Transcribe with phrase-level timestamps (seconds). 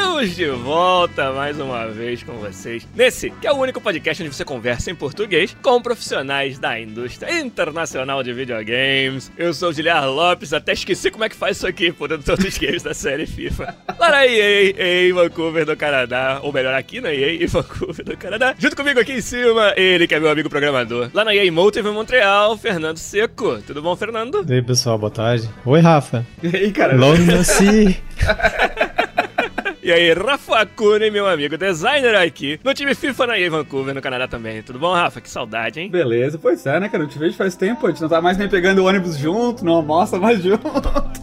[0.00, 4.34] Estamos de volta mais uma vez com vocês nesse que é o único podcast onde
[4.34, 9.30] você conversa em português com profissionais da indústria internacional de videogames.
[9.36, 12.46] Eu sou o Giliar Lopes, até esqueci como é que faz isso aqui por todos
[12.46, 13.76] os games da série FIFA.
[13.98, 18.16] Lá na EA, em Vancouver, do Canadá, ou melhor, aqui na EA, em Vancouver, do
[18.16, 18.54] Canadá.
[18.58, 21.10] Junto comigo aqui em cima, ele que é meu amigo programador.
[21.12, 23.58] Lá na EA Motive em Montreal, Fernando Seco.
[23.66, 24.46] Tudo bom, Fernando?
[24.48, 25.46] E aí, pessoal, boa tarde.
[25.66, 26.26] Oi, Rafa.
[26.42, 26.96] E aí, cara?
[26.96, 27.98] Long see.
[29.82, 34.02] E aí, Rafa Kunen, meu amigo designer aqui, no time FIFA na EA Vancouver, no
[34.02, 34.62] Canadá também.
[34.62, 35.22] Tudo bom, Rafa?
[35.22, 35.88] Que saudade, hein?
[35.88, 37.04] Beleza, pois é, né, cara?
[37.04, 39.64] Eu te vejo faz tempo, a gente não tá mais nem pegando o ônibus junto,
[39.64, 40.68] não almoça mais junto.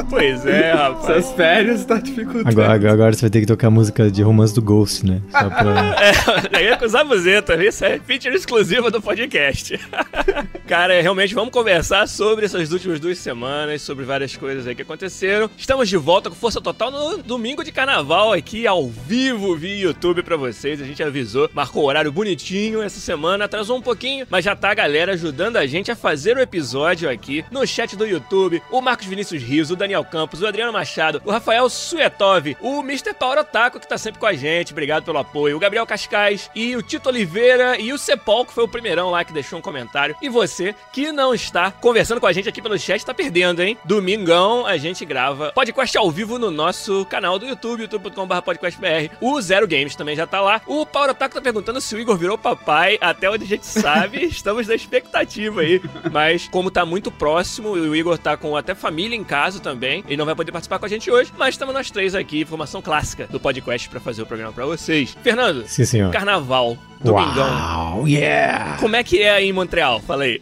[0.09, 1.07] Pois é, rapaz.
[1.07, 2.49] Essas férias tá dificultando.
[2.49, 5.21] Agora, agora, agora você vai ter que tocar a música de romance do Ghost, né?
[5.29, 5.95] Só pra...
[6.07, 9.79] É, aí é com o Zabuzeta, isso é feature exclusiva do podcast.
[10.65, 15.49] Cara, realmente vamos conversar sobre essas últimas duas semanas, sobre várias coisas aí que aconteceram.
[15.57, 20.23] Estamos de volta com força total no domingo de carnaval aqui ao vivo via YouTube
[20.23, 20.81] pra vocês.
[20.81, 24.71] A gente avisou, marcou o horário bonitinho essa semana, atrasou um pouquinho, mas já tá
[24.71, 28.61] a galera ajudando a gente a fazer o episódio aqui no chat do YouTube.
[28.71, 33.13] O Marcos Vinícius Rios, o Daniel Campos, o Adriano Machado, o Rafael Suetov, o Mr.
[33.13, 36.75] Power Otaku que tá sempre com a gente, obrigado pelo apoio, o Gabriel Cascais e
[36.75, 40.15] o Tito Oliveira e o Cepol, que foi o primeirão lá que deixou um comentário.
[40.21, 43.77] E você que não está conversando com a gente aqui pelo chat, tá perdendo, hein?
[43.83, 49.09] Domingão a gente grava podcast ao vivo no nosso canal do YouTube, youtube.com.br podcastbr.
[49.21, 50.61] O Zero Games também já tá lá.
[50.67, 52.97] O Power Otaku tá perguntando se o Igor virou papai.
[53.01, 55.81] Até onde a gente sabe, estamos na expectativa aí.
[56.11, 60.03] Mas como tá muito próximo, o Igor tá com até família em casa também.
[60.07, 62.81] Ele não vai poder participar com a gente hoje, mas estamos nós três aqui, formação
[62.81, 65.15] clássica do podcast pra fazer o programa pra vocês.
[65.23, 66.11] Fernando, Sim, senhor.
[66.11, 67.47] carnaval, domingão.
[67.47, 68.77] Uau, yeah!
[68.79, 69.99] Como é que é aí em Montreal?
[70.01, 70.41] Fala aí.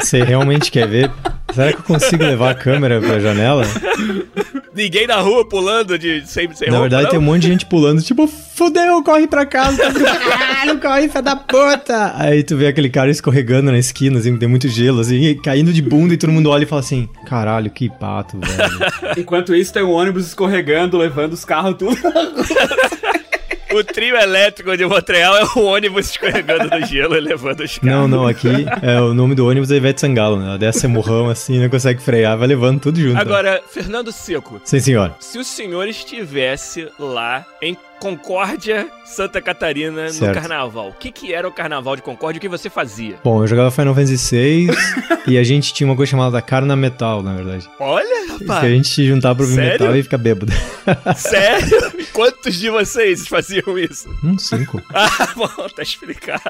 [0.00, 1.10] Você realmente quer ver?
[1.52, 3.64] Será que eu consigo levar a câmera pra janela?
[4.80, 7.10] Ninguém na rua pulando de sem, sem Na roupa, verdade, não?
[7.10, 11.36] tem um monte de gente pulando, tipo, fudeu, corre pra casa, caralho, corre, filha da
[11.36, 12.14] puta.
[12.16, 15.82] Aí tu vê aquele cara escorregando na esquina, assim, tem muito gelo, assim, caindo de
[15.82, 18.70] bunda e todo mundo olha e fala assim, caralho, que pato, velho.
[19.20, 21.98] Enquanto isso, tem um ônibus escorregando, levando os carros tudo.
[23.72, 27.82] O trio elétrico de Montreal é o ônibus escorregando no gelo e levando os carros.
[27.82, 28.48] Não, não, aqui
[28.82, 30.46] é o nome do ônibus é Ivete Sangalo, né?
[30.46, 33.18] Ela desce morrão assim, não consegue frear, vai levando tudo junto.
[33.18, 35.14] Agora, Fernando Seco, Sim, senhor.
[35.20, 40.34] se o senhor estivesse lá em Concórdia, Santa Catarina, no Certo.
[40.34, 43.16] carnaval, o que, que era o carnaval de Concórdia o que você fazia?
[43.22, 44.68] Bom, eu jogava Final Fantasy VI
[45.28, 47.68] e a gente tinha uma coisa chamada Carna Metal, na verdade.
[47.78, 49.70] Olha, Que a rapaz, gente se juntava ouvir Sério?
[49.72, 50.52] metal e ficar bêbado.
[51.16, 51.92] sério?
[52.12, 54.08] Quantos de vocês faziam isso?
[54.24, 54.80] Um cinco.
[54.92, 56.42] Ah, bom, tá explicado.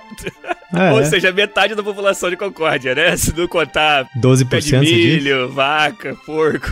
[0.75, 3.17] É, Ou seja, metade da população de Concórdia, né?
[3.17, 4.91] Se não contar pé de 12% você diz?
[4.91, 6.69] milho, vaca, porco.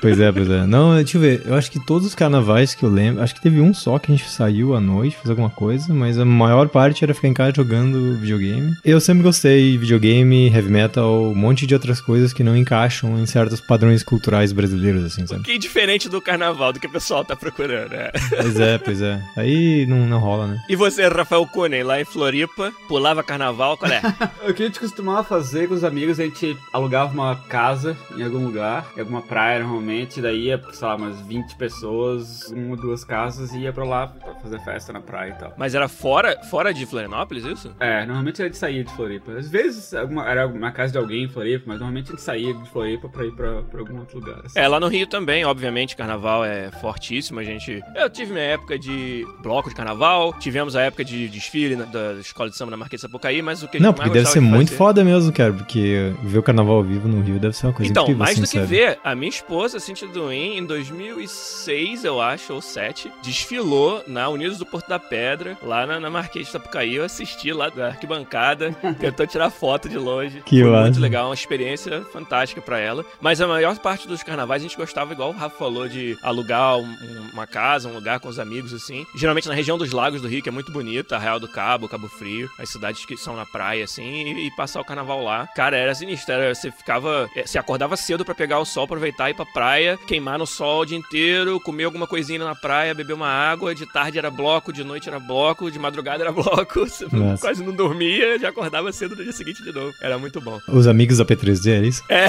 [0.00, 0.66] Pois é, pois é.
[0.66, 1.42] Não, deixa eu ver.
[1.46, 4.10] Eu acho que todos os carnavais que eu lembro, acho que teve um só que
[4.12, 7.34] a gente saiu à noite, fez alguma coisa, mas a maior parte era ficar em
[7.34, 8.74] casa jogando videogame.
[8.84, 13.18] Eu sempre gostei de videogame, heavy metal, um monte de outras coisas que não encaixam
[13.18, 15.42] em certos padrões culturais brasileiros, assim, sabe?
[15.42, 18.10] Que diferente do carnaval, do que o pessoal tá procurando, né?
[18.30, 19.22] Pois é, pois é.
[19.36, 20.64] Aí não, não rola, né?
[20.68, 24.00] E você, Rafael Kunen, lá em Floripa, pulava carnaval, qual é?
[24.48, 28.22] O que a gente costumava fazer com os amigos, a gente alugava uma casa em
[28.22, 32.76] algum lugar, em alguma praia normalmente, daí ia, sei lá, umas 20 pessoas, uma ou
[32.76, 35.54] duas casas, e ia pra lá pra fazer festa na praia e tal.
[35.56, 37.74] Mas era fora, fora de Florianópolis, isso?
[37.80, 39.32] É, normalmente a gente saía de Floripa.
[39.32, 42.52] Às vezes alguma- era uma casa de alguém em Floripa, mas normalmente a gente saía
[42.54, 44.40] de Floripa pra ir pra, pra algum outro lugar.
[44.44, 44.58] assim.
[44.58, 47.40] É, lá no Rio também, obviamente, carnaval é fortíssimo.
[47.40, 47.82] A gente.
[47.94, 52.14] Eu tive minha época de bloco de carnaval, tivemos a época de desfile na- da
[52.14, 54.26] escola de samba na Marquês de Sapucaí, mas o que a Não, porque mais deve
[54.32, 57.38] ser de muito fazer- foda mesmo, cara, porque ver o carnaval ao vivo no Rio
[57.38, 58.66] deve ser uma coisa Então, incrível, mais assim, do que sabe?
[58.66, 64.58] ver, a minha esposa, Cintia Duin, em 2006, eu acho, ou 7, desfilou na Unidos
[64.58, 66.94] do Porto da Pedra, lá na, na Marquês de Sapucaí.
[66.94, 70.42] Eu assisti lá da arquibancada, tentou tirar foto de longe.
[70.44, 70.82] Que Foi massa.
[70.84, 73.04] muito legal, uma experiência fantástica pra ela.
[73.20, 76.76] Mas a maior parte dos carnavais a gente gostava, igual o Rafa falou, de alugar
[76.78, 79.06] um- um- uma casa, um lugar com os amigos, assim.
[79.14, 82.08] Geralmente na região dos lagos do Rio, que é muito bonita, Arraial do Cabo, Cabo
[82.08, 85.46] Frio, as cidades que são na praia, assim, e, e passar o carnaval lá.
[85.54, 86.34] Cara, era sinistro.
[86.34, 87.28] Era, você ficava.
[87.36, 90.46] é, Você acordava cedo pra pegar o sol, aproveitar e ir pra praia, queimar no
[90.46, 93.74] sol o dia inteiro, comer alguma coisinha na praia, beber uma água.
[93.74, 96.86] De tarde era bloco, de noite era bloco, de madrugada era bloco.
[97.12, 97.40] Nossa.
[97.40, 99.92] quase não dormia, já acordava cedo no dia seguinte de novo.
[100.00, 100.58] Era muito bom.
[100.68, 102.02] Os amigos da P3D, é isso?
[102.16, 102.26] É,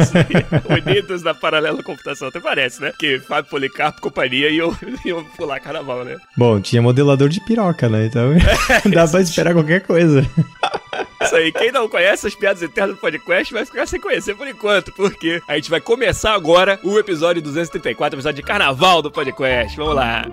[0.00, 0.82] isso aí.
[0.82, 2.92] Unidos da Paralelo Computação, até parece, né?
[2.98, 6.16] Que Fábio Policarpo e companhia iam, iam pular carnaval, né?
[6.36, 8.06] Bom, tinha modelador de piroca, né?
[8.06, 8.32] Então
[8.92, 10.26] dá pra esperar qualquer coisa.
[11.20, 14.48] Isso aí, quem não conhece as piadas eternas do podcast vai ficar sem conhecer por
[14.48, 19.76] enquanto, porque a gente vai começar agora o episódio 234, episódio de carnaval do podcast.
[19.76, 20.24] Vamos lá.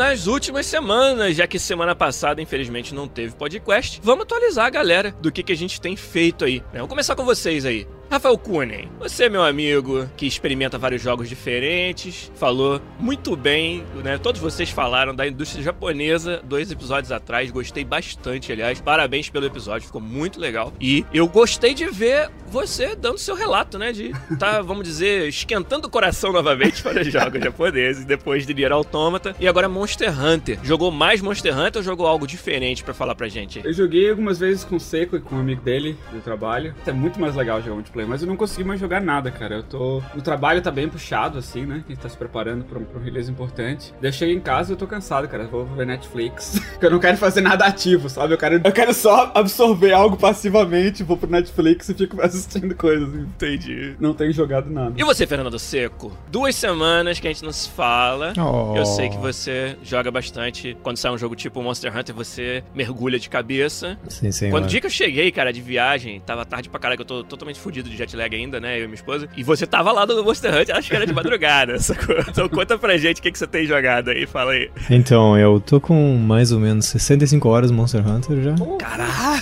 [0.00, 5.14] Nas últimas semanas, já que semana passada infelizmente não teve podcast, vamos atualizar a galera
[5.20, 6.60] do que, que a gente tem feito aí.
[6.60, 6.76] né?
[6.76, 7.86] Vamos começar com vocês aí.
[8.10, 14.18] Rafael Kunen, você, meu amigo, que experimenta vários jogos diferentes, falou muito bem, né?
[14.18, 18.80] Todos vocês falaram da indústria japonesa dois episódios atrás, gostei bastante, aliás.
[18.80, 20.72] Parabéns pelo episódio, ficou muito legal.
[20.80, 23.92] E eu gostei de ver você dando seu relato, né?
[23.92, 28.72] De tá, vamos dizer, esquentando o coração novamente para os jogos japoneses, depois de Nier
[28.72, 29.36] Automata.
[29.38, 30.58] E agora Monster Hunter.
[30.64, 33.60] Jogou mais Monster Hunter ou jogou algo diferente pra falar pra gente?
[33.64, 36.74] Eu joguei algumas vezes com o Seco e com um amigo dele do trabalho.
[36.84, 39.56] É muito mais legal jogar multiplayer, mas eu não consegui mais jogar nada, cara.
[39.56, 40.02] Eu tô.
[40.16, 41.82] O trabalho tá bem puxado, assim, né?
[41.86, 43.92] A gente tá se preparando pra um, pra um release importante.
[44.00, 45.46] Daí eu cheguei em casa e eu tô cansado, cara.
[45.46, 46.60] Vou ver Netflix.
[46.72, 48.34] Porque eu não quero fazer nada ativo, sabe?
[48.34, 53.14] Eu quero, eu quero só absorver algo passivamente, vou pro Netflix e fico assistindo coisas.
[53.14, 53.94] Entendi.
[54.00, 54.94] Não tenho jogado nada.
[54.96, 56.16] E você, Fernando Seco?
[56.28, 58.32] Duas semanas que a gente não se fala.
[58.38, 58.76] Oh.
[58.76, 60.76] Eu sei que você joga bastante.
[60.82, 63.98] Quando sai um jogo tipo Monster Hunter, você mergulha de cabeça.
[64.08, 64.50] Sim, sim.
[64.50, 67.06] Quando o dia que eu cheguei, cara, de viagem, tava tarde pra caralho, que eu
[67.06, 68.78] tô totalmente fudido de jet lag ainda, né?
[68.78, 69.28] Eu e minha esposa.
[69.36, 71.78] E você tava lá no Monster Hunter, acho que era de madrugada.
[71.80, 72.16] sacou?
[72.26, 74.70] Então conta pra gente o que, que você tem jogado aí, fala aí.
[74.88, 78.54] Então, eu tô com mais ou menos 65 horas Monster Hunter já.
[78.78, 79.40] Caralho!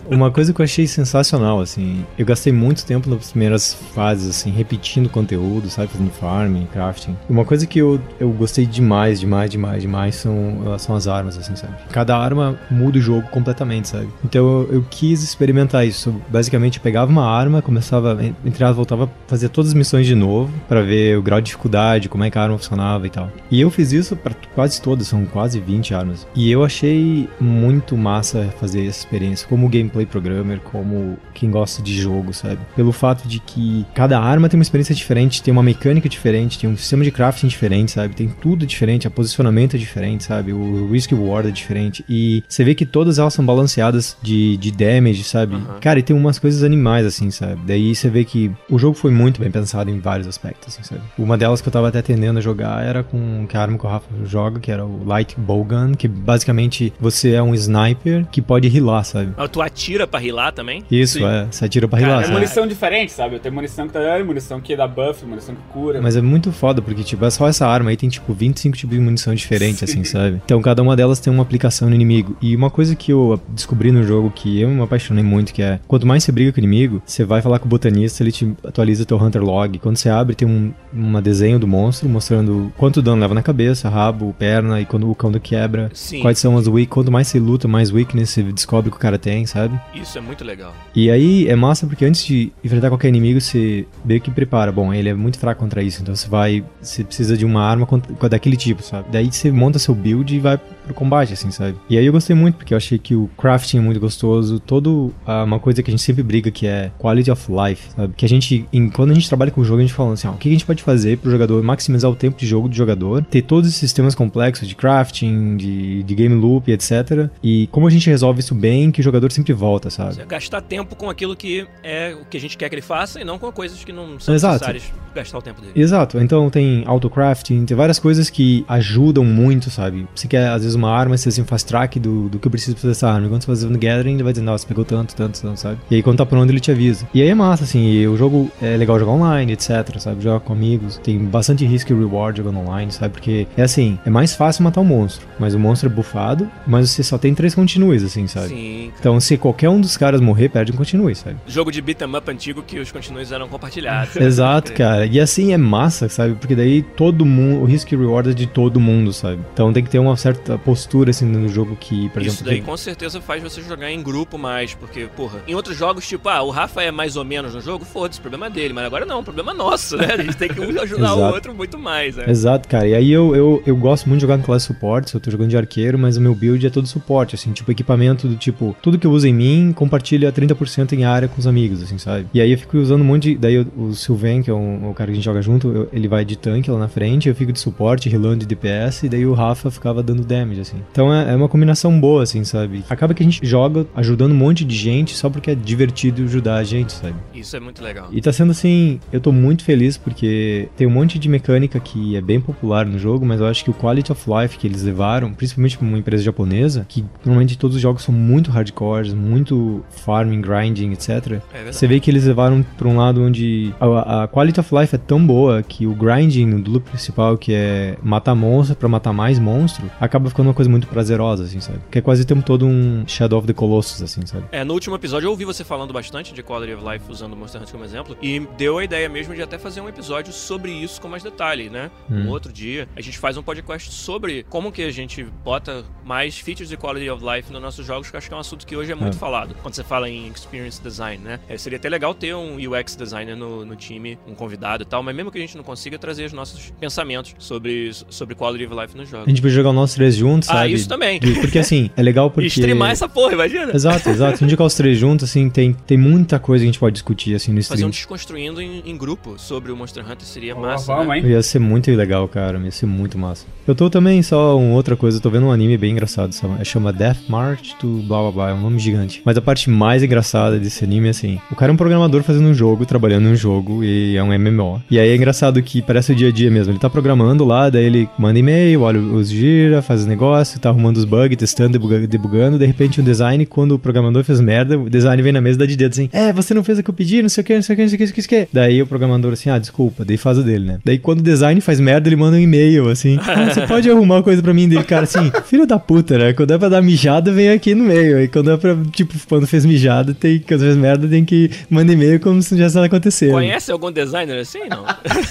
[0.10, 4.50] Uma coisa que eu achei sensacional, assim, eu gastei muito tempo nas primeiras fases, assim,
[4.50, 7.16] repetindo conteúdo, sabe, fazendo farming, crafting.
[7.28, 11.54] Uma coisa que eu, eu gostei demais, demais, demais, demais são, são as armas, assim,
[11.54, 11.74] sabe?
[11.92, 14.08] Cada arma muda o jogo completamente, sabe?
[14.24, 16.12] Então eu, eu quis experimentar isso.
[16.28, 20.14] Basicamente, eu pegava uma arma, começava, entre elas, voltava a fazer todas as missões de
[20.14, 23.30] novo, pra ver o grau de dificuldade, como é que a arma funcionava e tal.
[23.50, 26.26] E eu fiz isso pra quase todas, são quase 20 armas.
[26.34, 31.98] E eu achei muito massa fazer essa experiência, como gameplay programmer, como quem gosta de
[31.98, 32.58] jogo, sabe?
[32.76, 36.68] Pelo fato de que cada arma tem uma experiência diferente, tem uma mecânica diferente, tem
[36.68, 38.14] um sistema de crafting diferente, sabe?
[38.14, 40.52] Tem tudo diferente, a posicionamento é diferente, sabe?
[40.52, 42.04] O risk reward é diferente.
[42.08, 45.54] E você vê que todas elas são balanceadas de, de damage, sabe?
[45.54, 45.80] Uhum.
[45.80, 47.49] Cara, e tem umas coisas animais, assim, sabe?
[47.66, 51.00] Daí você vê que o jogo foi muito bem pensado em vários aspectos, assim, sabe?
[51.18, 53.86] Uma delas que eu tava até tendendo a jogar era com que a arma que
[53.86, 58.40] o Rafa joga, que era o Light Bowgun, que basicamente você é um sniper que
[58.40, 59.32] pode healar, sabe?
[59.36, 60.84] Ah, Tu atira pra rilar também?
[60.90, 61.24] Isso, Sim.
[61.24, 61.46] é.
[61.50, 62.34] Você atira pra Cara, healar, É sabe?
[62.38, 63.34] munição diferente, sabe?
[63.36, 66.00] Eu tenho munição que tá dando, munição que dá buff, munição que cura.
[66.00, 68.96] Mas é muito foda, porque, tipo, é só essa arma aí tem, tipo, 25 tipos
[68.96, 70.12] de munição diferente, assim, Sim.
[70.12, 70.40] sabe?
[70.44, 72.36] Então, cada uma delas tem uma aplicação no inimigo.
[72.40, 75.80] E uma coisa que eu descobri no jogo que eu me apaixonei muito, que é,
[75.88, 78.52] quanto mais você briga com o inimigo, você vai falar com o botanista, ele te
[78.64, 79.78] atualiza teu Hunter Log.
[79.78, 83.88] Quando você abre, tem um, um desenho do monstro mostrando quanto dano leva na cabeça,
[83.88, 86.20] rabo, perna, e quando, quando quebra, Sim.
[86.20, 86.88] quais são as weak.
[86.88, 89.78] Quanto mais você luta, mais weakness você descobre que o cara tem, sabe?
[89.94, 90.74] Isso é muito legal.
[90.94, 94.72] E aí é massa porque antes de enfrentar qualquer inimigo, você meio que prepara.
[94.72, 96.64] Bom, ele é muito fraco contra isso, então você vai.
[96.80, 99.06] Você precisa de uma arma contra- daquele tipo, sabe?
[99.10, 101.76] Daí você monta seu build e vai pro combate, assim, sabe?
[101.88, 104.58] E aí eu gostei muito, porque eu achei que o crafting é muito gostoso.
[104.60, 105.12] Todo.
[105.26, 108.14] ah, uma coisa que a gente sempre briga que é quality of life, sabe?
[108.16, 108.66] Que a gente.
[108.72, 110.48] em- quando a gente trabalha com o jogo, a gente fala assim, ó, o que
[110.48, 113.68] a gente pode fazer pro jogador maximizar o tempo de jogo do jogador, ter todos
[113.68, 117.28] esses sistemas complexos de crafting, de, de game loop, etc.
[117.42, 120.14] E como a gente resolve isso bem, que o jogador sempre volta, sabe?
[120.14, 123.20] Você gastar tempo com aquilo que é o que a gente quer que ele faça
[123.20, 124.54] e não com coisas que não são Exato.
[124.54, 125.72] necessárias gastar o tempo dele.
[125.74, 130.06] Exato, então tem autocrafting, tem várias coisas que ajudam muito, sabe?
[130.14, 132.74] Você quer, às vezes, uma arma, você assim, faz track do, do que eu preciso
[132.74, 133.28] pra fazer essa arma.
[133.28, 135.78] Quando você faz no Gathering, ele vai dizer, nossa, pegou tanto, tanto, tanto, sabe?
[135.90, 137.08] E aí quando tá pronto, ele te avisa.
[137.12, 140.22] E aí é massa, assim, o jogo é legal jogar online, etc, sabe?
[140.22, 140.96] Jogar com amigos.
[140.98, 143.14] Tem bastante risco e reward jogando online, sabe?
[143.14, 146.90] Porque é assim, é mais fácil matar um monstro, mas o monstro é bufado, mas
[146.90, 148.48] você só tem três continues, assim, sabe?
[148.48, 148.92] Sim.
[148.98, 151.36] Então, se qualquer um dos caras morrer, perde um continue, sabe?
[151.46, 154.14] Jogo de beat'em up antigo que os continues eram compartilhados.
[154.16, 155.04] Exato, cara.
[155.06, 156.34] E assim é massa, sabe?
[156.36, 159.40] Porque daí todo mundo, o risco e reward é de todo mundo, sabe?
[159.52, 162.44] Então tem que ter uma certa postura, assim, no jogo que, por Isso exemplo.
[162.46, 166.06] daí tem- com certeza faz você jogar em grupo mais, porque, porra, em outros jogos,
[166.06, 169.06] tipo, ah, o Rafa é mais ou menos no jogo, foda-se, problema dele, mas agora
[169.06, 170.08] não, problema nosso, né?
[170.12, 172.24] A gente tem que um ajudar o outro muito mais, né?
[172.28, 172.86] Exato, cara.
[172.86, 175.48] E aí eu, eu, eu gosto muito de jogar no classe suporte, eu tô jogando
[175.48, 178.98] de arqueiro, mas o meu build é todo suporte, assim, tipo, equipamento do tipo, tudo
[178.98, 182.26] que eu uso em mim, compartilha 30% em área com os amigos, assim, sabe?
[182.34, 183.36] E aí eu fico usando um monte de.
[183.38, 185.88] Daí o, o Sylvain, que é um- o cara que a gente joga junto, eu-
[185.94, 189.08] ele vai de tanque lá na frente, eu fico de suporte, healando de DPS, e
[189.08, 190.76] daí o Rafa ficava dando damage, assim.
[190.92, 192.84] Então é, é uma combinação boa, assim, sabe?
[192.90, 196.56] Acaba que a gente joga ajudando um monte de gente só porque é divertido ajudar
[196.56, 197.14] a gente, sabe?
[197.34, 198.08] Isso é muito legal.
[198.12, 202.16] E tá sendo assim, eu tô muito feliz porque tem um monte de mecânica que
[202.16, 204.82] é bem popular no jogo, mas eu acho que o quality of life que eles
[204.82, 209.84] levaram, principalmente pra uma empresa japonesa, que normalmente todos os jogos são muito hardcore, muito
[209.90, 211.40] farming, grinding, etc.
[211.52, 211.72] É.
[211.72, 214.98] Você vê que eles levaram pra um lado onde a, a quality of life é
[214.98, 219.38] tão boa que o grinding do loop principal, que é matar monstro pra matar mais
[219.38, 221.78] monstro, acaba ficando uma coisa muito prazerosa, assim, sabe?
[221.90, 224.44] Que é quase o tempo todo um Shadow of the Colossus, assim, sabe?
[224.52, 227.60] É, no último episódio eu ouvi você falando bastante de Quality of Life usando Monster
[227.60, 231.00] Hunter como exemplo, e deu a ideia mesmo de até fazer um episódio sobre isso
[231.00, 231.90] com mais detalhe, né?
[232.10, 232.28] Um Hum.
[232.28, 236.68] outro dia a gente faz um podcast sobre como que a gente bota mais features
[236.68, 238.76] de Quality of Life nos nossos jogos, que eu acho que é um assunto que
[238.76, 239.18] hoje é muito É.
[239.18, 241.38] falado, quando você fala em Experience Design, né?
[241.48, 245.02] É, seria até legal ter um UX designer no, no time, um convidado e tal,
[245.02, 248.74] mas mesmo que a gente não consiga trazer os nossos pensamentos sobre, sobre Quality of
[248.80, 249.26] Life nos jogos.
[249.26, 250.72] A gente vai jogar nós três juntos, Ah, sabe?
[250.72, 251.20] isso também.
[251.40, 252.46] Porque assim, é legal porque.
[252.46, 253.72] E streamar essa porra, imagina?
[253.74, 254.42] Exato, exato.
[254.44, 257.74] Indicar os três juntos, assim, tem, tem muita coisa gente pode discutir, assim, no Fazer
[257.74, 257.88] stream.
[257.88, 260.86] um desconstruindo em, em grupo sobre o Monster Hunter seria Ó, massa.
[260.86, 261.18] vamos, né?
[261.18, 261.26] hein?
[261.26, 262.58] Ia ser muito legal, cara.
[262.58, 263.46] Ia ser muito massa.
[263.66, 266.34] Eu tô também, só uma outra coisa, eu tô vendo um anime bem engraçado.
[266.34, 268.50] Chama, chama Death March to blá blá blá.
[268.50, 269.22] É um nome gigante.
[269.24, 272.46] Mas a parte mais engraçada desse anime é assim: o cara é um programador fazendo
[272.48, 274.82] um jogo, trabalhando em um jogo, e é um MMO.
[274.90, 276.72] E aí é engraçado que parece o dia a dia mesmo.
[276.72, 280.68] Ele tá programando lá, daí ele manda e-mail, olha os gira, faz os negócios, tá
[280.68, 282.58] arrumando os bugs, testando, debuga- debugando.
[282.58, 285.66] De repente, um design, quando o programador fez merda, o design vem na mesa dá
[285.66, 287.54] de dedo assim: É, você não fez o que eu pedi, não sei o que,
[287.54, 288.36] não sei o que, não sei o que, não sei o que.
[288.36, 288.48] não que.
[288.52, 290.78] Daí o programador assim: Ah, desculpa, daí faz o dele, né?
[290.84, 294.16] Daí quando o design faz merda, ele manda um e-mail assim: ah, Você pode arrumar
[294.16, 294.68] uma coisa pra mim?
[294.68, 296.32] Dele, cara, assim, filho da puta, né?
[296.32, 298.18] Quando é pra dar mijada, vem aqui no meio.
[298.18, 301.92] Aí quando é pra, tipo, quando fez mijada, tem, quando fez merda, tem que mandar
[301.92, 303.32] e-mail como se não tivesse nada acontecendo.
[303.32, 304.60] Conhece algum designer assim?
[304.68, 304.84] Não.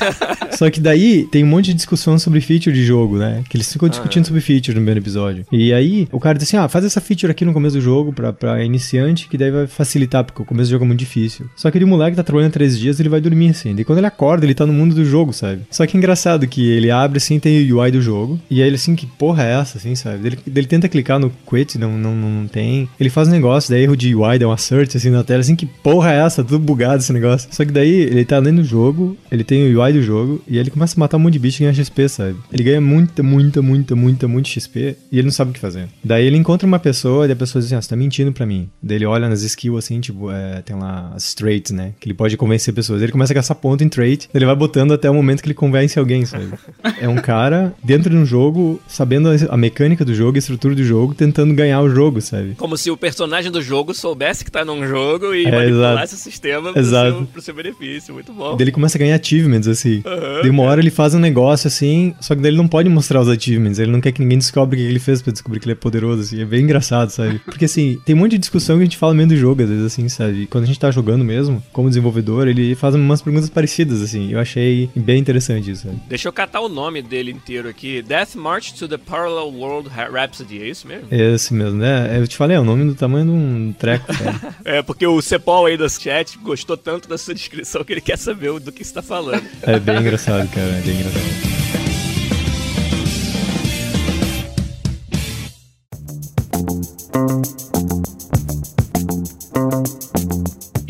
[0.58, 3.44] Só que daí tem um monte de discussão sobre feature de jogo, né?
[3.50, 5.46] Que eles ficam Ah, discutindo sobre feature no primeiro episódio.
[5.52, 8.12] E aí o cara diz assim: ah, faz essa feature aqui no começo do jogo
[8.14, 11.19] pra, pra iniciante, que daí vai facilitar, porque o começo do jogo é muito difícil.
[11.56, 13.76] Só que ele, moleque tá trabalhando três dias, ele vai dormir assim.
[13.76, 15.62] Daí quando ele acorda, ele tá no mundo do jogo, sabe?
[15.70, 18.40] Só que é engraçado que ele abre assim, tem o UI do jogo.
[18.50, 20.28] E aí ele assim, que porra é essa, assim, sabe?
[20.28, 22.88] Ele, ele tenta clicar no quit, não, não, não tem.
[23.00, 25.56] Ele faz um negócio, daí erro de UI, dá uma search assim na tela, assim,
[25.56, 26.44] que porra é essa?
[26.44, 27.50] Tudo bugado esse negócio.
[27.52, 30.58] Só que daí ele tá lendo o jogo, ele tem o UI do jogo, e
[30.58, 32.36] ele começa a matar um monte de bicho e ganha XP, sabe?
[32.52, 35.88] Ele ganha muita, muita, muita, muita, muito XP e ele não sabe o que fazer.
[36.04, 38.46] Daí ele encontra uma pessoa e a pessoa diz assim: ah, você tá mentindo pra
[38.46, 38.70] mim.
[38.82, 41.94] Daí ele olha nas skills assim, tipo, é, tem lá as traits, né?
[42.00, 43.02] Que ele pode convencer pessoas.
[43.02, 45.54] Ele começa a gastar ponto em trait, ele vai botando até o momento que ele
[45.54, 46.50] convence alguém, sabe?
[47.02, 50.84] É um cara dentro de um jogo, sabendo a- mecânica do jogo, a estrutura do
[50.84, 52.56] jogo, tentando ganhar o jogo, sabe?
[52.58, 56.16] Como se o personagem do jogo soubesse que tá num jogo e É, manipulasse exato.
[56.16, 58.14] o sistema pro seu, pro seu benefício.
[58.14, 58.52] Muito bom.
[58.56, 60.02] Daí ele começa a ganhar achievements, assim.
[60.06, 60.42] Aham.
[60.42, 63.22] Daí uma hora ele faz um negócio assim, só que daí ele não pode mostrar
[63.22, 63.80] os achievements.
[63.80, 65.76] Ele não quer que ninguém descobre o que ele fez pra descobrir que ele é
[65.76, 66.42] poderoso, assim.
[66.42, 67.40] É bem engraçado, sabe?
[67.46, 69.70] Porque assim, tem um monte de discussão que a gente fala meio do jogo, às
[69.70, 70.48] vezes, assim, sabe?
[70.48, 74.32] Quando a gente tá jogando mesmo, como desenvolvedor, ele faz umas perguntas parecidas, assim.
[74.32, 76.00] Eu achei bem interessante isso, sabe?
[76.08, 78.02] Deixa eu catar o nome dele inteiro aqui.
[78.02, 81.08] Death March to the Parallel World Rhapsody, é isso mesmo?
[81.12, 82.18] É esse mesmo, né?
[82.20, 84.08] Eu te falei, é o nome do tamanho de um treco?
[84.66, 88.18] É, porque o Cepol aí do chat gostou tanto da sua descrição que ele quer
[88.18, 89.44] saber do que você tá falando.
[89.64, 90.68] É bem engraçado, cara.
[90.68, 91.60] É bem engraçado.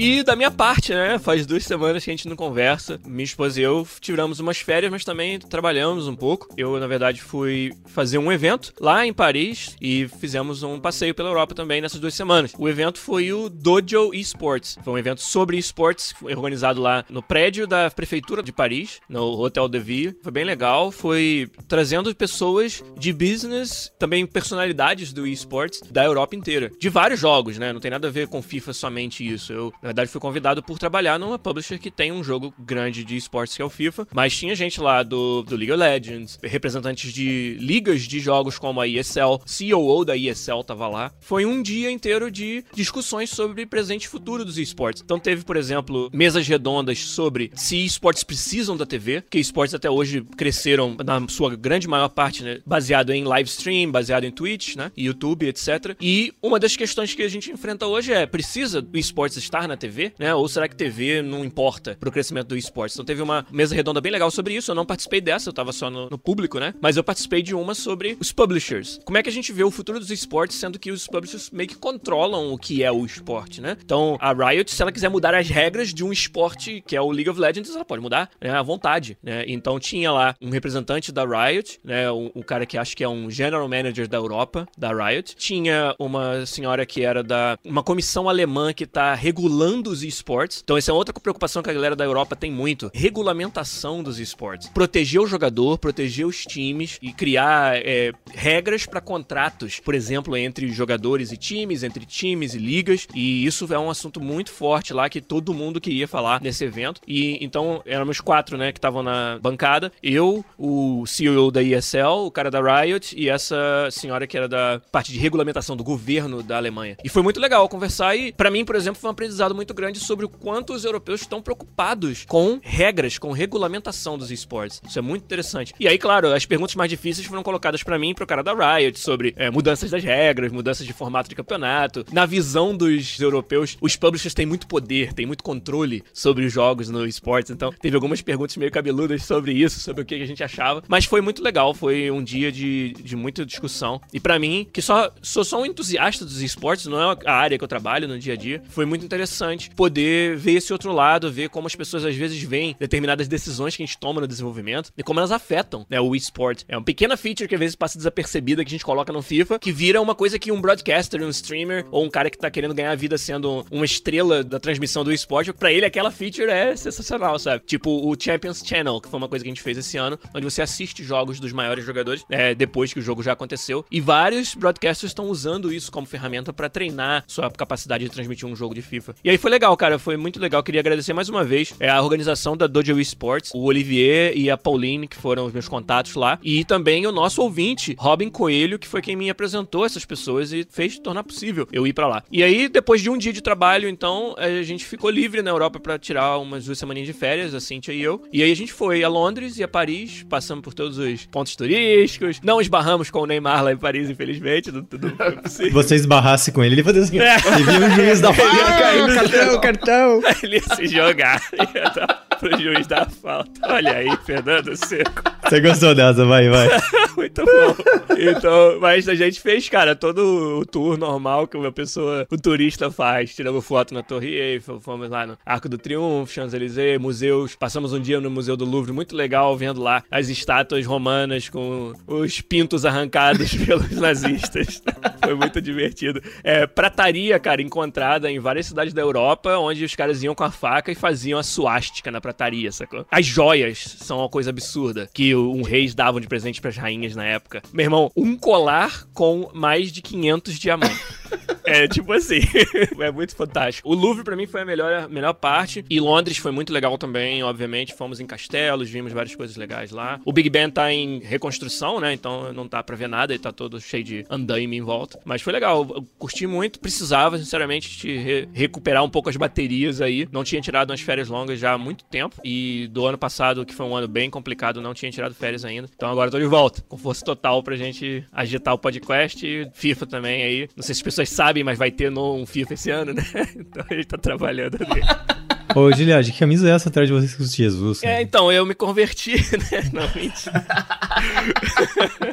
[0.01, 1.19] E da minha parte, né?
[1.19, 2.97] Faz duas semanas que a gente não conversa.
[3.05, 6.47] Minha esposa e eu tiramos umas férias, mas também trabalhamos um pouco.
[6.55, 11.27] Eu, na verdade, fui fazer um evento lá em Paris e fizemos um passeio pela
[11.27, 12.53] Europa também nessas duas semanas.
[12.57, 14.77] O evento foi o Dojo Esports.
[14.85, 19.67] Foi um evento sobre esportes, organizado lá no prédio da Prefeitura de Paris, no Hotel
[19.67, 20.17] de Ville.
[20.23, 20.93] Foi bem legal.
[20.93, 26.71] Foi trazendo pessoas de business, também personalidades do esportes da Europa inteira.
[26.79, 27.73] De vários jogos, né?
[27.73, 29.51] Não tem nada a ver com FIFA somente isso.
[29.51, 33.17] Eu, na verdade, fui convidado por trabalhar numa publisher que tem um jogo grande de
[33.17, 34.07] esportes que é o FIFA.
[34.13, 38.79] Mas tinha gente lá do, do League of Legends, representantes de ligas de jogos como
[38.79, 41.11] a ESL, COO da ESL tava lá.
[41.19, 45.01] Foi um dia inteiro de discussões sobre presente e futuro dos esportes.
[45.03, 49.89] Então teve, por exemplo, mesas redondas sobre se esportes precisam da TV, que esportes até
[49.89, 54.75] hoje cresceram na sua grande maior parte, né, baseado em live stream, baseado em Twitch,
[54.75, 55.95] né, YouTube, etc.
[55.99, 59.77] E uma das questões que a gente enfrenta hoje é, precisa o esportes estar na
[59.79, 62.95] TV, né, ou será que TV não importa pro crescimento do esportes?
[62.95, 65.71] Então teve uma mesa redonda bem legal sobre isso, eu não participei dessa, eu tava
[65.71, 68.99] só no, no público, né, mas eu participei de uma sobre os publishers.
[69.05, 71.69] Como é que a gente vê o futuro dos esportes, sendo que os publishers meio
[71.69, 73.77] que controlam o que é o esporte, né?
[73.83, 77.11] Então, a Riot, se ela quiser mudar as regras de um esporte que é o
[77.11, 79.43] League of Legends, ela pode mudar né, à vontade, né?
[79.47, 82.11] Então, tinha lá um representante da Riot, né?
[82.11, 85.35] Um cara que acho que é um general manager da Europa, da Riot.
[85.35, 90.61] Tinha uma senhora que era da uma comissão alemã que tá regulando os esportes.
[90.63, 92.89] Então, essa é outra preocupação que a galera da Europa tem muito.
[92.93, 94.69] Regulamentação dos esportes.
[94.69, 100.67] Proteger o jogador, proteger os times e criar é, regras para contratos, por exemplo, entre
[100.71, 103.07] jogadores e times, entre times e ligas.
[103.13, 107.01] E isso é um assunto muito forte lá que todo mundo queria falar nesse evento.
[107.07, 109.91] E então éramos quatro, né, que estavam na bancada.
[110.01, 114.81] Eu, o CEO da ESL, o cara da Riot e essa senhora que era da
[114.91, 116.97] parte de regulamentação do governo da Alemanha.
[117.03, 119.99] E foi muito legal conversar e para mim, por exemplo, foi um aprendizado muito grande
[119.99, 124.81] sobre o quanto os europeus estão preocupados com regras, com regulamentação dos esportes.
[124.87, 125.73] Isso é muito interessante.
[125.79, 128.99] E aí, claro, as perguntas mais difíceis foram colocadas para mim pro cara da Riot
[128.99, 132.05] sobre é, mudanças das regras, mudanças de formato de campeonato.
[132.11, 136.89] Na visão dos europeus, os publishers têm muito poder, têm muito controle sobre os jogos
[136.89, 137.51] no esportes.
[137.51, 140.83] Então, teve algumas perguntas meio cabeludas sobre isso, sobre o que a gente achava.
[140.87, 144.01] Mas foi muito legal, foi um dia de, de muita discussão.
[144.13, 147.57] E para mim, que só sou só um entusiasta dos esportes, não é a área
[147.57, 149.38] que eu trabalho no dia a dia, foi muito interessante
[149.75, 153.83] poder ver esse outro lado, ver como as pessoas às vezes veem determinadas decisões que
[153.83, 156.65] a gente toma no desenvolvimento e como elas afetam né, o esporte.
[156.67, 159.59] É uma pequena feature que às vezes passa desapercebida que a gente coloca no FIFA,
[159.59, 162.73] que vira uma coisa que um broadcaster, um streamer ou um cara que tá querendo
[162.73, 167.37] ganhar vida sendo uma estrela da transmissão do esporte, para ele aquela feature é sensacional,
[167.39, 167.63] sabe?
[167.65, 170.45] Tipo o Champions Channel, que foi uma coisa que a gente fez esse ano, onde
[170.45, 173.85] você assiste jogos dos maiores jogadores é, depois que o jogo já aconteceu.
[173.91, 178.55] E vários broadcasters estão usando isso como ferramenta para treinar sua capacidade de transmitir um
[178.55, 179.15] jogo de FIFA.
[179.23, 180.63] E aí foi legal, cara, foi muito legal.
[180.63, 184.57] Queria agradecer mais uma vez é, a organização da Dojo Esports, o Olivier e a
[184.57, 188.87] Pauline, que foram os meus contatos lá, e também o nosso ouvinte, Robin Coelho, que
[188.87, 192.23] foi quem me apresentou essas pessoas e fez tornar possível eu ir para lá.
[192.31, 195.79] E aí, depois de um dia de trabalho, então, a gente ficou livre na Europa
[195.79, 198.23] para tirar umas duas semaninhas de férias, a Cintia e eu.
[198.33, 201.55] E aí a gente foi a Londres e a Paris, passamos por todos os pontos
[201.55, 202.39] turísticos.
[202.43, 204.71] Não esbarramos com o Neymar lá em Paris, infelizmente.
[204.71, 205.73] Não, não foi possível.
[205.73, 207.19] Você esbarrasse com ele, ele ia fazer assim.
[207.19, 207.35] É.
[207.35, 208.33] Ele viu o juiz da
[208.79, 210.21] cair no cartão, cartão.
[210.43, 211.41] Ele ia se jogar.
[211.53, 213.51] Ia dar pro juiz dar falta.
[213.63, 215.21] Olha aí, Fernando Seco.
[215.43, 216.25] Você gostou dessa?
[216.25, 216.67] Vai, vai.
[217.17, 217.75] Muito bom.
[218.17, 222.89] Então, mas a gente fez, cara, todo o tour normal que uma pessoa, o turista
[222.89, 223.35] faz.
[223.35, 227.55] Tiramos foto na Torre Eiffel, fomos lá no Arco do Triunfo, Champs-Élysées, museus.
[227.55, 231.93] Passamos um dia no Museu do Louvre, muito legal, vendo lá as estátuas romanas com
[232.07, 234.81] os pintos arrancados pelos nazistas.
[235.23, 236.21] Foi muito divertido.
[236.43, 240.51] É, prataria, cara, encontrada em várias cidades da Europa, onde os caras iam com a
[240.51, 243.05] faca e faziam a suástica na prataria, sacou?
[243.09, 247.25] As joias são uma coisa absurda que um reis davam de presente pras rainhas na
[247.25, 247.61] época.
[247.73, 251.19] Meu irmão, um colar com mais de 500 diamantes.
[251.69, 252.39] É, tipo assim,
[252.99, 253.89] é muito fantástico.
[253.89, 255.83] O Louvre pra mim foi a melhor, melhor parte.
[255.89, 257.93] E Londres foi muito legal também, obviamente.
[257.93, 260.19] Fomos em castelos, vimos várias coisas legais lá.
[260.25, 262.13] O Big Ben tá em reconstrução, né?
[262.13, 265.19] Então não tá pra ver nada, ele tá todo cheio de andaime em volta.
[265.25, 266.79] Mas foi legal, eu curti muito.
[266.79, 270.27] Precisava, sinceramente, de re- recuperar um pouco as baterias aí.
[270.31, 272.35] Não tinha tirado umas férias longas já há muito tempo.
[272.43, 275.89] E do ano passado, que foi um ano bem complicado, não tinha tirado férias ainda.
[275.95, 279.45] Então agora tô de volta, com força total pra gente agitar o podcast.
[279.45, 280.69] E FIFA também aí.
[280.75, 283.23] Não sei se as pessoas sabem, mas vai ter no, um FIFA esse ano, né?
[283.55, 285.01] Então gente tá trabalhando ali.
[285.75, 288.03] Ô, Giliad, que camisa é essa atrás de vocês com Jesus?
[288.03, 288.21] É, cara?
[288.21, 289.33] então, eu me converti,
[289.71, 289.89] né?
[289.93, 290.65] Não, mentira.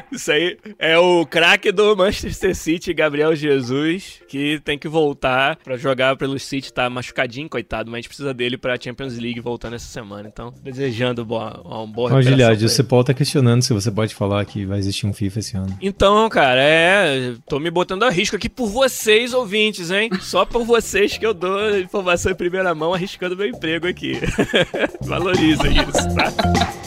[0.10, 5.76] Isso aí é o craque do Manchester City, Gabriel Jesus, que tem que voltar pra
[5.76, 9.74] jogar pelo City, tá machucadinho, coitado, mas a gente precisa dele pra Champions League voltando
[9.74, 10.28] essa semana.
[10.32, 14.44] Então, desejando boa, um bom Ó, Giliard, o Cepol tá questionando se você pode falar
[14.44, 15.76] que vai existir um FIFA esse ano.
[15.80, 17.34] Então, cara, é.
[17.48, 20.10] Tô me botando a risco aqui por vocês, ouvintes, hein?
[20.20, 24.20] Só por vocês que eu dou informação em primeira mão, arriscando meu emprego aqui.
[25.00, 26.85] Valoriza isso, tá?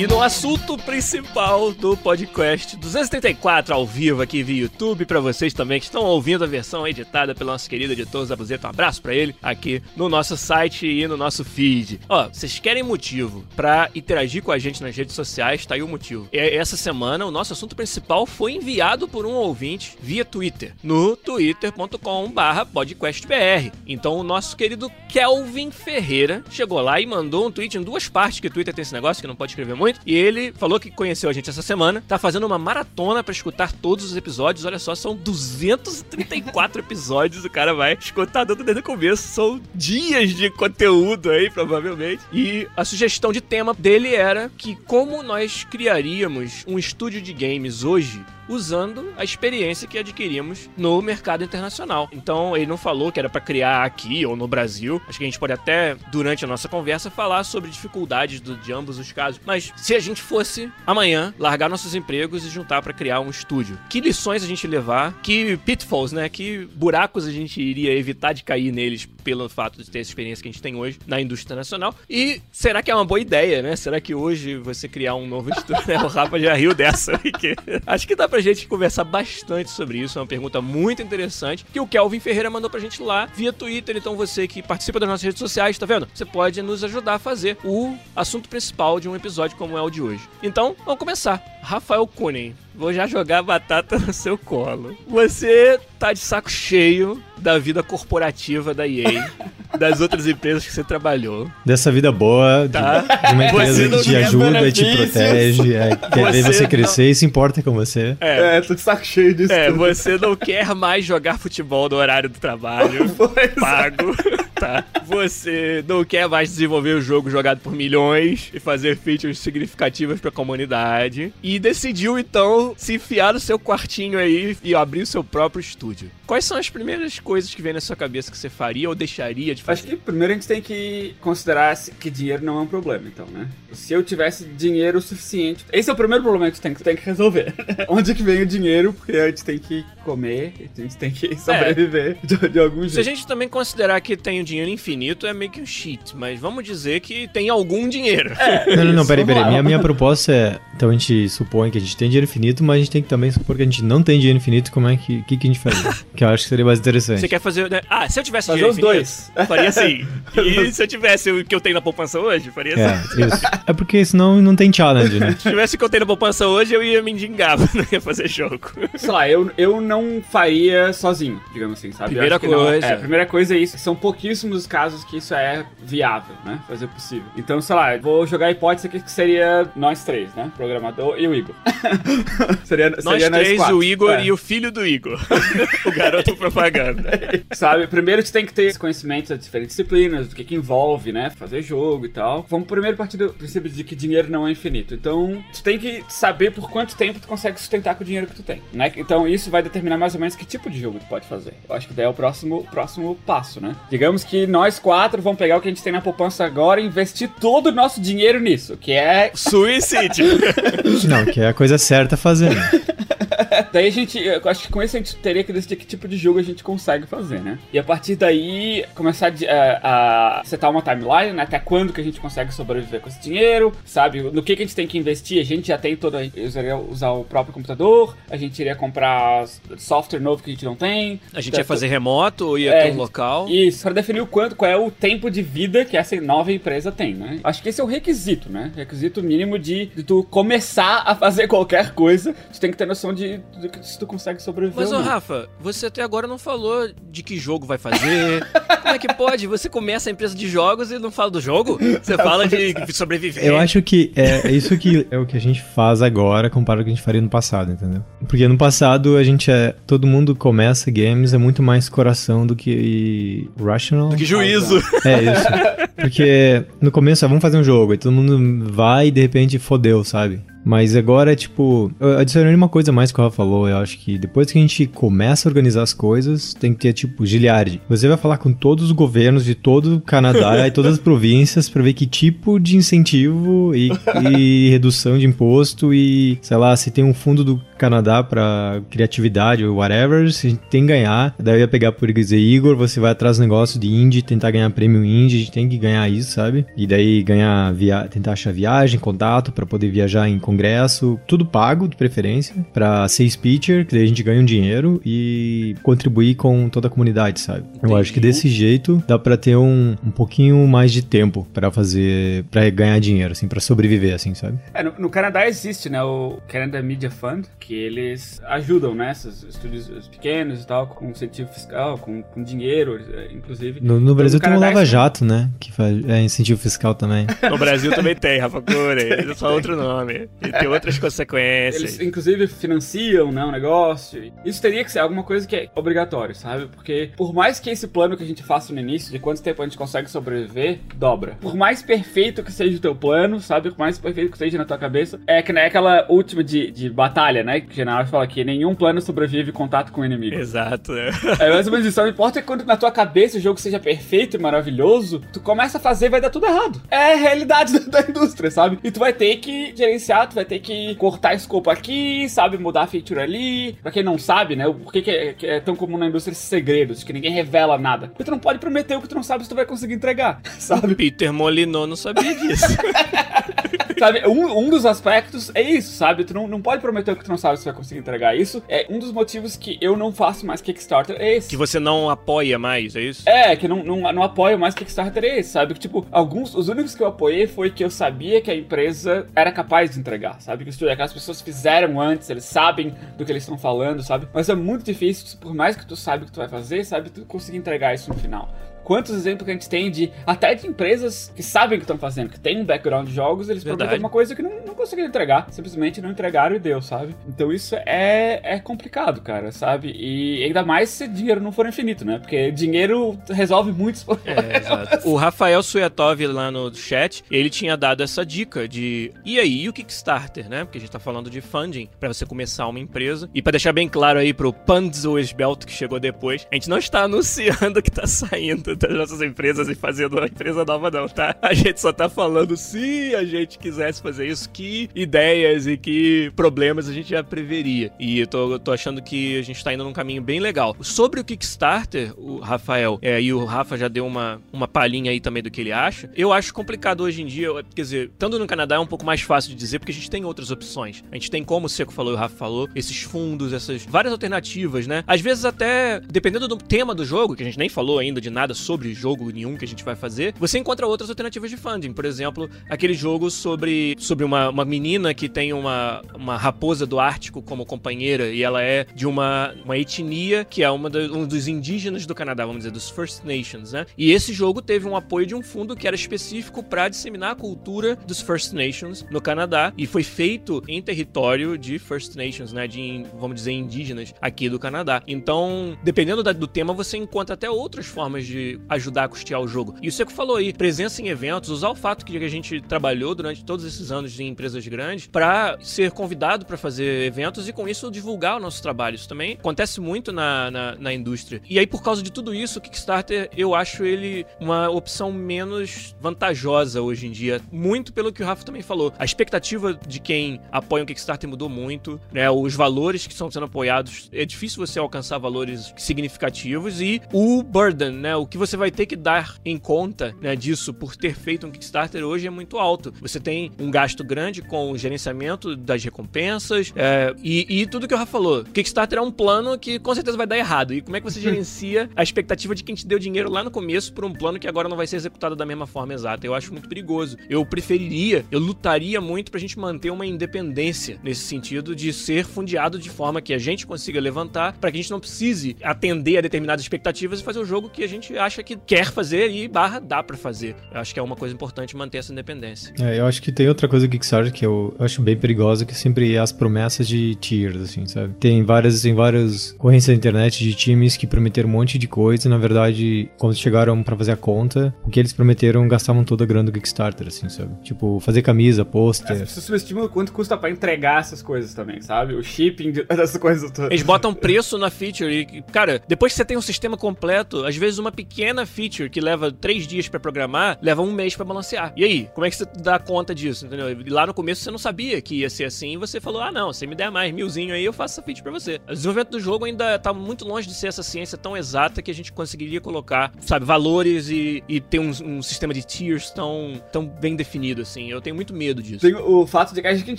[0.00, 5.78] E no assunto principal do podcast 234 ao vivo aqui via YouTube, para vocês também
[5.78, 9.36] que estão ouvindo a versão editada pelo nosso querido editor Zabuzeta, um abraço para ele
[9.42, 12.00] aqui no nosso site e no nosso feed.
[12.08, 15.88] Ó, vocês querem motivo para interagir com a gente nas redes sociais, tá aí o
[15.88, 16.30] motivo.
[16.32, 21.14] E essa semana o nosso assunto principal foi enviado por um ouvinte via Twitter, no
[21.14, 23.70] twitter.com/podcastbr.
[23.86, 28.40] Então o nosso querido Kelvin Ferreira chegou lá e mandou um tweet em duas partes
[28.40, 30.00] que o Twitter tem esse negócio que não pode escrever muito muito.
[30.06, 33.72] E ele falou que conheceu a gente essa semana, tá fazendo uma maratona para escutar
[33.72, 34.64] todos os episódios.
[34.64, 37.44] Olha só, são 234 episódios.
[37.44, 39.28] O cara vai escutar tudo desde o começo.
[39.28, 42.22] São dias de conteúdo aí, provavelmente.
[42.32, 47.84] E a sugestão de tema dele era que como nós criaríamos um estúdio de games
[47.84, 52.08] hoje usando a experiência que adquirimos no mercado internacional.
[52.12, 55.00] Então, ele não falou que era para criar aqui ou no Brasil.
[55.08, 58.72] Acho que a gente pode até, durante a nossa conversa, falar sobre dificuldades do, de
[58.72, 59.40] ambos os casos.
[59.46, 63.78] Mas se a gente fosse amanhã largar nossos empregos e juntar para criar um estúdio,
[63.88, 65.14] que lições a gente levar?
[65.22, 66.28] Que pitfalls, né?
[66.28, 70.42] Que buracos a gente iria evitar de cair neles pelo fato de ter essa experiência
[70.42, 71.94] que a gente tem hoje na indústria nacional?
[72.08, 73.76] E será que é uma boa ideia, né?
[73.76, 75.82] Será que hoje você criar um novo estúdio?
[76.04, 77.54] o Rafa já riu dessa, porque
[77.86, 80.18] acho que dá pra gente conversar bastante sobre isso.
[80.18, 83.96] É uma pergunta muito interessante que o Kelvin Ferreira mandou pra gente lá via Twitter.
[83.96, 86.08] Então você que participa das nossas redes sociais, tá vendo?
[86.12, 89.90] Você pode nos ajudar a fazer o assunto principal de um episódio como é o
[89.90, 90.28] de hoje.
[90.42, 91.42] Então, vamos começar.
[91.62, 94.96] Rafael Kunen, vou já jogar batata no seu colo.
[95.06, 99.30] Você tá de saco cheio da vida corporativa da EA,
[99.78, 101.50] das outras empresas que você trabalhou.
[101.64, 103.00] Dessa vida boa, de, Tá.
[103.28, 107.10] de uma empresa que te ajuda e te protege, é, quer ver Você você crescer
[107.10, 108.16] e se importa com você.
[108.20, 109.52] É, É, tô de saco cheio disso.
[109.52, 109.78] é, tudo.
[109.78, 113.10] você não quer mais jogar futebol no horário do trabalho.
[113.36, 113.48] É.
[113.48, 114.14] pago,
[114.60, 114.84] tá?
[115.06, 120.30] Você não quer mais desenvolver o jogo jogado por milhões e fazer features significativas pra
[120.30, 121.32] comunidade.
[121.42, 126.10] E decidiu, então, se enfiar no seu quartinho aí e abrir o seu próprio estúdio.
[126.26, 129.52] Quais são as primeiras coisas que vem na sua cabeça que você faria ou deixaria
[129.54, 129.88] de Acho fazer?
[129.88, 133.48] que primeiro a gente tem que considerar que dinheiro não é um problema, então, né?
[133.72, 135.64] Se eu tivesse dinheiro suficiente.
[135.72, 137.52] Esse é o primeiro problema que tu tem, que- tem que resolver.
[137.88, 138.92] Onde que vem o dinheiro?
[138.92, 143.00] Porque a gente tem que comer, a gente tem que sobreviver de, de algum Se
[143.00, 143.16] a jeito.
[143.16, 146.64] gente também considerar que tem o dinheiro infinito, é meio que um cheat, mas vamos
[146.64, 148.30] dizer que tem algum dinheiro.
[148.66, 149.44] Não, não, não, Isso, peraí, peraí.
[149.48, 150.58] Minha, minha proposta é.
[150.74, 153.08] Então a gente supõe que a gente tem dinheiro infinito, mas a gente tem que
[153.08, 154.70] também supor que a gente não tem dinheiro infinito.
[154.72, 155.22] Como é que.
[155.22, 155.94] que, que a gente faria?
[156.16, 157.20] que eu acho que seria mais interessante.
[157.20, 157.70] Você quer fazer.
[157.70, 157.80] né?
[157.88, 159.48] Ah, se eu tivesse Fazer dinheiro os infinito, dois.
[159.48, 160.06] faria assim.
[160.40, 163.20] E se eu tivesse o que eu tenho na poupança hoje, faria assim.
[163.22, 163.42] É, isso.
[163.66, 165.32] É porque senão não tem challenge, né?
[165.40, 168.00] Se tivesse o que eu tenho na poupança hoje, eu ia me endigar, não ia
[168.00, 168.70] fazer jogo.
[168.96, 172.10] Sei lá, eu, eu não faria sozinho, digamos assim, sabe?
[172.10, 172.86] Primeira que não- coisa.
[172.86, 173.76] é, a primeira coisa é isso.
[173.78, 176.60] São pouquíssimos os casos que isso é viável, né?
[176.68, 177.26] Fazer possível.
[177.36, 180.50] Então, sei lá, vou jogar a hipótese aqui que seria nós três, né?
[180.56, 181.54] Programador e o Igor.
[182.64, 183.76] seria, Nós seria três, quatro.
[183.76, 184.24] o Igor É.
[184.24, 185.18] e o filho do Igor.
[185.86, 187.10] o garoto propaganda.
[187.52, 191.12] Sabe, primeiro tu tem que ter esse conhecimento das diferentes disciplinas, do que que envolve,
[191.12, 192.46] né, fazer jogo e tal.
[192.48, 194.94] Vamos primeiro partir do princípio de que dinheiro não é infinito.
[194.94, 198.34] Então, tu tem que saber por quanto tempo tu consegue sustentar com o dinheiro que
[198.34, 198.92] tu tem, né?
[198.96, 201.54] Então, isso vai determinar mais ou menos que tipo de jogo tu pode fazer.
[201.68, 203.74] Eu acho que daí é o próximo, próximo passo, né?
[203.90, 206.86] Digamos que nós quatro vamos pegar o que a gente tem na poupança agora e
[206.86, 210.26] investir todo o nosso dinheiro nisso, que é Suicídio.
[211.08, 212.50] Não, que é a coisa certa a fazer.
[212.54, 212.70] né?
[213.72, 216.06] Daí a gente, eu acho que com isso a gente teria que decidir que tipo
[216.08, 217.58] de jogo a gente consegue fazer, né?
[217.72, 221.42] E a partir daí começar a, a setar uma timeline, né?
[221.42, 224.20] Até quando que a gente consegue sobreviver com esse dinheiro, sabe?
[224.22, 226.24] No que, que a gente tem que investir, a gente já tem toda.
[226.34, 229.46] Eu usaria usar o próprio computador, a gente iria comprar
[229.78, 231.20] software novo que a gente não tem.
[231.32, 233.48] A gente ia fazer remoto ou ia É, ter um local?
[233.48, 236.90] Isso, pra definir o quanto, qual é o tempo de vida que essa nova empresa
[236.90, 237.40] tem, né?
[237.44, 238.72] Acho que esse é o requisito, né?
[238.74, 243.12] Requisito mínimo de, de tu começar a fazer qualquer coisa, tu tem que ter noção
[243.12, 244.80] de do que se tu consegue sobreviver.
[244.80, 245.08] Mas, ou ô não.
[245.08, 248.46] Rafa, você até agora não falou de que jogo vai fazer.
[248.82, 249.46] Como é que pode?
[249.46, 251.78] Você começa a empresa de jogos e não fala do jogo?
[252.02, 253.44] Você fala de sobreviver.
[253.44, 256.80] Eu acho que é, é isso que é o que a gente faz agora comparado
[256.80, 258.02] com o que a gente faria no passado, entendeu?
[258.26, 259.74] Porque no passado a gente é.
[259.86, 263.99] Todo mundo começa games, é muito mais coração do que rational.
[264.08, 264.82] Que juízo.
[265.04, 265.46] É isso.
[266.00, 269.58] Porque no começo, ah, vamos fazer um jogo, aí todo mundo vai e de repente
[269.58, 270.40] fodeu, sabe?
[270.64, 271.90] Mas agora é tipo.
[272.18, 273.68] Adicionei uma coisa mais que o Rafa falou.
[273.68, 276.92] Eu acho que depois que a gente começa a organizar as coisas, tem que ter
[276.92, 277.80] tipo Giliard.
[277.88, 281.68] Você vai falar com todos os governos de todo o Canadá e todas as províncias
[281.68, 283.90] pra ver que tipo de incentivo e,
[284.22, 289.64] e redução de imposto e, sei lá, se tem um fundo do Canadá pra criatividade
[289.64, 291.34] ou whatever, se a gente tem que ganhar.
[291.38, 294.50] Daí eu ia pegar por dizer, Igor, você vai atrás do negócio de indie, tentar
[294.50, 296.66] ganhar prêmio indie, a gente tem que ganhar isso, sabe?
[296.76, 301.88] E daí ganhar, via tentar achar viagem, contato pra poder viajar em congresso, tudo pago,
[301.88, 306.68] de preferência, pra ser speaker, que daí a gente ganha um dinheiro e contribuir com
[306.68, 307.64] toda a comunidade, sabe?
[307.82, 308.34] Eu acho que Entendi.
[308.34, 312.98] desse jeito dá pra ter um, um pouquinho mais de tempo pra fazer, pra ganhar
[313.00, 314.58] dinheiro, assim, pra sobreviver, assim, sabe?
[314.74, 319.42] É, no, no Canadá existe, né, o Canada Media Fund, que eles ajudam, né, esses
[319.44, 323.80] estúdios pequenos e tal, com incentivo fiscal, com, com dinheiro, eh, inclusive.
[323.80, 325.50] No, no Brasil tem o Lava Jato, né?
[325.58, 327.26] Que faz é, incentivo fiscal também.
[327.48, 329.10] No Brasil também tem, Rafa Cure.
[329.30, 330.28] É só outro nome.
[330.42, 331.82] E tem outras consequências.
[331.82, 334.32] Eles, inclusive, financiam, né, um negócio.
[334.44, 336.66] Isso teria que ser alguma coisa que é obrigatório, sabe?
[336.66, 339.62] Porque por mais que esse plano que a gente faça no início, de quanto tempo
[339.62, 341.36] a gente consegue sobreviver, dobra.
[341.40, 343.70] Por mais perfeito que seja o teu plano, sabe?
[343.70, 346.90] Por mais perfeito que seja na tua cabeça, é que nem aquela última de, de
[346.90, 347.60] batalha, né?
[347.60, 350.36] Que o general fala que nenhum plano sobrevive contato com o inimigo.
[350.36, 350.92] Exato.
[350.92, 351.10] né?
[351.38, 352.00] É mais ou menos isso.
[352.00, 355.80] Não importa quando na tua cabeça o jogo seja perfeito e maravilhoso, tu começa a
[355.80, 356.80] fazer e vai dar tudo errado.
[356.90, 358.78] É a realidade da, da indústria, sabe?
[358.82, 362.58] E tu vai ter que gerenciar, vai ter que cortar escopo aqui, sabe?
[362.58, 363.72] Mudar a feature ali.
[363.82, 364.64] Pra quem não sabe, né?
[364.64, 367.78] Por que, que, é, que é tão comum na indústria esses segredos, que ninguém revela
[367.78, 368.08] nada?
[368.08, 370.40] Porque tu não pode prometer o que tu não sabe se tu vai conseguir entregar,
[370.58, 370.94] sabe?
[370.94, 372.66] Peter Molinot não sabia disso.
[374.00, 376.24] Sabe, um, um dos aspectos é isso, sabe?
[376.24, 378.62] Tu não, não pode prometer que tu não sabe se vai conseguir entregar isso.
[378.66, 381.50] É um dos motivos que eu não faço mais Kickstarter, é esse.
[381.50, 383.28] que você não apoia mais, é isso?
[383.28, 385.74] É, que não, não, não apoio mais Kickstarter é esse, sabe?
[385.74, 389.26] Que, tipo, alguns, os únicos que eu apoiei foi que eu sabia que a empresa
[389.36, 390.64] era capaz de entregar, sabe?
[390.64, 394.26] Que, que as pessoas fizeram antes, eles sabem do que eles estão falando, sabe?
[394.32, 397.10] Mas é muito difícil, por mais que tu saiba o que tu vai fazer, sabe?
[397.10, 398.48] Tu conseguir entregar isso no final.
[398.90, 401.96] Quantos exemplos que a gente tem de até de empresas que sabem o que estão
[401.96, 403.78] fazendo, que tem um background de jogos, eles Verdade.
[403.78, 407.14] prometem uma coisa que não, não conseguiram entregar, simplesmente não entregaram e deu, sabe?
[407.28, 409.92] Então isso é, é complicado, cara, sabe?
[409.96, 412.18] E ainda mais se dinheiro não for infinito, né?
[412.18, 414.30] Porque dinheiro resolve muitos problemas.
[414.50, 415.08] É, exato.
[415.08, 419.68] O Rafael Suyatov lá no chat, ele tinha dado essa dica de e aí, e
[419.68, 420.64] o Kickstarter, né?
[420.64, 423.28] Porque a gente tá falando de funding pra você começar uma empresa.
[423.34, 426.78] E pra deixar bem claro aí pro Pands Westbelt que chegou depois, a gente não
[426.78, 431.36] está anunciando que tá saindo das nossas empresas e fazendo uma empresa nova não, tá?
[431.42, 436.32] A gente só tá falando se a gente quisesse fazer isso, que ideias e que
[436.34, 437.92] problemas a gente já preveria.
[437.98, 440.74] E eu tô, eu tô achando que a gente tá indo num caminho bem legal.
[440.80, 445.20] Sobre o Kickstarter, o Rafael, é, e o Rafa já deu uma, uma palhinha aí
[445.20, 446.10] também do que ele acha.
[446.16, 449.20] Eu acho complicado hoje em dia, quer dizer, estando no Canadá é um pouco mais
[449.20, 451.04] fácil de dizer, porque a gente tem outras opções.
[451.10, 454.12] A gente tem, como o Seco falou e o Rafa falou, esses fundos, essas várias
[454.12, 455.04] alternativas, né?
[455.06, 458.30] Às vezes até, dependendo do tema do jogo, que a gente nem falou ainda de
[458.30, 461.92] nada sobre jogo nenhum que a gente vai fazer, você encontra outras alternativas de funding.
[461.92, 466.98] Por exemplo, aquele jogo sobre, sobre uma, uma menina que tem uma, uma raposa do
[467.00, 471.26] Ártico como companheira e ela é de uma, uma etnia que é uma da- um
[471.26, 473.86] dos indígenas do Canadá, vamos dizer, dos First Nations, né?
[473.96, 477.34] E esse jogo teve um apoio de um fundo que era específico para disseminar a
[477.34, 482.66] cultura dos First Nations no Canadá e foi feito em território de First Nations, né?
[482.66, 485.02] De, vamos dizer, indígenas aqui do Canadá.
[485.06, 489.48] Então, dependendo da- do tema, você encontra até outras formas de ajudar a custear o
[489.48, 489.74] jogo.
[489.82, 493.14] E o Seco falou aí, presença em eventos, usar o fato que a gente trabalhou
[493.14, 497.68] durante todos esses anos em empresas grandes para ser convidado para fazer eventos e com
[497.68, 498.94] isso divulgar o nosso trabalho.
[498.94, 501.40] Isso também acontece muito na, na, na indústria.
[501.48, 505.94] E aí, por causa de tudo isso, o Kickstarter, eu acho ele uma opção menos
[506.00, 507.40] vantajosa hoje em dia.
[507.50, 508.92] Muito pelo que o Rafa também falou.
[508.98, 512.30] A expectativa de quem apoia o Kickstarter mudou muito, né?
[512.30, 517.92] Os valores que estão sendo apoiados, é difícil você alcançar valores significativos e o burden,
[517.92, 518.16] né?
[518.16, 521.50] O que você vai ter que dar em conta né, disso por ter feito um
[521.50, 522.92] Kickstarter hoje é muito alto.
[523.02, 527.92] Você tem um gasto grande com o gerenciamento das recompensas é, e, e, tudo que
[527.92, 528.44] o Rafa falou.
[528.44, 530.72] Kickstarter é um plano que com certeza vai dar errado.
[530.72, 533.50] E como é que você gerencia a expectativa de quem te deu dinheiro lá no
[533.50, 536.26] começo por um plano que agora não vai ser executado da mesma forma exata?
[536.26, 537.18] Eu acho muito perigoso.
[537.28, 542.78] Eu preferiria, eu lutaria muito pra gente manter uma independência nesse sentido de ser fundeado
[542.78, 546.20] de forma que a gente consiga levantar para que a gente não precise atender a
[546.22, 549.78] determinadas expectativas e fazer o jogo que a gente acha que quer fazer e barra
[549.78, 550.56] dá para fazer.
[550.72, 552.72] Eu acho que é uma coisa importante manter essa independência.
[552.80, 555.74] É, eu acho que tem outra coisa do Kickstarter que eu, acho bem perigosa, que
[555.74, 558.14] sempre é as promessas de tiers, assim, sabe?
[558.20, 562.26] Tem várias, tem várias correntes na internet de times que prometeram um monte de coisa
[562.26, 566.24] e, na verdade, quando chegaram para fazer a conta, o que eles prometeram gastavam toda
[566.24, 567.50] a grana do Kickstarter, assim, sabe?
[567.62, 569.16] Tipo, fazer camisa, pôster.
[569.16, 572.14] É, você subestima quanto custa para entregar essas coisas também, sabe?
[572.14, 573.70] O shipping dessas coisas todas.
[573.70, 577.56] Eles botam preço na feature e, cara, depois que você tem um sistema completo, às
[577.56, 581.72] vezes uma pequena feature que leva três dias para programar, leva um mês para balancear.
[581.76, 583.70] E aí, como é que você dá conta disso, entendeu?
[583.70, 586.32] E lá no começo você não sabia que ia ser assim e você falou, ah
[586.32, 588.60] não, você me der mais milzinho aí, eu faço essa feature pra você.
[588.68, 591.90] O desenvolvimento do jogo ainda tá muito longe de ser essa ciência tão exata que
[591.90, 596.60] a gente conseguiria colocar, sabe, valores e, e ter um, um sistema de tiers tão,
[596.72, 597.90] tão bem definido, assim.
[597.90, 598.80] Eu tenho muito medo disso.
[598.80, 599.98] Tem o fato de que a gente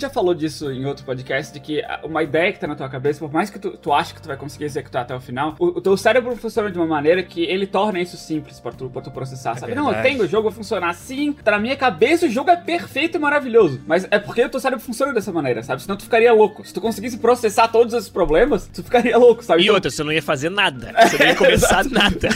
[0.00, 3.20] já falou disso em outro podcast, de que uma ideia que tá na tua cabeça,
[3.20, 5.66] por mais que tu, tu ache que tu vai conseguir executar até o final, o,
[5.66, 9.02] o teu cérebro funciona de uma maneira que ele torna isso simples pra tu, pra
[9.02, 9.74] tu processar, é sabe?
[9.74, 9.86] Verdade.
[9.86, 12.56] Não, eu tenho, o jogo vai funcionar assim, tá na minha cabeça o jogo é
[12.56, 13.80] perfeito e maravilhoso.
[13.86, 15.82] Mas é porque o teu cérebro funciona dessa maneira, sabe?
[15.82, 16.66] Senão tu ficaria louco.
[16.66, 19.62] Se tu conseguisse processar todos esses problemas, tu ficaria louco, sabe?
[19.62, 19.74] E então...
[19.74, 20.92] outra, você não ia fazer nada.
[21.02, 22.28] Você não ia começar nada.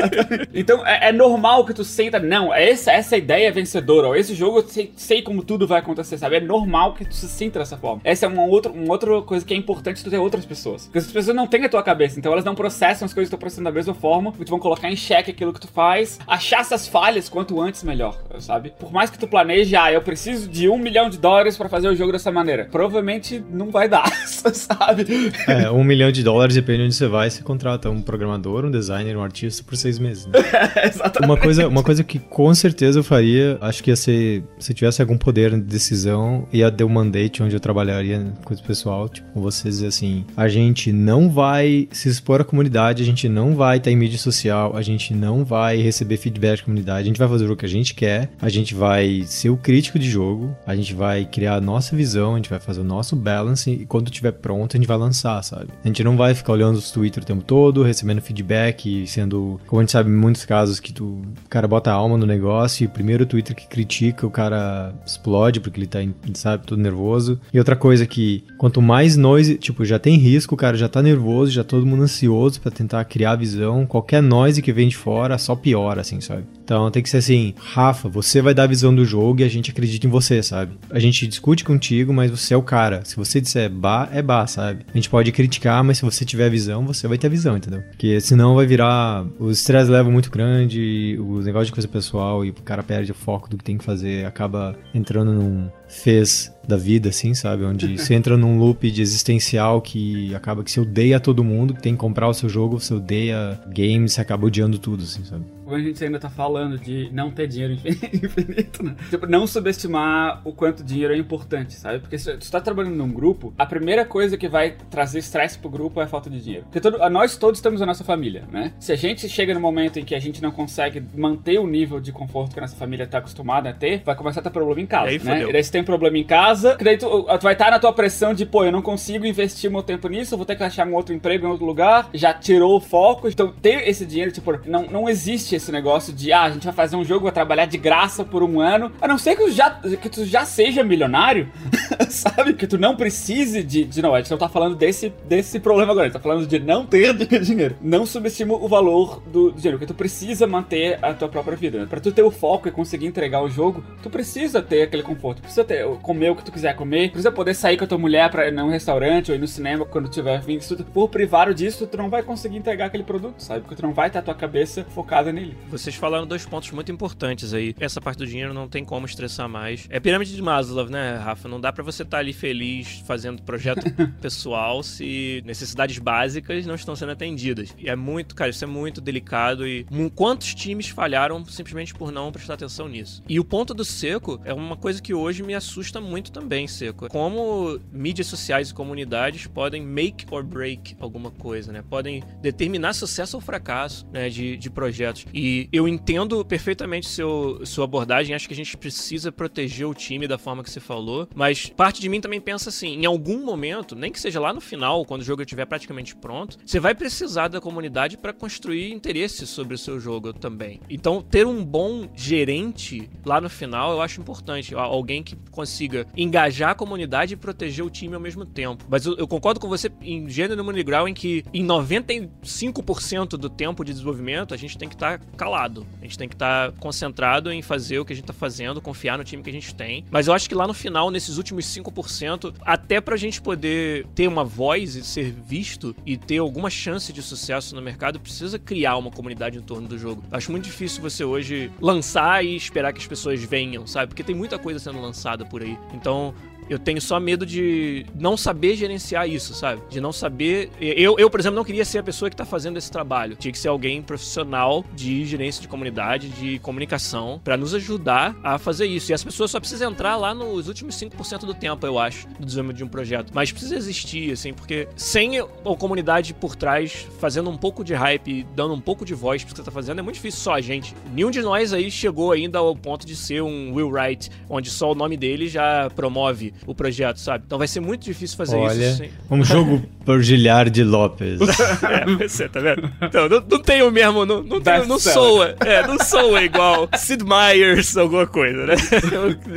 [0.52, 4.34] então é, é, normal que tu senta, não, essa, essa ideia é vencedora, ou esse
[4.34, 6.36] jogo eu sei, sei, como tudo vai acontecer, sabe?
[6.36, 8.00] É normal que tu se sinta dessa forma.
[8.02, 10.84] Essa é uma outra, uma outra coisa que é importante tu ter outras pessoas.
[10.84, 13.36] Porque as pessoas não têm a tua cabeça, então elas não processam as coisas que
[13.36, 16.18] tu processando da mesma forma, e tu vão colocar em xeque aquilo que tu faz,
[16.26, 18.72] achar essas falhas quanto antes melhor, sabe?
[18.78, 21.88] Por mais que tu planeje, ah, eu preciso de um milhão de dólares para fazer
[21.88, 22.68] o jogo dessa maneira.
[22.70, 25.32] Provavelmente não vai dar, sabe?
[25.46, 28.70] É, um milhão de dólares, depende de onde você vai, você contrata um programador, um
[28.70, 30.26] designer, um artista por seis meses.
[30.26, 30.32] Né?
[30.84, 31.30] exatamente.
[31.30, 35.00] Uma coisa, uma coisa que com certeza eu faria, acho que ia ser, se tivesse
[35.00, 39.30] algum poder de decisão, ia ter um mandate onde eu trabalharia com o pessoal, tipo,
[39.32, 43.78] com vocês assim, a gente não vai se expor à comunidade, a gente não vai
[43.78, 47.28] estar em mídia social, a gente não vai receber feedback da comunidade, a gente vai
[47.28, 50.74] fazer o que a gente quer, a gente vai ser o crítico de jogo, a
[50.74, 54.10] gente vai criar a nossa visão, a gente vai fazer o nosso balance e quando
[54.10, 55.68] tiver pronto a gente vai lançar, sabe?
[55.84, 59.60] A gente não vai ficar olhando os Twitter o tempo todo, recebendo feedback e sendo,
[59.66, 62.26] como a gente sabe em muitos casos que tu, o cara bota a alma no
[62.26, 65.98] negócio e o primeiro Twitter que critica, o cara explode porque ele tá,
[66.34, 67.40] sabe, todo nervoso.
[67.52, 71.02] E outra coisa que quanto mais noise, tipo, já tem risco, o cara já tá
[71.02, 74.96] nervoso, já todo mundo ansioso para tentar criar a visão, qualquer noise que vem de
[75.04, 76.44] fora só piora, assim, sabe?
[76.64, 79.48] Então tem que ser assim, Rafa, você vai dar a visão do jogo e a
[79.48, 80.78] gente acredita em você, sabe?
[80.90, 83.04] A gente discute contigo, mas você é o cara.
[83.04, 84.86] Se você disser bar, é bar, sabe?
[84.90, 87.54] A gente pode criticar, mas se você tiver a visão, você vai ter a visão,
[87.54, 87.82] entendeu?
[87.90, 89.26] Porque senão vai virar.
[89.38, 93.14] O estresse leva muito grande, o negócio de coisa pessoal e o cara perde o
[93.14, 97.64] foco do que tem que fazer, acaba entrando num fez da vida, assim, sabe?
[97.64, 101.82] Onde você entra num loop de existencial que acaba que você odeia todo mundo, que
[101.82, 105.44] tem que comprar o seu jogo, você odeia games, você acaba odiando tudo, assim, sabe?
[105.68, 108.96] A gente ainda tá falando de não ter dinheiro infinito, né?
[109.10, 112.00] Tipo, não subestimar o quanto dinheiro é importante, sabe?
[112.00, 115.70] Porque se tu tá trabalhando num grupo, a primeira coisa que vai trazer estresse pro
[115.70, 116.64] grupo é a falta de dinheiro.
[116.64, 118.72] Porque todo, nós todos temos a nossa família, né?
[118.78, 122.00] Se a gente chega no momento em que a gente não consegue manter o nível
[122.00, 124.80] de conforto que a nossa família tá acostumada a ter, vai começar a ter problema
[124.80, 125.32] em casa, e aí, né?
[125.32, 125.50] Fodeu.
[125.50, 127.78] E daí se tem problema em casa, que daí tu, tu vai estar tá na
[127.78, 130.62] tua pressão de, pô, eu não consigo investir meu tempo nisso, eu vou ter que
[130.62, 133.28] achar um outro emprego em outro lugar, já tirou o foco.
[133.28, 136.72] Então, ter esse dinheiro, tipo, não, não existe esse negócio de, ah, a gente vai
[136.72, 139.70] fazer um jogo, vai trabalhar de graça por um ano, a não ser que já,
[139.70, 141.48] que tu já seja milionário,
[142.08, 142.54] sabe?
[142.54, 144.02] Que tu não precise de, de.
[144.02, 146.58] Não, a gente não tá falando desse, desse problema agora, a gente tá falando de
[146.58, 147.76] não ter dinheiro.
[147.80, 151.80] Não subestima o valor do dinheiro, porque tu precisa manter a tua própria vida.
[151.80, 151.86] Né?
[151.86, 155.40] Pra tu ter o foco e conseguir entregar o jogo, tu precisa ter aquele conforto,
[155.40, 158.30] precisa ter, comer o que tu quiser comer, precisa poder sair com a tua mulher
[158.30, 160.62] pra ir num restaurante ou ir no cinema quando tiver vindo.
[160.62, 163.60] Se tu for privado disso, tu não vai conseguir entregar aquele produto, sabe?
[163.60, 165.56] Porque tu não vai ter a tua cabeça focada nele.
[165.70, 167.74] Vocês falaram dois pontos muito importantes aí.
[167.78, 169.86] Essa parte do dinheiro não tem como estressar mais.
[169.90, 171.48] É pirâmide de Maslow, né, Rafa?
[171.48, 173.84] Não dá para você estar tá ali feliz fazendo projeto
[174.20, 177.74] pessoal se necessidades básicas não estão sendo atendidas.
[177.78, 182.32] E é muito, cara, isso é muito delicado e quantos times falharam simplesmente por não
[182.32, 183.22] prestar atenção nisso.
[183.28, 187.08] E o ponto do Seco é uma coisa que hoje me assusta muito também, Seco.
[187.08, 191.82] Como mídias sociais e comunidades podem make or break alguma coisa, né?
[191.88, 195.26] Podem determinar sucesso ou fracasso, né, de, de projetos.
[195.34, 200.28] E eu entendo perfeitamente seu, sua abordagem, acho que a gente precisa proteger o time
[200.28, 203.96] da forma que você falou, mas parte de mim também pensa assim, em algum momento,
[203.96, 207.48] nem que seja lá no final, quando o jogo estiver praticamente pronto, você vai precisar
[207.48, 210.80] da comunidade para construir interesse sobre o seu jogo também.
[210.88, 216.70] Então, ter um bom gerente lá no final, eu acho importante, alguém que consiga engajar
[216.70, 218.84] a comunidade e proteger o time ao mesmo tempo.
[218.88, 223.48] Mas eu, eu concordo com você em gênero no Grau em que em 95% do
[223.48, 225.86] tempo de desenvolvimento a gente tem que estar tá calado.
[226.00, 228.80] A gente tem que estar tá concentrado em fazer o que a gente está fazendo,
[228.80, 230.04] confiar no time que a gente tem.
[230.10, 234.28] Mas eu acho que lá no final, nesses últimos 5%, até pra gente poder ter
[234.28, 238.96] uma voz e ser visto e ter alguma chance de sucesso no mercado, precisa criar
[238.96, 240.22] uma comunidade em torno do jogo.
[240.30, 244.08] Acho muito difícil você hoje lançar e esperar que as pessoas venham, sabe?
[244.08, 245.78] Porque tem muita coisa sendo lançada por aí.
[245.92, 246.34] Então,
[246.68, 249.82] eu tenho só medo de não saber gerenciar isso, sabe?
[249.88, 250.70] De não saber.
[250.80, 253.36] Eu, eu, por exemplo, não queria ser a pessoa que tá fazendo esse trabalho.
[253.36, 258.58] Tinha que ser alguém profissional de gerência de comunidade, de comunicação, para nos ajudar a
[258.58, 259.12] fazer isso.
[259.12, 262.46] E as pessoas só precisam entrar lá nos últimos 5% do tempo, eu acho, do
[262.46, 263.30] desenvolvimento de um projeto.
[263.34, 265.46] Mas precisa existir, assim, porque sem a
[265.78, 269.60] comunidade por trás, fazendo um pouco de hype, dando um pouco de voz pro que
[269.60, 270.94] você tá fazendo, é muito difícil só a gente.
[271.12, 274.92] Nenhum de nós aí chegou ainda ao ponto de ser um Will Wright, onde só
[274.92, 277.44] o nome dele já promove o projeto, sabe?
[277.46, 279.02] Então vai ser muito difícil fazer Olha, isso.
[279.02, 281.40] Olha, um jogo por de Lopes.
[281.82, 282.90] é, você tá vendo?
[283.00, 286.88] Então, não, não tem o mesmo, não, não, tem, não soa, é, não soa igual
[286.96, 288.74] Sid Meier's alguma coisa, né?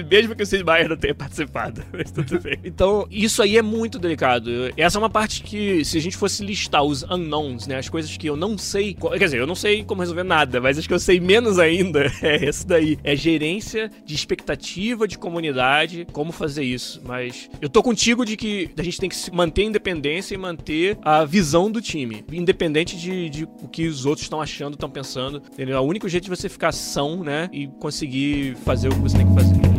[0.09, 2.57] Mesmo que o Sid Meier não tenha participado, mas tudo bem.
[2.63, 4.49] Então, isso aí é muito delicado.
[4.77, 8.15] Essa é uma parte que, se a gente fosse listar os unknowns, né, as coisas
[8.15, 10.93] que eu não sei, quer dizer, eu não sei como resolver nada, mas as que
[10.93, 12.97] eu sei menos ainda é esse daí.
[13.03, 18.37] É gerência de expectativa de comunidade, como fazer isso isso, mas eu tô contigo de
[18.37, 22.97] que a gente tem que manter a independência e manter a visão do time, independente
[22.97, 25.41] de, de o que os outros estão achando, estão pensando.
[25.53, 25.75] Entendeu?
[25.75, 29.17] É o único jeito de você ficar são, né, e conseguir fazer o que você
[29.17, 29.76] tem que fazer.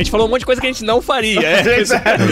[0.00, 1.46] A gente falou um monte de coisa que a gente não faria.
[1.46, 1.60] É.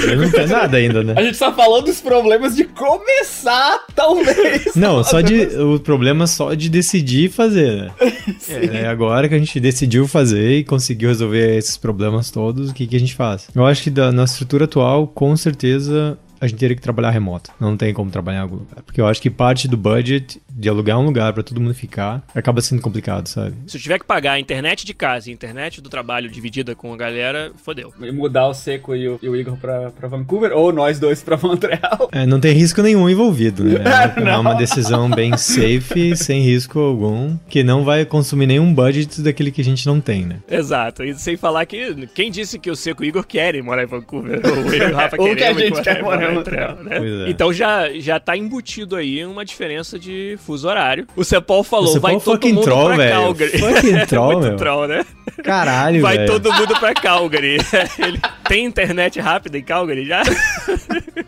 [0.09, 1.13] Não, não fez nada ainda, né?
[1.15, 4.75] A gente só falou dos problemas de começar, talvez.
[4.75, 5.43] Não, só de.
[5.59, 7.91] O problema só de decidir fazer, né?
[8.49, 12.87] É, agora que a gente decidiu fazer e conseguiu resolver esses problemas todos, o que,
[12.87, 13.49] que a gente faz?
[13.55, 17.51] Eu acho que da, na estrutura atual, com certeza, a gente teria que trabalhar remoto.
[17.61, 18.83] Não tem como trabalhar em algum lugar.
[18.85, 22.23] Porque eu acho que parte do budget de alugar um lugar para todo mundo ficar,
[22.35, 23.55] acaba sendo complicado, sabe?
[23.67, 26.75] Se eu tiver que pagar a internet de casa e a internet do trabalho dividida
[26.75, 27.93] com a galera, fodeu.
[28.01, 31.23] E mudar o Seco e o, e o Igor pra, pra Vancouver, ou nós dois
[31.23, 32.09] pra Montreal.
[32.13, 33.79] É, não tem risco nenhum envolvido, né?
[33.89, 39.21] É, é uma decisão bem safe, sem risco algum, que não vai consumir nenhum budget
[39.23, 40.37] daquele que a gente não tem, né?
[40.49, 41.03] Exato.
[41.05, 43.87] E sem falar que quem disse que o Seco e o Igor querem morar em
[43.87, 44.41] Vancouver?
[44.45, 46.99] Ou eu e o Rafa ou que a gente quer morar Montreal, né?
[47.27, 47.31] É.
[47.31, 51.07] Então já, já tá embutido aí uma diferença de fuso horário.
[51.17, 53.13] O Cepol falou, o vai todo mundo troll, pra véio.
[53.13, 53.59] Calgary.
[53.59, 54.57] Fucking troll, Muito meu.
[54.57, 55.05] troll, né?
[55.43, 56.33] Caralho, Vai velho.
[56.33, 57.59] todo mundo pra Calgary.
[57.99, 58.19] Ele
[58.49, 60.23] tem internet rápida em Calgary já?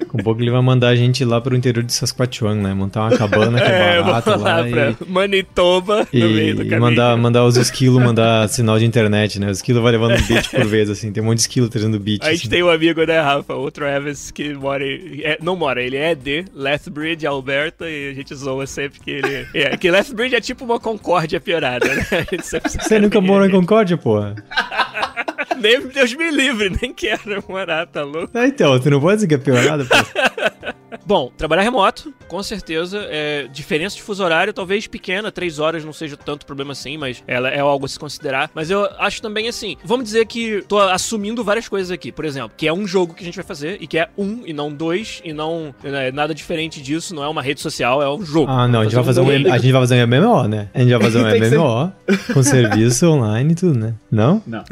[0.09, 2.75] Com um pouco ele vai mandar a gente lá pro interior de Saskatchewan, né?
[2.75, 4.97] Montar uma cabana que é barata vamos lá, lá pra e...
[5.07, 6.81] Manitoba, E, no meio do e caminho.
[6.81, 9.51] mandar, mandar os esquilos mandar sinal de internet, né?
[9.51, 11.13] Os esquilos vai levando beat por vez, assim.
[11.13, 12.23] Tem um monte de esquilo trazendo beat.
[12.25, 12.49] A gente assim.
[12.49, 13.55] tem um amigo, né, Rafa?
[13.55, 14.90] O Travis, que mora em,
[15.25, 19.47] é, não mora, ele é de Lethbridge, Alberta, e a gente zoa sempre que ele...
[19.55, 22.07] É, que Lethbridge é tipo uma concórdia piorada, né?
[22.43, 24.35] Você nunca morou em Concórdia, porra?
[25.61, 28.31] Nem Deus me livre, nem quero morar, tá louco?
[28.35, 29.97] Ah, então, tu não pode dizer que é piorada, pô.
[31.05, 33.07] Bom, trabalhar remoto, com certeza.
[33.11, 37.23] É, diferença de fuso horário, talvez pequena, três horas não seja tanto problema assim, mas
[37.27, 38.51] ela é algo a se considerar.
[38.55, 42.13] Mas eu acho também assim, vamos dizer que tô assumindo várias coisas aqui.
[42.13, 44.43] Por exemplo, que é um jogo que a gente vai fazer e que é um
[44.47, 48.09] e não dois e não é nada diferente disso, não é uma rede social, é
[48.11, 48.51] um jogo.
[48.51, 49.51] Ah, não, a gente vai fazer um, game.
[49.51, 50.69] a gente vai fazer um MMO, né?
[50.75, 51.93] A gente vai fazer um que ser- MMO
[52.35, 53.95] com serviço online e tudo, né?
[54.11, 54.43] Não?
[54.47, 54.65] Não.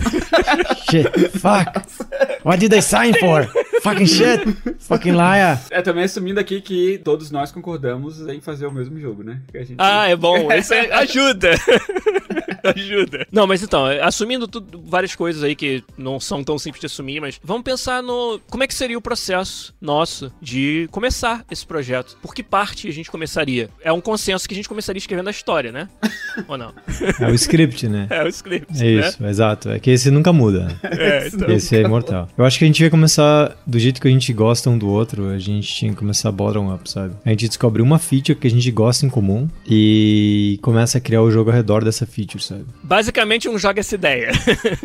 [0.91, 1.09] Shit,
[1.39, 1.73] fuck.
[2.45, 3.49] What did I sign for?
[3.83, 4.57] Fucking shit.
[4.81, 5.61] Fucking liar.
[5.71, 9.41] É também assumindo aqui que todos nós concordamos em fazer o mesmo jogo, né?
[9.51, 9.77] Que a gente...
[9.79, 10.53] Ah, é bom.
[10.53, 11.51] Isso é- ajuda.
[12.75, 13.27] ajuda.
[13.31, 17.21] Não, mas então, assumindo tudo, várias coisas aí que não são tão simples de assumir,
[17.21, 22.17] mas vamos pensar no como é que seria o processo nosso de começar esse projeto.
[22.21, 23.71] Por que parte a gente começaria?
[23.83, 25.89] É um consenso que a gente começaria escrevendo a história, né?
[26.49, 26.73] Ou não?
[27.21, 28.07] É o script, né?
[28.11, 29.09] É o script, É né?
[29.09, 29.71] isso, exato.
[29.71, 30.69] É que esse nunca muda.
[30.83, 31.49] É, então.
[31.51, 32.29] Esse é imortal.
[32.37, 34.89] Eu acho que a gente vai começar do jeito que a gente gosta um do
[34.89, 35.29] outro.
[35.29, 37.15] A gente tinha que começar bottom up, sabe?
[37.25, 41.23] A gente descobre uma feature que a gente gosta em comum e começa a criar
[41.23, 42.65] o jogo ao redor dessa feature, sabe?
[42.83, 44.31] Basicamente um joga essa ideia.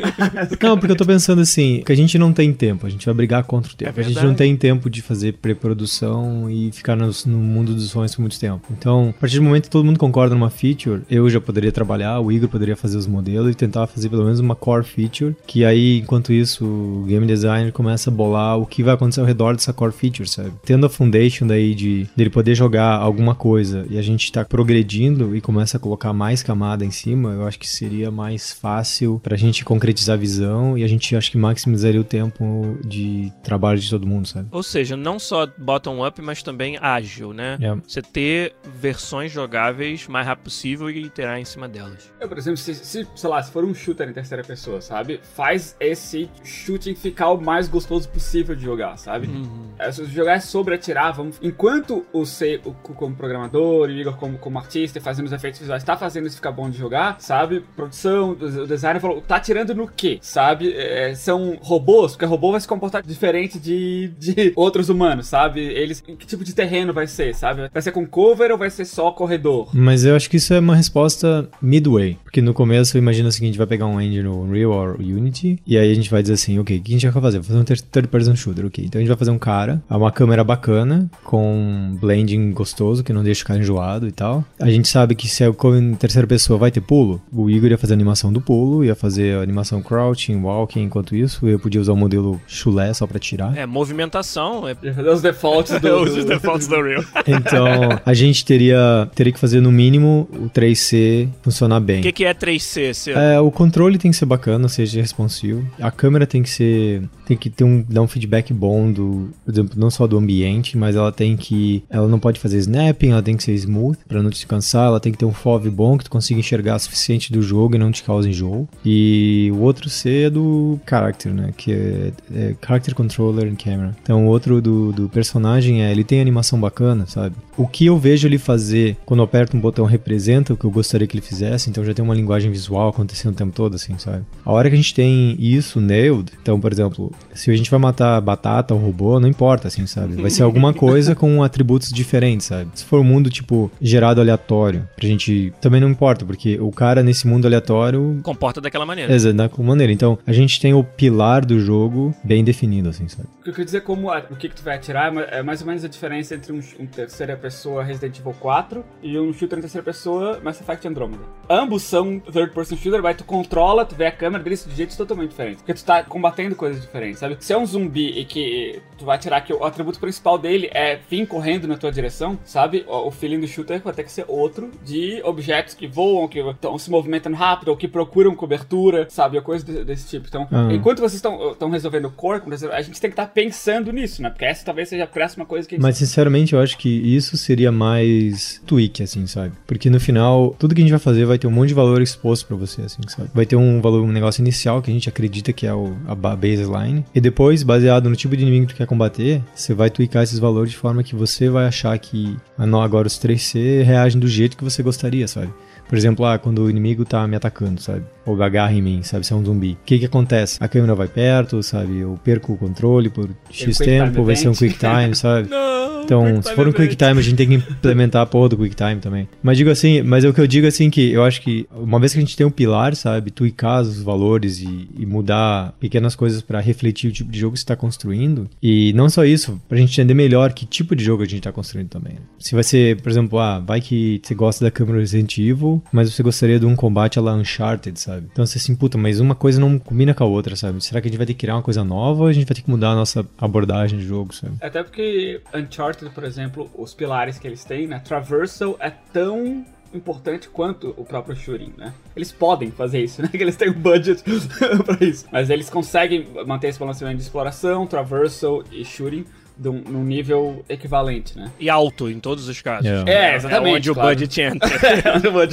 [0.61, 3.15] Não, porque eu tô pensando assim, que a gente não tem tempo, a gente vai
[3.15, 3.99] brigar contra o tempo.
[3.99, 7.89] É a gente não tem tempo de fazer pré-produção e ficar nos- no, mundo dos
[7.89, 8.67] sonhos por muito tempo.
[8.71, 12.19] Então, a partir do momento que todo mundo concorda numa feature, eu já poderia trabalhar,
[12.19, 15.63] o Igor poderia fazer os modelos e tentar fazer pelo menos uma core feature, que
[15.63, 19.53] aí, enquanto isso, o game designer começa a bolar o que vai acontecer ao redor
[19.53, 20.51] dessa core feature, sabe?
[20.65, 25.35] Tendo a foundation daí de dele poder jogar alguma coisa e a gente tá progredindo
[25.35, 29.37] e começa a colocar mais camada em cima, eu acho que seria mais fácil pra
[29.37, 33.87] gente concretizar a visão e a gente acho que maximizaria o tempo de trabalho de
[33.87, 34.47] todo mundo, sabe?
[34.51, 37.59] Ou seja, não só bottom-up, mas também ágil, né?
[37.61, 37.75] É.
[37.87, 42.11] Você ter versões jogáveis o mais rápido possível e iterar em cima delas.
[42.19, 45.19] Eu, por exemplo, se, se, sei lá, se for um shooter em terceira pessoa, sabe?
[45.35, 49.29] Faz esse shooting ficar o mais gostoso possível de jogar, sabe?
[49.77, 51.37] É, se jogar é sobre atirar, vamos.
[51.41, 55.31] Enquanto o C, o, como programador, e o Igor como, como artista e fazendo os
[55.31, 57.63] efeitos visuais, tá fazendo isso ficar bom de jogar, sabe?
[57.75, 60.19] Produção, o designer falou, tá atirando no quê?
[60.21, 60.73] Sabe?
[60.73, 65.61] É, são robôs, porque robô vai se comportar diferente de, de outros humanos, sabe?
[65.61, 66.01] Eles.
[66.01, 67.69] Que tipo de terreno vai ser, sabe?
[67.71, 69.69] Vai ser com cover ou vai ser só corredor?
[69.73, 72.17] Mas eu acho que isso é uma resposta midway.
[72.23, 74.95] Porque no começo, imagina o seguinte: a gente vai pegar um engine no Unreal ou
[74.99, 77.39] Unity, e aí a gente vai dizer assim, ok, o que a gente vai fazer?
[77.39, 78.52] Vou fazer um third- third person shooter,
[78.85, 83.13] Então a gente vai fazer um cara, uma câmera bacana, com um blending gostoso, que
[83.13, 84.43] não deixa o cara enjoado e tal.
[84.59, 87.71] A gente sabe que se é o em terceira pessoa vai ter pulo, o Igor
[87.71, 91.57] ia fazer a animação do pulo, ia fazer a animação crouching, walking, enquanto isso, eu
[91.57, 93.55] podia usar o modelo chulé só pra tirar.
[93.57, 96.01] É, movimentação, é fazer os defaults do.
[96.01, 97.03] os defaults do Real.
[97.25, 101.99] Então, a gente teria, teria que fazer no mínimo o 3C funcionar bem.
[101.99, 102.93] O que, que é 3C?
[102.93, 103.11] Cê?
[103.11, 105.65] É, o controle tem que ser bacana, seja responsivo.
[105.79, 107.03] A câmera tem que ser.
[107.25, 109.29] Tem que ter um, dar um feedback bom do.
[109.45, 111.83] Por exemplo, não só do ambiente, mas ela tem que.
[111.89, 114.87] Ela não pode fazer snapping, ela tem que ser smooth pra não te cansar.
[114.87, 117.75] Ela tem que ter um FOV bom que tu consiga enxergar o suficiente do jogo
[117.75, 118.67] e não te cause enjoo.
[118.83, 121.53] E o outro C é do character, né?
[121.55, 123.95] Que é, é Character Controller and Camera.
[124.01, 125.91] Então o outro do, do personagem é.
[125.91, 127.35] Ele tem animação bacana, sabe?
[127.55, 130.71] O que eu vejo ele fazer quando eu aperto um botão representa o que eu
[130.71, 133.97] gostaria que ele fizesse, então já tem uma linguagem visual acontecendo o tempo todo, assim,
[133.97, 134.23] sabe?
[134.43, 137.79] A hora que a gente tem isso nailed, então, por exemplo, se a gente vai
[137.79, 140.21] matar batata ou robô, não importa, assim, sabe?
[140.21, 142.69] Vai ser alguma coisa com atributos diferentes, sabe?
[142.73, 145.53] Se for um mundo, tipo, gerado aleatório, pra gente.
[145.61, 148.19] Também não importa, porque o cara nesse mundo aleatório.
[148.23, 149.13] Comporta daquela maneira.
[149.13, 149.91] Exato, da maneira.
[149.91, 153.27] Então, a gente tem o pilar do jogo bem definido, assim, sabe?
[153.39, 155.43] O que eu quero dizer como a- o que, que tu vai atirar é é
[155.43, 159.33] mais ou menos a diferença entre um, um terceira pessoa Resident Evil 4 e um
[159.33, 161.21] shooter em terceira pessoa Mass Effect Andromeda.
[161.49, 164.95] Ambos são third person shooter, mas tu controla, tu vê a câmera deles de jeitos
[164.95, 165.61] totalmente diferentes.
[165.61, 167.35] Porque tu tá combatendo coisas diferentes, sabe?
[167.39, 170.97] Se é um zumbi e que tu vai atirar que o atributo principal dele é
[171.09, 172.85] vir correndo na tua direção, sabe?
[172.87, 176.39] O, o feeling do shooter vai ter que ser outro de objetos que voam, que
[176.39, 179.37] estão se movimentando rápido, ou que procuram cobertura, sabe?
[179.37, 180.27] Ou coisa de- desse tipo.
[180.27, 180.69] Então, Ah.
[180.71, 182.11] enquanto vocês estão resolvendo o
[182.57, 184.29] vocês- a gente tem que estar pensando nisso, né?
[184.29, 186.89] Porque essa talvez seja a próxima coisa que a gente Mas sinceramente eu acho que
[186.89, 189.53] isso seria mais tweak, assim, sabe?
[189.67, 192.01] Porque no final, tudo que a gente vai fazer vai ter um monte de valor
[192.01, 193.29] exposto pra você, assim, sabe?
[193.33, 196.15] Vai ter um valor, um negócio inicial que a gente acredita que é o, a
[196.15, 197.05] ba- baseline.
[197.13, 200.39] E depois, baseado no tipo de inimigo que tu quer combater, você vai tweakar esses
[200.39, 204.27] valores de forma que você vai achar que ah, não, agora os 3C reagem do
[204.27, 205.53] jeito que você gostaria, sabe?
[205.87, 208.03] Por exemplo, ah, quando o inimigo tá me atacando, sabe?
[208.25, 209.25] Ou agarra em mim, sabe?
[209.25, 209.73] Se é um zumbi.
[209.73, 210.57] O que que acontece?
[210.59, 211.99] A câmera vai perto, sabe?
[211.99, 215.49] Eu perco o controle por X tempo, vai ser um quick time, sabe?
[215.49, 216.89] Não, Então, se for um Event.
[216.89, 219.27] Quick Time, a gente tem que implementar a porra do Quick Time também.
[219.41, 221.99] Mas digo assim, mas é o que eu digo assim que eu acho que uma
[221.99, 226.15] vez que a gente tem um pilar, sabe, tweakar os valores e, e mudar pequenas
[226.15, 228.49] coisas pra refletir o tipo de jogo que você tá construindo.
[228.61, 231.51] E não só isso, pra gente entender melhor que tipo de jogo a gente tá
[231.51, 232.17] construindo também.
[232.39, 236.11] Se vai ser, por exemplo, ah, vai que você gosta da câmera Resident Evil, mas
[236.11, 238.27] você gostaria de um combate a la Uncharted, sabe?
[238.31, 240.83] Então você assim, puta, mas uma coisa não combina com a outra, sabe?
[240.83, 242.55] Será que a gente vai ter que criar uma coisa nova ou a gente vai
[242.55, 244.53] ter que mudar a nossa abordagem de jogo, sabe?
[244.61, 247.99] Até porque Uncharted, por exemplo, os pilares que eles têm, né?
[247.99, 251.93] Traversal é tão importante quanto o próprio shooting, né?
[252.15, 253.27] Eles podem fazer isso, né?
[253.27, 254.23] Que eles têm o budget
[254.83, 255.25] pra isso.
[255.31, 259.25] Mas eles conseguem manter esse balanceamento de exploração, traversal e shooting
[259.57, 261.51] num, num nível equivalente, né?
[261.59, 262.85] E alto em todos os casos.
[262.85, 263.03] É.
[263.33, 264.09] É, exatamente, É onde claro.
[264.09, 264.69] o budget entra.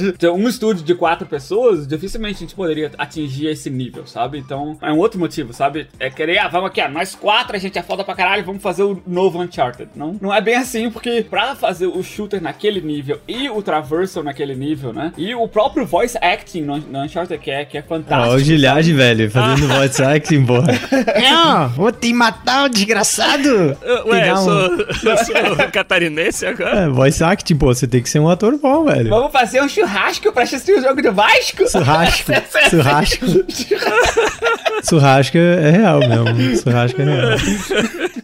[0.09, 4.37] então, um estúdio de quatro pessoas, dificilmente a gente poderia atingir esse nível, sabe?
[4.37, 5.87] Então, é um outro motivo, sabe?
[5.99, 8.61] É querer, ah, vamos aqui, ah, nós quatro, a gente é foda pra caralho, vamos
[8.61, 9.89] fazer o novo Uncharted.
[9.95, 14.23] Não, não é bem assim, porque pra fazer o shooter naquele nível e o traversal
[14.23, 15.13] naquele nível, né?
[15.17, 18.35] E o próprio voice acting no, no Uncharted, que é, que é Ah, fantástico.
[18.35, 20.67] o Gilhage, velho, fazendo voice acting, porra.
[21.21, 23.77] Não, vou te matar, o desgraçado!
[24.05, 24.61] Ué, eu um- sou,
[25.11, 26.81] eu sou catarinense agora?
[26.81, 29.09] É, voice acting, pô, você tem que ser um ator bom, velho.
[29.09, 31.69] Vamos fazer um churrasco pra assistir o jogo do Vasco?
[31.69, 32.31] Churrasco,
[32.69, 33.25] churrasco.
[34.87, 36.57] Churrasco é real mesmo.
[36.57, 37.37] Churrasco é real.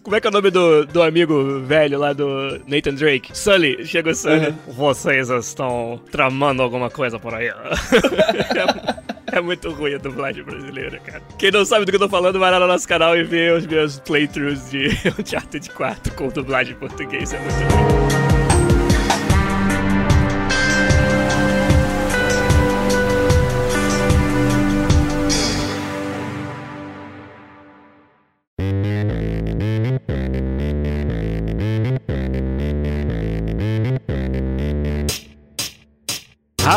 [0.01, 3.29] Como é que é o nome do, do amigo velho lá do Nathan Drake?
[3.37, 3.85] Sully.
[3.85, 4.53] Chega o Sully.
[4.67, 7.51] Vocês estão tramando alguma coisa por aí.
[9.31, 11.21] É muito ruim a dublagem brasileira, cara.
[11.37, 13.51] Quem não sabe do que eu tô falando, vai lá no nosso canal e vê
[13.51, 14.87] os meus playthroughs de
[15.19, 17.33] Uncharted 4 com dublagem em português.
[17.33, 18.46] É muito ruim.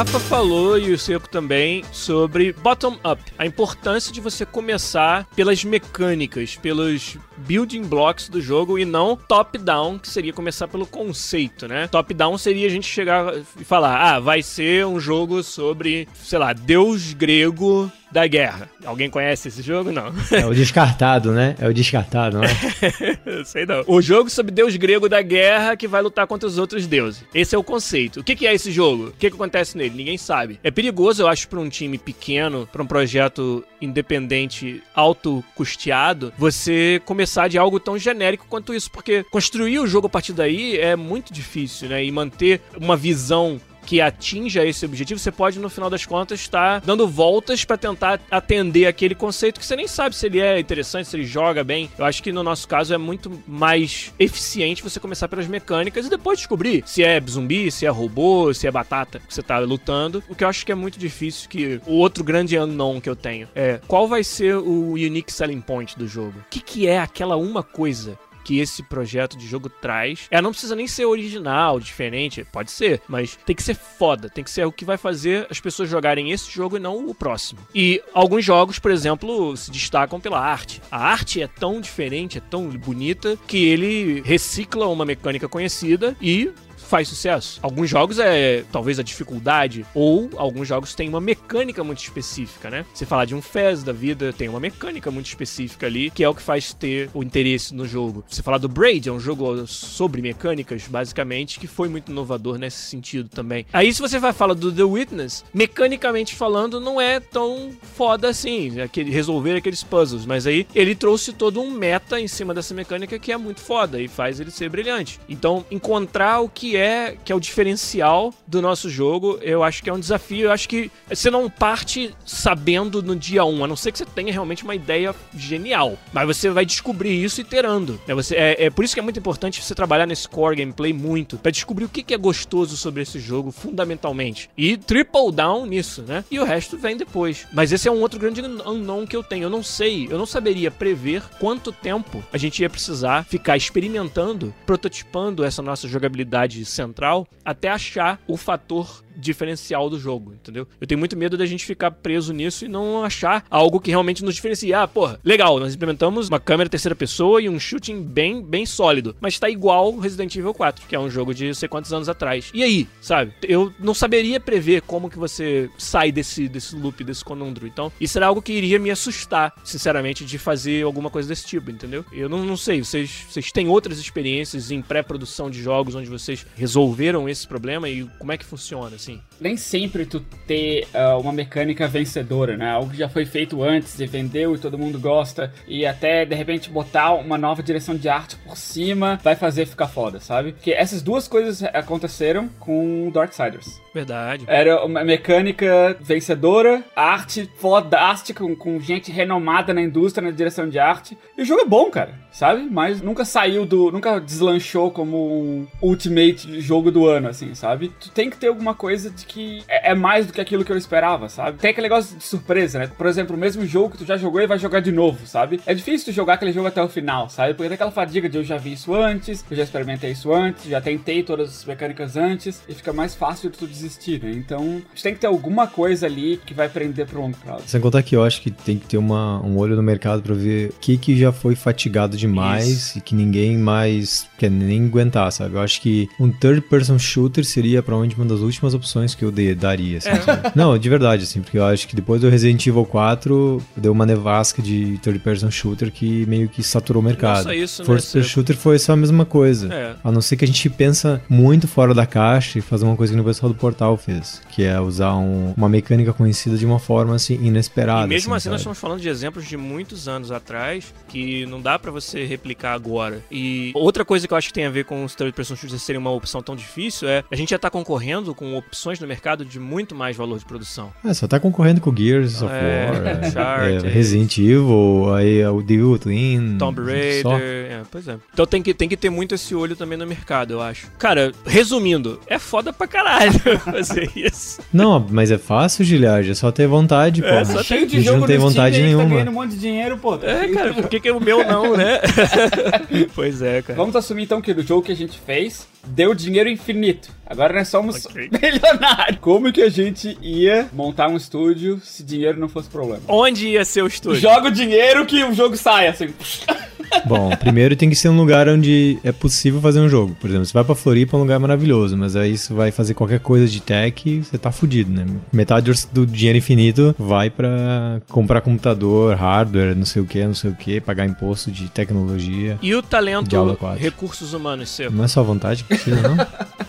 [0.00, 5.62] Rafa falou e o Seco também sobre bottom up, a importância de você começar pelas
[5.62, 11.68] mecânicas, pelos building blocks do jogo e não top down, que seria começar pelo conceito,
[11.68, 11.86] né?
[11.88, 16.38] Top down seria a gente chegar e falar: "Ah, vai ser um jogo sobre, sei
[16.38, 18.68] lá, deus grego da guerra.
[18.84, 19.92] Alguém conhece esse jogo?
[19.92, 20.12] Não.
[20.30, 21.54] É o descartado, né?
[21.58, 22.48] É o descartado, né?
[23.44, 23.84] Sei não.
[23.86, 27.24] O jogo sobre deus grego da guerra que vai lutar contra os outros deuses.
[27.34, 28.20] Esse é o conceito.
[28.20, 29.08] O que, que é esse jogo?
[29.08, 29.94] O que, que acontece nele?
[29.94, 30.58] Ninguém sabe.
[30.62, 37.48] É perigoso, eu acho, pra um time pequeno, pra um projeto independente, autocusteado, você começar
[37.48, 38.90] de algo tão genérico quanto isso.
[38.90, 42.04] Porque construir o jogo a partir daí é muito difícil, né?
[42.04, 46.80] E manter uma visão que atinja esse objetivo, você pode, no final das contas, estar
[46.80, 51.08] dando voltas pra tentar atender aquele conceito que você nem sabe se ele é interessante,
[51.08, 51.90] se ele joga bem.
[51.98, 56.10] Eu acho que no nosso caso é muito mais eficiente você começar pelas mecânicas e
[56.10, 60.22] depois descobrir se é zumbi, se é robô, se é batata que você tá lutando.
[60.28, 63.16] O que eu acho que é muito difícil, que o outro grande unknown que eu
[63.16, 66.38] tenho é qual vai ser o unique selling point do jogo?
[66.40, 70.26] O que, que é aquela uma coisa que esse projeto de jogo traz.
[70.30, 74.44] Ela não precisa nem ser original, diferente, pode ser, mas tem que ser foda, tem
[74.44, 77.60] que ser o que vai fazer as pessoas jogarem esse jogo e não o próximo.
[77.74, 80.80] E alguns jogos, por exemplo, se destacam pela arte.
[80.90, 86.50] A arte é tão diferente, é tão bonita, que ele recicla uma mecânica conhecida e
[86.90, 87.60] faz sucesso.
[87.62, 92.84] Alguns jogos é talvez a dificuldade, ou alguns jogos têm uma mecânica muito específica, né?
[92.92, 96.28] Você falar de um Fez da vida, tem uma mecânica muito específica ali, que é
[96.28, 98.24] o que faz ter o interesse no jogo.
[98.28, 102.78] Você falar do Braid, é um jogo sobre mecânicas, basicamente, que foi muito inovador nesse
[102.78, 103.64] sentido também.
[103.72, 108.80] Aí se você vai falar do The Witness, mecanicamente falando, não é tão foda assim,
[108.80, 113.18] aquele, resolver aqueles puzzles, mas aí ele trouxe todo um meta em cima dessa mecânica
[113.18, 115.20] que é muito foda e faz ele ser brilhante.
[115.28, 116.79] Então, encontrar o que é
[117.24, 120.46] que é o diferencial do nosso jogo, eu acho que é um desafio.
[120.46, 124.06] Eu acho que você não parte sabendo no dia 1, a não ser que você
[124.06, 125.98] tenha realmente uma ideia genial.
[126.12, 128.00] Mas você vai descobrir isso iterando.
[128.06, 130.92] É, você, é, é por isso que é muito importante você trabalhar nesse core gameplay
[130.92, 134.50] muito, para descobrir o que, que é gostoso sobre esse jogo, fundamentalmente.
[134.56, 136.24] E triple down nisso, né?
[136.30, 137.46] E o resto vem depois.
[137.52, 139.44] Mas esse é um outro grande unknown que eu tenho.
[139.44, 144.54] Eu não sei, eu não saberia prever quanto tempo a gente ia precisar ficar experimentando,
[144.66, 150.66] prototipando essa nossa jogabilidade central até achar o fator diferencial do jogo, entendeu?
[150.80, 154.24] Eu tenho muito medo da gente ficar preso nisso e não achar algo que realmente
[154.24, 154.72] nos diferencie.
[154.72, 159.14] Ah, porra, legal, nós implementamos uma câmera terceira pessoa e um shooting bem, bem sólido,
[159.20, 162.08] mas tá igual Resident Evil 4, que é um jogo de não sei quantos anos
[162.08, 162.50] atrás.
[162.54, 163.32] E aí, sabe?
[163.42, 167.66] Eu não saberia prever como que você sai desse, desse loop, desse conundro.
[167.66, 171.70] Então, isso era algo que iria me assustar, sinceramente, de fazer alguma coisa desse tipo,
[171.70, 172.04] entendeu?
[172.12, 176.46] Eu não, não sei, vocês, vocês têm outras experiências em pré-produção de jogos onde vocês
[176.56, 179.09] resolveram esse problema e como é que funciona, assim?
[179.40, 182.70] Nem sempre tu ter uh, uma mecânica vencedora, né?
[182.70, 186.34] Algo que já foi feito antes e vendeu e todo mundo gosta, e até de
[186.34, 190.52] repente botar uma nova direção de arte por cima vai fazer ficar foda, sabe?
[190.52, 193.80] Porque essas duas coisas aconteceram com Darksiders.
[193.94, 194.44] Verdade.
[194.46, 200.78] Era uma mecânica vencedora, arte fodástica, com, com gente renomada na indústria, na direção de
[200.78, 201.16] arte.
[201.36, 202.68] E o jogo é bom, cara, sabe?
[202.70, 203.90] Mas nunca saiu do.
[203.90, 207.92] Nunca deslanchou como um ultimate jogo do ano, assim, sabe?
[208.00, 210.72] Tu tem que ter alguma coisa de que é, é mais do que aquilo que
[210.72, 211.58] eu esperava, sabe?
[211.58, 212.86] Tem aquele negócio de surpresa, né?
[212.86, 215.60] Por exemplo, o mesmo jogo que tu já jogou e vai jogar de novo, sabe?
[215.66, 217.54] É difícil tu jogar aquele jogo até o final, sabe?
[217.54, 220.64] Porque tem aquela fadiga de eu já vi isso antes, eu já experimentei isso antes,
[220.64, 224.30] já tentei todas as mecânicas antes, e fica mais fácil de tu desistir, né?
[224.32, 227.64] Então, tu tem que ter alguma coisa ali que vai prender pro longo prazo.
[227.66, 230.34] Sem contar que eu acho que tem que ter uma, um olho no mercado pra
[230.34, 232.98] ver o que, que já foi fatigado demais Isso.
[232.98, 235.54] e que ninguém mais quer nem aguentar, sabe?
[235.54, 239.30] Eu acho que um third person shooter seria provavelmente uma das últimas opções que eu
[239.30, 240.52] de- daria, assim, sabe?
[240.54, 244.06] Não, de verdade, assim, porque eu acho que depois do Resident Evil 4, deu uma
[244.06, 247.52] nevasca de third-person shooter que meio que saturou o mercado.
[247.52, 248.24] isso, né, person Seco?
[248.24, 249.72] shooter foi só a mesma coisa.
[249.72, 249.94] É.
[250.02, 253.12] A não ser que a gente pensa muito fora da caixa e fazer uma coisa
[253.14, 256.78] que o pessoal do Portal fez, que é usar um- uma mecânica conhecida de uma
[256.78, 258.04] forma, assim, inesperada.
[258.06, 258.72] E mesmo assim, nós sabe?
[258.72, 263.20] estamos falando de exemplos de muitos anos atrás que não dá pra você replicar agora.
[263.30, 265.82] E outra coisa que eu acho que tem a ver com os third person shooters
[265.82, 269.44] serem uma opção tão difícil é a gente já tá concorrendo com opções no mercado
[269.44, 270.92] de muito mais valor de produção.
[271.04, 273.86] É, só tá concorrendo com Gears of É, War, é, Uncharted.
[273.86, 276.56] é, Resident Evil, aí é o Devil Twin.
[276.58, 277.38] Tomb Raider, só.
[277.38, 278.16] é, pois é.
[278.32, 280.90] Então tem que, tem que ter muito esse olho também no mercado, eu acho.
[280.98, 283.32] Cara, resumindo, é foda pra caralho
[283.64, 284.60] fazer isso.
[284.72, 287.44] Não, mas é fácil, Giliard, é só ter vontade, É, pô.
[287.44, 289.04] só A Cheio de gente jogo não tem Steam vontade que nenhuma.
[289.04, 290.16] Tá ganhando um monte de dinheiro, pô.
[290.18, 291.99] tá É, cara, por que, que o meu não, né?
[293.14, 293.76] pois é, cara.
[293.76, 297.10] Vamos assumir então que o jogo que a gente fez deu dinheiro infinito.
[297.26, 298.30] Agora nós somos Ok.
[298.42, 299.18] milionários.
[299.20, 303.02] Como que a gente ia montar um estúdio se dinheiro não fosse problema?
[303.08, 304.20] Onde ia ser o estúdio?
[304.20, 306.08] Joga o dinheiro que o jogo saia, assim.
[307.06, 310.16] Bom, primeiro tem que ser um lugar onde é possível fazer um jogo.
[310.20, 312.94] Por exemplo, você vai pra Floripa, é um lugar maravilhoso, mas aí você vai fazer
[312.94, 315.06] qualquer coisa de tech, você tá fudido, né?
[315.32, 320.50] Metade do dinheiro infinito vai pra comprar computador, hardware, não sei o que, não sei
[320.50, 322.58] o que, pagar imposto de tecnologia.
[322.60, 323.36] E o talento,
[323.78, 324.90] recursos humanos, seu?
[324.90, 326.16] Não é só vontade que precisa, não?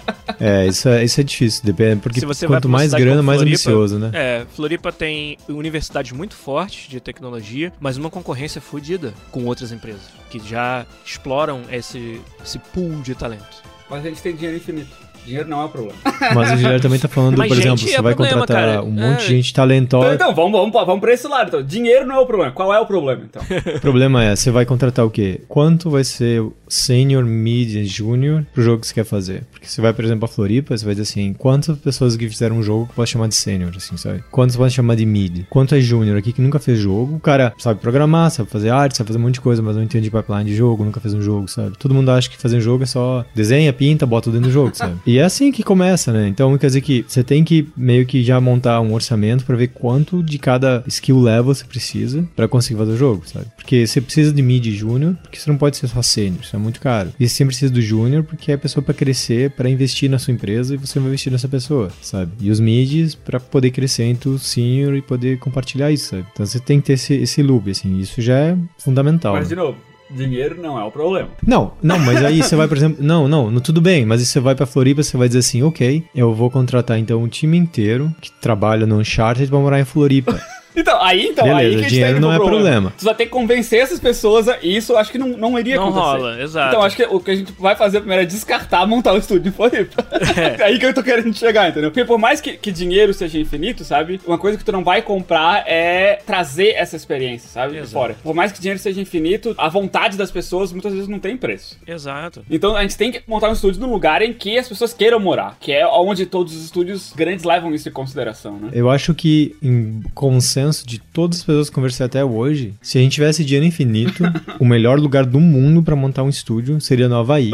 [0.41, 4.09] É, isso é, isso é difícil, depende, porque quanto mais grana, mais Floripa, ambicioso, né?
[4.11, 10.01] É, Floripa tem universidades muito fortes de tecnologia, mas uma concorrência fodida com outras empresas
[10.31, 13.61] que já exploram esse, esse pool de talento.
[13.87, 15.10] Mas a gente tem dinheiro infinito.
[15.25, 15.95] Dinheiro não é o problema.
[16.35, 18.65] Mas o Guilherme também tá falando, Mas por exemplo, gente, você é vai problema, contratar
[18.75, 18.83] cara.
[18.83, 19.27] um monte É.
[19.27, 20.13] de gente talentosa.
[20.13, 21.47] Então, vamos, vamos, vamos pra esse lado.
[21.47, 21.63] Então.
[21.63, 22.51] Dinheiro não é o problema.
[22.51, 23.41] Qual é o problema, então?
[23.75, 25.41] O problema é, você vai contratar o quê?
[25.47, 29.43] Quanto vai ser o senior, mid e junior pro jogo que você quer fazer?
[29.51, 32.57] Porque você vai, por exemplo, a Floripa, você vai dizer assim, quantas pessoas que fizeram
[32.57, 34.23] um jogo que pode chamar de senior, assim, sabe?
[34.31, 35.45] Quantos pode chamar de mid?
[35.49, 37.15] Quanto é junior aqui que nunca fez jogo?
[37.15, 39.83] O cara sabe programar, sabe fazer arte, sabe fazer um monte de coisa, mas não
[39.83, 41.77] entende pipeline de jogo, nunca fez um jogo, sabe?
[41.77, 44.53] Todo mundo acha que fazer um jogo é só desenha, pinta, bota tudo dentro do
[44.53, 44.95] jogo, sabe?
[45.05, 46.27] E é assim que começa, né?
[46.27, 49.67] Então, quer dizer que você tem que meio que já montar um orçamento pra ver
[49.67, 53.45] quanto de cada skill level você precisa pra conseguir fazer o jogo, sabe?
[53.55, 56.55] Porque você precisa de mid e júnior, porque você não pode ser só sênior, isso
[56.55, 57.11] é muito caro.
[57.19, 60.19] E você sempre precisa do júnior, porque é a pessoa pra crescer, pra investir na
[60.19, 62.31] sua empresa e você vai investir nessa pessoa, sabe?
[62.39, 66.25] E os mids pra poder crescer entre o senior e poder compartilhar isso, sabe?
[66.33, 69.33] Então você tem que ter esse, esse loop, assim, isso já é fundamental.
[69.33, 69.49] Mas, né?
[69.49, 69.77] de novo,
[70.13, 71.29] dinheiro não é o problema.
[71.45, 74.39] Não, não, mas aí você vai, por exemplo, não, não, não, tudo bem, mas você
[74.39, 78.13] vai pra Floripa, você vai dizer assim, ok, eu vou contratar então um time inteiro
[78.21, 80.39] que trabalha no Uncharted pra morar em Floripa.
[80.75, 82.93] Então, aí, então, Beleza, aí que a gente dinheiro tem não um é problema.
[82.97, 85.75] Tu vai ter que convencer essas pessoas a isso, eu acho que não, não iria
[85.75, 86.05] Não acontecer.
[86.05, 86.67] rola, exato.
[86.69, 89.49] Então, acho que o que a gente vai fazer primeiro é descartar montar o estúdio
[89.49, 90.05] em Floripa.
[90.31, 90.63] É.
[90.63, 91.91] aí que eu tô querendo chegar, entendeu?
[91.91, 94.19] Porque por mais que, que dinheiro seja infinito, sabe?
[94.25, 97.73] Uma coisa que tu não vai comprar é trazer essa experiência, sabe?
[97.73, 97.91] De Exato.
[97.93, 98.15] fora.
[98.23, 101.77] Por mais que dinheiro seja infinito, a vontade das pessoas muitas vezes não tem preço.
[101.85, 102.43] Exato.
[102.49, 105.19] Então a gente tem que montar um estúdio num lugar em que as pessoas queiram
[105.19, 108.69] morar, que é onde todos os estúdios grandes levam isso em consideração, né?
[108.73, 113.01] Eu acho que, em consenso de todas as pessoas que conversei até hoje, se a
[113.01, 114.23] gente tivesse dinheiro infinito,
[114.59, 117.51] o melhor lugar do mundo pra montar um estúdio seria no Havaí.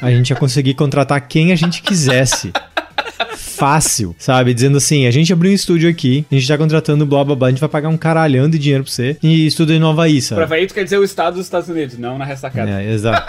[0.00, 2.52] A gente ia conseguir contratar quem a gente quisesse.
[3.36, 4.54] Fácil, sabe?
[4.54, 7.48] Dizendo assim, a gente abriu um estúdio aqui, a gente tá contratando blá blá blá,
[7.48, 10.14] a gente vai pagar um caralhão de dinheiro pra você e estuda em no Havaí,
[10.14, 10.42] Pra sabe?
[10.42, 12.70] Havaí tu quer dizer o estado dos Estados Unidos, não na ressacada.
[12.70, 13.22] É, exato.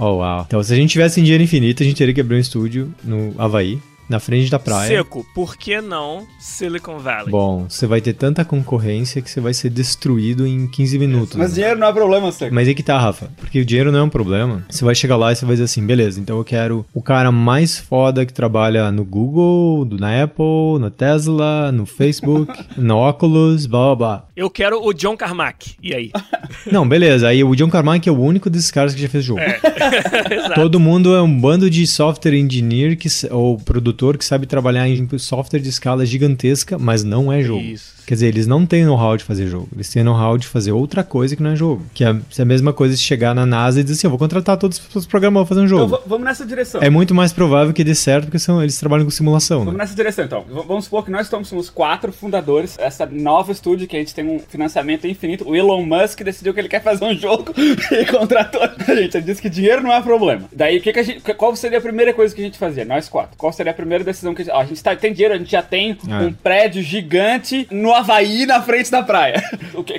[0.00, 0.44] Oh, uau.
[0.46, 3.34] Então, se a gente tivesse dinheiro infinito, a gente teria que abrir um estúdio no
[3.36, 4.88] Havaí, na frente da praia.
[4.88, 7.30] Seco, por que não Silicon Valley?
[7.30, 11.36] Bom, você vai ter tanta concorrência que você vai ser destruído em 15 minutos.
[11.36, 11.54] Mas né?
[11.56, 12.54] dinheiro não é problema, Seco.
[12.54, 13.30] Mas aí que tá, Rafa.
[13.36, 14.64] Porque o dinheiro não é um problema.
[14.68, 17.30] Você vai chegar lá e você vai dizer assim, beleza, então eu quero o cara
[17.30, 23.66] mais foda que trabalha no Google, do- na Apple, na Tesla, no Facebook, no Oculus,
[23.66, 24.24] blá blá blá.
[24.36, 25.74] Eu quero o John Carmack.
[25.82, 26.10] E aí?
[26.70, 27.28] Não, beleza.
[27.28, 29.40] Aí o John Carmack é o único desses caras que já fez jogo.
[30.30, 30.54] Exato.
[30.54, 35.18] Todo mundo é um bando de software engineer que, ou produtor que sabe trabalhar em
[35.18, 37.60] software de escala gigantesca, mas não é jogo.
[37.60, 37.97] Isso.
[38.08, 39.68] Quer dizer, eles não têm know-how de fazer jogo.
[39.74, 41.82] Eles têm know-how de fazer outra coisa que não é jogo.
[41.92, 44.18] Que é é a mesma coisa de chegar na NASA e dizer assim, eu vou
[44.18, 45.96] contratar todos os programadores fazer um Então jogo.
[45.98, 46.80] v- vamos nessa direção.
[46.82, 49.80] É muito mais provável que dê certo porque são, eles trabalham com simulação, Vamos né?
[49.80, 50.44] nessa direção, então.
[50.66, 54.24] Vamos supor que nós estamos somos quatro fundadores dessa nova estúdio que a gente tem
[54.26, 55.46] um financiamento infinito.
[55.48, 57.52] O Elon Musk decidiu que ele quer fazer um jogo
[57.92, 59.16] e contratou a gente.
[59.16, 60.44] Ele disse que dinheiro não é problema.
[60.52, 62.84] Daí, o que, que a gente, qual seria a primeira coisa que a gente fazia?
[62.84, 63.36] Nós quatro.
[63.36, 64.54] Qual seria a primeira decisão que a gente...
[64.54, 66.14] Ó, a gente tá- tem dinheiro, a gente já tem É.
[66.24, 69.42] um prédio gigante no Havaí na frente da praia.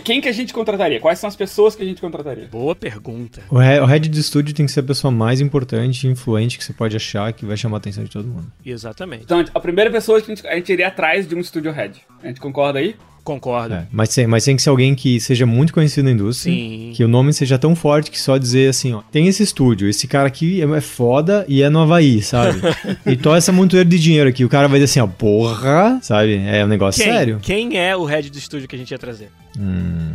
[0.04, 1.00] Quem que a gente contrataria?
[1.00, 2.48] Quais são as pessoas que a gente contrataria?
[2.48, 3.42] Boa pergunta.
[3.50, 6.74] O head de estúdio tem que ser a pessoa mais importante e influente que você
[6.74, 8.52] pode achar que vai chamar a atenção de todo mundo.
[8.66, 9.24] Exatamente.
[9.24, 12.02] Então, a primeira pessoa que a gente, a gente iria atrás de um estúdio head.
[12.24, 12.96] A gente concorda aí?
[13.24, 13.76] Concordo.
[13.76, 16.54] É, mas, tem, mas tem que ser alguém que seja muito conhecido na indústria.
[16.54, 16.92] Sim.
[16.96, 20.08] Que o nome seja tão forte que só dizer assim, ó, tem esse estúdio, esse
[20.08, 22.62] cara aqui é é foda e é no Havaí, sabe?
[23.06, 26.36] e toda essa montoeira de dinheiro aqui, o cara vai dizer assim, ó, porra, sabe?
[26.38, 27.12] É um negócio Quem?
[27.12, 27.40] sério.
[27.42, 29.30] Quem é o head do estúdio que a gente ia trazer?
[29.58, 30.14] Hum,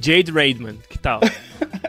[0.00, 1.20] Jade Raidman, que tal?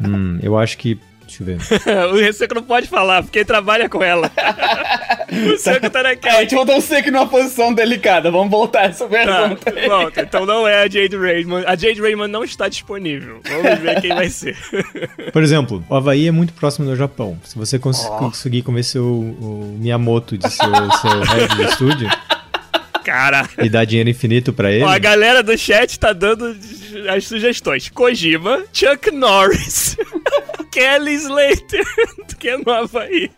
[0.03, 0.99] hum, eu acho que,
[1.39, 2.29] deixa eu ver.
[2.29, 4.31] o Seco não pode falar, porque ele trabalha com ela.
[5.53, 8.29] o Seco tá É, a gente botou o Seco numa posição delicada.
[8.31, 9.73] Vamos voltar essa Tá, pergunta.
[9.79, 9.87] aí.
[9.87, 10.21] volta.
[10.21, 11.65] Então não é a Jade Raymond.
[11.65, 13.41] A Jade Raymond não está disponível.
[13.47, 14.57] Vamos ver quem vai ser.
[15.31, 17.39] Por exemplo, o Havaí é muito próximo do Japão.
[17.43, 22.09] Se você cons- conseguir convencer o, o Miyamoto de ser o seu head de estúdio
[23.03, 23.49] Cara.
[23.57, 26.55] e dar dinheiro infinito pra ele, Ó, a galera do chat tá dando
[27.09, 27.89] as sugestões.
[27.89, 29.97] Kojima, Chuck Norris,
[30.71, 31.85] Kelly Slater,
[32.39, 33.29] que é no Havaí.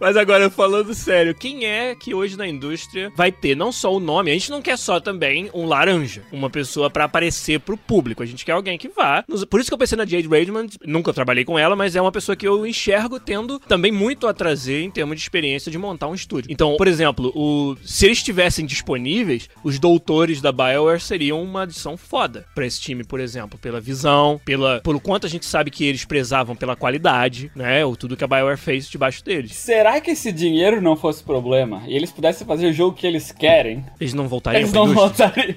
[0.00, 4.00] Mas agora, falando sério, quem é que hoje na indústria vai ter não só o
[4.00, 8.22] nome, a gente não quer só também um laranja, uma pessoa pra aparecer pro público,
[8.22, 9.24] a gente quer alguém que vá.
[9.48, 12.12] Por isso que eu pensei na Jade Raymond, nunca trabalhei com ela, mas é uma
[12.12, 16.08] pessoa que eu enxergo tendo também muito a trazer em termos de experiência de montar
[16.08, 16.50] um estúdio.
[16.50, 17.76] Então, por exemplo, o...
[17.84, 23.04] se eles estivessem disponíveis, os doutores da BioWare seriam uma adição foda pra esse time,
[23.04, 27.50] por exemplo, pela visão, pela pelo quanto a gente sabe que eles prezavam pela qualidade,
[27.54, 29.54] né, ou tudo que a BioWare fez debaixo deles.
[29.72, 33.32] Será que esse dinheiro não fosse problema e eles pudessem fazer o jogo que eles
[33.32, 35.54] querem, Eles não voltariam eles não voltariam?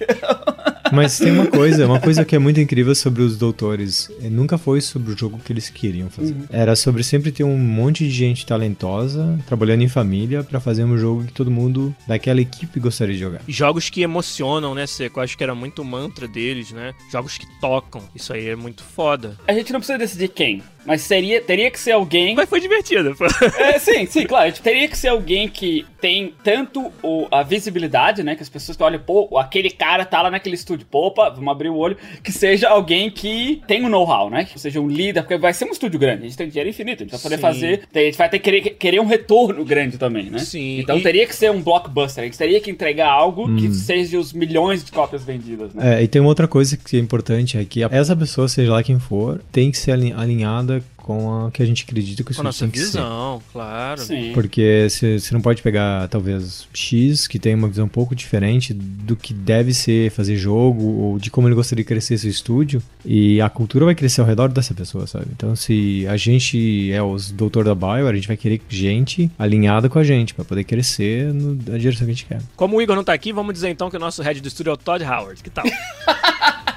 [0.94, 4.10] Mas tem uma coisa, uma coisa que é muito incrível sobre os doutores.
[4.22, 6.34] eh, Nunca foi sobre o jogo que eles queriam fazer.
[6.50, 10.98] Era sobre sempre ter um monte de gente talentosa, trabalhando em família, pra fazer um
[10.98, 13.42] jogo que todo mundo daquela equipe gostaria de jogar.
[13.48, 15.20] Jogos que emocionam, né, Seco?
[15.20, 16.94] Eu acho que era muito o mantra deles, né?
[17.12, 18.02] Jogos que tocam.
[18.16, 19.38] Isso aí é muito foda.
[19.48, 23.16] A gente não precisa decidir quem, mas seria, teria que ser alguém Mas foi divertido.
[23.16, 23.26] pô.
[23.60, 24.52] É, sim, sim, claro.
[24.52, 28.36] Tipo, teria que ser alguém que tem tanto o- a visibilidade, né?
[28.36, 31.50] Que as pessoas que olham, pô, aquele cara tá lá naquele estúdio, pô, opa, vamos
[31.52, 31.98] abrir o olho.
[32.24, 34.46] Que seja alguém que tem o know-how, né?
[34.46, 36.22] Que seja um líder, porque vai ser um estúdio grande.
[36.22, 37.42] A gente tem dinheiro infinito, a gente vai poder Sim.
[37.42, 37.82] fazer.
[37.94, 40.40] A gente vai ter que querer, querer um retorno grande também, né?
[40.40, 42.24] Sim, Então e- teria que ser um blockbuster.
[42.24, 46.00] A gente teria que entregar algo que seja os milhões de cópias vendidas, né?
[46.00, 48.84] É, e tem uma outra coisa que é importante, é que essa pessoa, seja lá
[48.84, 50.75] quem for, tem que ser alin- alinhada
[51.06, 52.86] com a que a gente acredita que o Com a estúdio nossa tem que ser.
[52.86, 54.02] visão, claro.
[54.02, 54.32] Sim.
[54.34, 59.16] Porque você não pode pegar, talvez, X, que tem uma visão um pouco diferente do
[59.16, 63.40] que deve ser fazer jogo, ou de como ele gostaria de crescer seu estúdio, e
[63.40, 65.28] a cultura vai crescer ao redor dessa pessoa, sabe?
[65.32, 69.88] Então, se a gente é os doutor da Bio, a gente vai querer gente alinhada
[69.88, 72.42] com a gente, pra poder crescer no- na direção que a gente quer.
[72.56, 74.72] Como o Igor não tá aqui, vamos dizer então que o nosso head do estúdio
[74.72, 75.44] é o Todd Howard.
[75.44, 75.66] Que tal?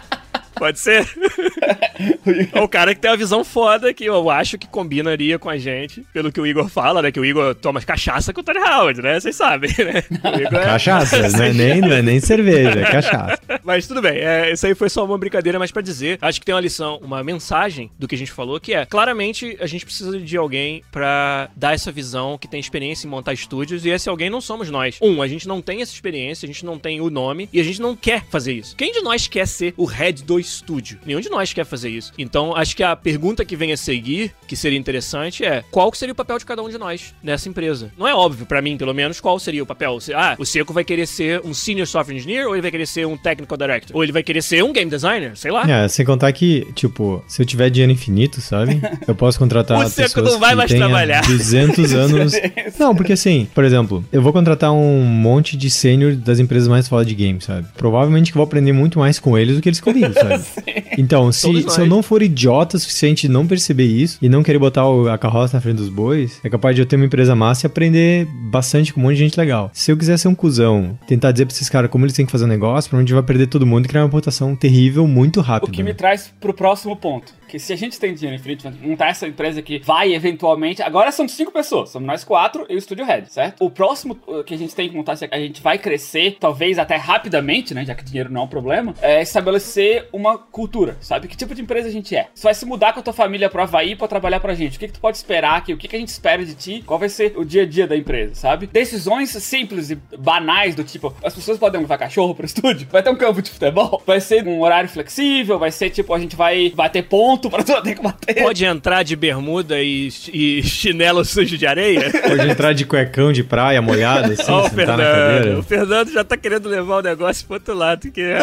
[0.59, 1.07] Pode ser?
[2.53, 5.57] é o cara que tem uma visão foda que eu acho que combinaria com a
[5.57, 7.13] gente, pelo que o Igor fala, né?
[7.13, 9.21] Que o Igor toma cachaça com o Todd Howard, né?
[9.21, 10.03] Vocês sabem, né?
[10.25, 13.39] O Igor é- Cachaça, não é nem, não é nem cerveja, é cachaça.
[13.65, 16.47] Mas tudo bem, é, isso aí foi só uma brincadeira, mas pra dizer, acho que
[16.47, 19.85] tem uma lição, uma mensagem do que a gente falou, que é, claramente a gente
[19.85, 24.09] precisa de alguém pra dar essa visão, que tem experiência em montar estúdios, e esse
[24.09, 24.99] alguém não somos nós.
[25.01, 27.65] Um, a gente não tem essa experiência, a gente não tem o nome, e a
[27.65, 28.77] gente não quer fazer isso.
[28.77, 30.99] Quem de nós quer ser o head do estúdio?
[31.05, 32.13] Nenhum de nós quer fazer isso.
[32.19, 35.99] Então, acho que a pergunta que vem a seguir, que seria interessante, é qual que
[35.99, 37.91] seria o papel de cada um de nós nessa empresa?
[37.97, 39.99] Não é óbvio, pra mim, pelo menos, qual seria o papel.
[40.15, 43.07] Ah, o Seco vai querer ser um Senior Software Engineer, ou ele vai querer ser
[43.07, 43.97] um Technical Director?
[43.97, 45.37] Ou ele vai querer ser um Game Designer?
[45.37, 45.69] Sei lá.
[45.69, 48.81] É, sem contar que, tipo, se eu tiver dinheiro infinito, sabe?
[49.07, 51.23] Eu posso contratar O pessoas Seco não vai que mais trabalhar.
[51.27, 52.33] 200 anos.
[52.79, 56.89] Não, porque assim, por exemplo, eu vou contratar um monte de sênior das empresas mais
[56.89, 57.67] fodas de games, sabe?
[57.77, 60.38] Provavelmente que eu vou aprender muito mais com eles do que eles comigo, sabe?
[60.43, 60.85] thing.
[60.99, 64.43] Então, se, se eu não for idiota o suficiente de não perceber isso e não
[64.43, 67.07] querer botar o- a carroça na frente dos bois, é capaz de eu ter uma
[67.07, 69.71] empresa massa e aprender bastante com um monte de gente legal.
[69.73, 72.33] Se eu quiser ser um cuzão, tentar dizer pra esses caras como eles têm que
[72.33, 75.43] fazer o negócio, provavelmente vai perder todo mundo e criar uma reputação terrível muito O
[75.43, 75.73] rápido.
[75.73, 75.95] que me né?
[75.95, 77.39] traz pro próximo ponto.
[77.49, 80.83] Que se a gente tem dinheiro infinito, montar essa empresa que vai eventualmente.
[80.83, 83.65] Agora são cinco pessoas, somos nós quatro e o Studio Head, certo?
[83.65, 86.79] O próximo uh, que a gente tem que montar, se a gente vai crescer, talvez
[86.79, 87.87] até rapidamente, né?
[87.87, 90.88] Já que dinheiro não é um problema, é estabelecer uma cultura.
[90.89, 91.29] Cultura, sabe?
[91.29, 92.29] Que tipo de empresa a gente é.
[92.35, 94.77] Você vai se mudar com a tua família pro Havaí pra trabalhar pra gente.
[94.77, 95.73] O que, que tu pode esperar aqui?
[95.73, 96.83] O que, que a gente espera de ti?
[96.87, 98.67] Qual vai ser o dia a dia da empresa, sabe?
[98.67, 103.11] Decisões simples e banais do tipo, as pessoas podem levar cachorro pro estúdio, vai ter
[103.11, 106.71] um campo de futebol, vai ser um horário flexível, vai ser tipo, a gente vai
[106.75, 108.43] bater ponto pra tu ter que bater.
[108.43, 112.11] Pode entrar de bermuda e, e chinelo sujo de areia?
[112.11, 115.37] Pode entrar de cuecão de praia molhado, assim, Ó, o sentar na Fernando.
[115.37, 115.59] cadeira.
[115.59, 118.39] O Fernando já tá querendo levar o negócio pro outro lado, que é.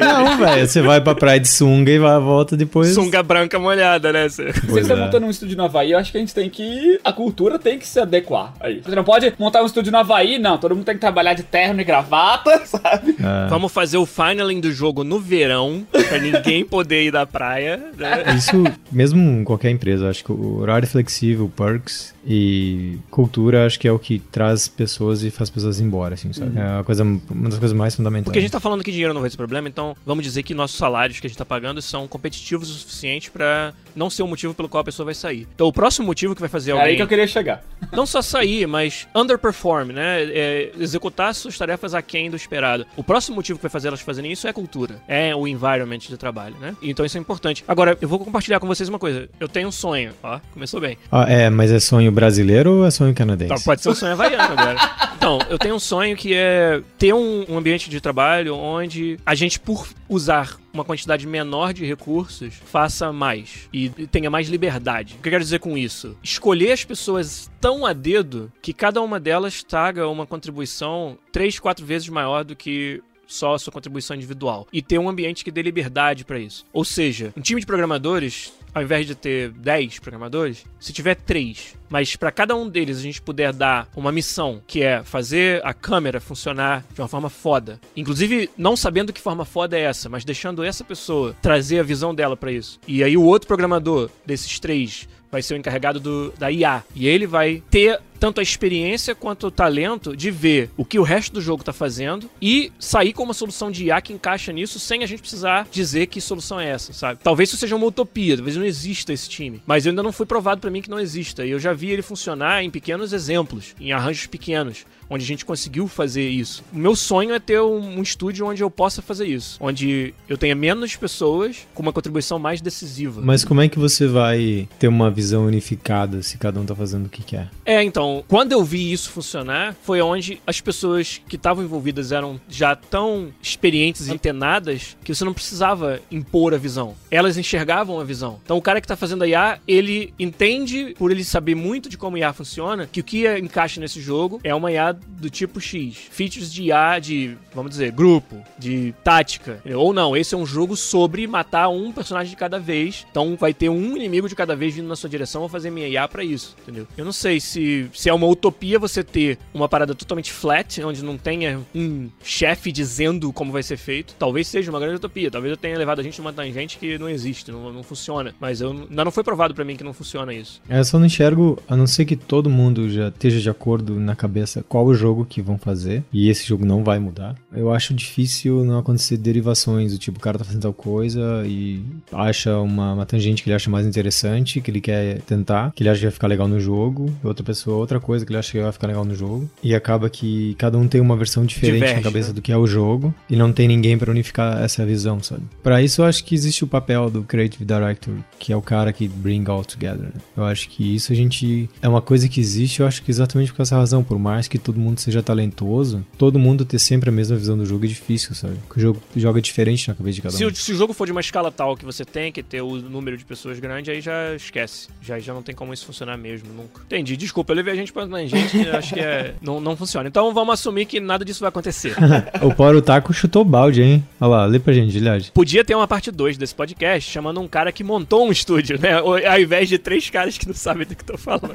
[0.00, 2.94] Não, velho, você vai pra praia de sunga e vai, volta depois.
[2.94, 4.26] Sunga branca molhada, né?
[4.68, 4.96] Pois você é.
[4.96, 6.98] tá montando um estúdio no Havaí, eu acho que a gente tem que.
[7.04, 8.80] A cultura tem que se adequar aí.
[8.84, 10.58] Você não pode montar um estúdio no Havaí, não.
[10.58, 13.16] Todo mundo tem que trabalhar de terno e gravata, sabe?
[13.18, 13.48] É.
[13.48, 18.24] Vamos fazer o finaling do jogo no verão, pra ninguém poder ir da praia, né?
[18.36, 23.78] Isso, mesmo em qualquer empresa, eu acho que o horário flexível, perks e cultura, acho
[23.78, 26.58] que é o que traz pessoas e faz pessoas embora, assim, sabe?
[26.58, 28.24] É uma, coisa, uma das coisas mais fundamentais.
[28.24, 30.54] Porque a gente tá falando que dinheiro não vai ser problema, então vamos dizer que
[30.54, 34.26] nossos salários que a gente tá pagando são competitivos o suficiente pra não ser o
[34.26, 35.46] motivo pelo qual a pessoa vai sair.
[35.54, 37.64] Então o próximo motivo que vai fazer É aí alguém que eu queria chegar.
[37.92, 40.22] não só sair, mas underperform, né?
[40.24, 42.86] É, executar suas tarefas aquém do esperado.
[42.96, 45.98] O próximo motivo que vai fazer elas fazerem isso é a cultura, é o environment
[45.98, 46.76] de trabalho, né?
[46.82, 47.64] Então isso é importante.
[47.66, 49.28] Agora, eu vou compartilhar com vocês uma coisa.
[49.38, 50.98] Eu tenho um sonho, ó, começou bem.
[51.10, 53.54] Ah, é, mas é sonho brasileiro ou é sonho canadense?
[53.54, 54.76] Tá, pode ser um sonho havaiano agora.
[55.20, 59.34] Então, eu tenho um sonho que é ter um, um ambiente de trabalho onde a
[59.34, 65.16] gente, por usar uma quantidade menor de recursos, faça mais e tenha mais liberdade.
[65.18, 66.16] O que eu quero dizer com isso?
[66.22, 71.84] Escolher as pessoas tão a dedo que cada uma delas traga uma contribuição três, quatro
[71.84, 75.62] vezes maior do que só a sua contribuição individual e ter um ambiente que dê
[75.62, 76.64] liberdade para isso.
[76.72, 81.76] Ou seja, um time de programadores, ao invés de ter 10 programadores, se tiver 3,
[81.90, 85.74] mas para cada um deles a gente puder dar uma missão, que é fazer a
[85.74, 87.80] câmera funcionar de uma forma foda.
[87.96, 92.14] Inclusive, não sabendo que forma foda é essa, mas deixando essa pessoa trazer a visão
[92.14, 92.78] dela para isso.
[92.86, 96.82] E aí o outro programador desses três vai ser o encarregado do, da IA.
[96.94, 101.02] E ele vai ter tanto a experiência quanto o talento de ver o que o
[101.02, 104.78] resto do jogo tá fazendo e sair com uma solução de IA que encaixa nisso
[104.78, 107.20] sem a gente precisar dizer que solução é essa, sabe?
[107.22, 110.60] Talvez isso seja uma utopia, talvez não exista esse time, mas ainda não foi provado
[110.60, 111.46] pra mim que não exista.
[111.46, 115.44] E eu já vi ele funcionar em pequenos exemplos, em arranjos pequenos, onde a gente
[115.44, 116.62] conseguiu fazer isso.
[116.72, 120.38] O meu sonho é ter um, um estúdio onde eu possa fazer isso, onde eu
[120.38, 123.20] tenha menos pessoas com uma contribuição mais decisiva.
[123.22, 127.06] Mas como é que você vai ter uma visão unificada se cada um tá fazendo
[127.06, 127.50] o que quer?
[127.64, 132.40] É, então, quando eu vi isso funcionar, foi onde as pessoas que estavam envolvidas eram
[132.48, 136.94] já tão experientes e antenadas que você não precisava impor a visão.
[137.10, 138.38] Elas enxergavam a visão.
[138.44, 141.98] Então, o cara que tá fazendo a IA, ele entende, por ele saber muito de
[141.98, 145.60] como a IA funciona, que o que encaixa nesse jogo é uma IA do tipo
[145.60, 145.96] X.
[146.10, 149.60] Features de IA de, vamos dizer, grupo, de tática.
[149.76, 153.06] Ou não, esse é um jogo sobre matar um personagem de cada vez.
[153.10, 155.42] Então, vai ter um inimigo de cada vez vindo na sua direção.
[155.42, 156.86] Vou fazer minha IA pra isso, entendeu?
[156.96, 161.04] Eu não sei se, se é uma utopia você ter uma parada totalmente flat, onde
[161.04, 164.14] não tenha um chefe dizendo como vai ser feito.
[164.18, 165.30] Talvez seja uma grande utopia.
[165.30, 168.34] Talvez eu tenha levado a gente numa tangente que não existe, não, não funciona.
[168.40, 170.62] Mas eu, ainda não foi provado pra mim que não funciona isso.
[170.68, 174.00] É, Eu só não enxergo, a não ser que todo mundo já esteja de acordo
[174.00, 177.34] na cabeça qual o jogo que vão fazer, e esse jogo não vai mudar.
[177.52, 181.82] Eu acho difícil não acontecer derivações, do tipo, o cara tá fazendo tal coisa e
[182.12, 185.90] acha uma, uma tangente que ele acha mais interessante, que ele quer tentar, que ele
[185.90, 188.60] acha que vai ficar legal no jogo, outra pessoa outra coisa que ele acha que
[188.60, 191.94] vai ficar legal no jogo, e acaba que cada um tem uma versão diferente Diverge,
[191.96, 192.34] na cabeça né?
[192.34, 195.42] do que é o jogo, e não tem ninguém pra unificar essa visão, sabe?
[195.62, 198.92] Pra isso eu acho que existe o papel do Creative Director, que é o cara
[198.92, 200.06] que bring all together.
[200.06, 200.12] né?
[200.36, 203.52] Eu acho que isso a gente é uma coisa que existe, eu acho que exatamente
[203.52, 207.12] por essa razão, por mais que todo mundo seja talentoso, todo mundo ter sempre a
[207.12, 208.54] mesma visão do jogo é difícil, sabe?
[208.66, 210.48] Porque o jogo joga diferente na cabeça de cada Se um.
[210.48, 212.76] o, se o jogo for de uma escala tal que você tem que ter o
[212.76, 214.88] número de pessoas grande, aí já esquece.
[215.02, 216.82] Já, já não tem como isso funcionar mesmo, nunca.
[216.84, 217.16] Entendi.
[217.16, 220.08] Desculpa, eu levei a gente pra gente, acho que é, não, não funciona.
[220.08, 221.94] Então vamos assumir que nada disso vai acontecer.
[222.42, 224.04] o Poro Taco chutou o balde, hein?
[224.20, 225.30] Olha lá, lê pra gente, Gilhard.
[225.32, 228.94] Podia ter uma parte 2 desse podcast chamando um cara que montou um estúdio, né?
[228.94, 231.54] Ao ao invés de três caras que não sabem do que tô falando.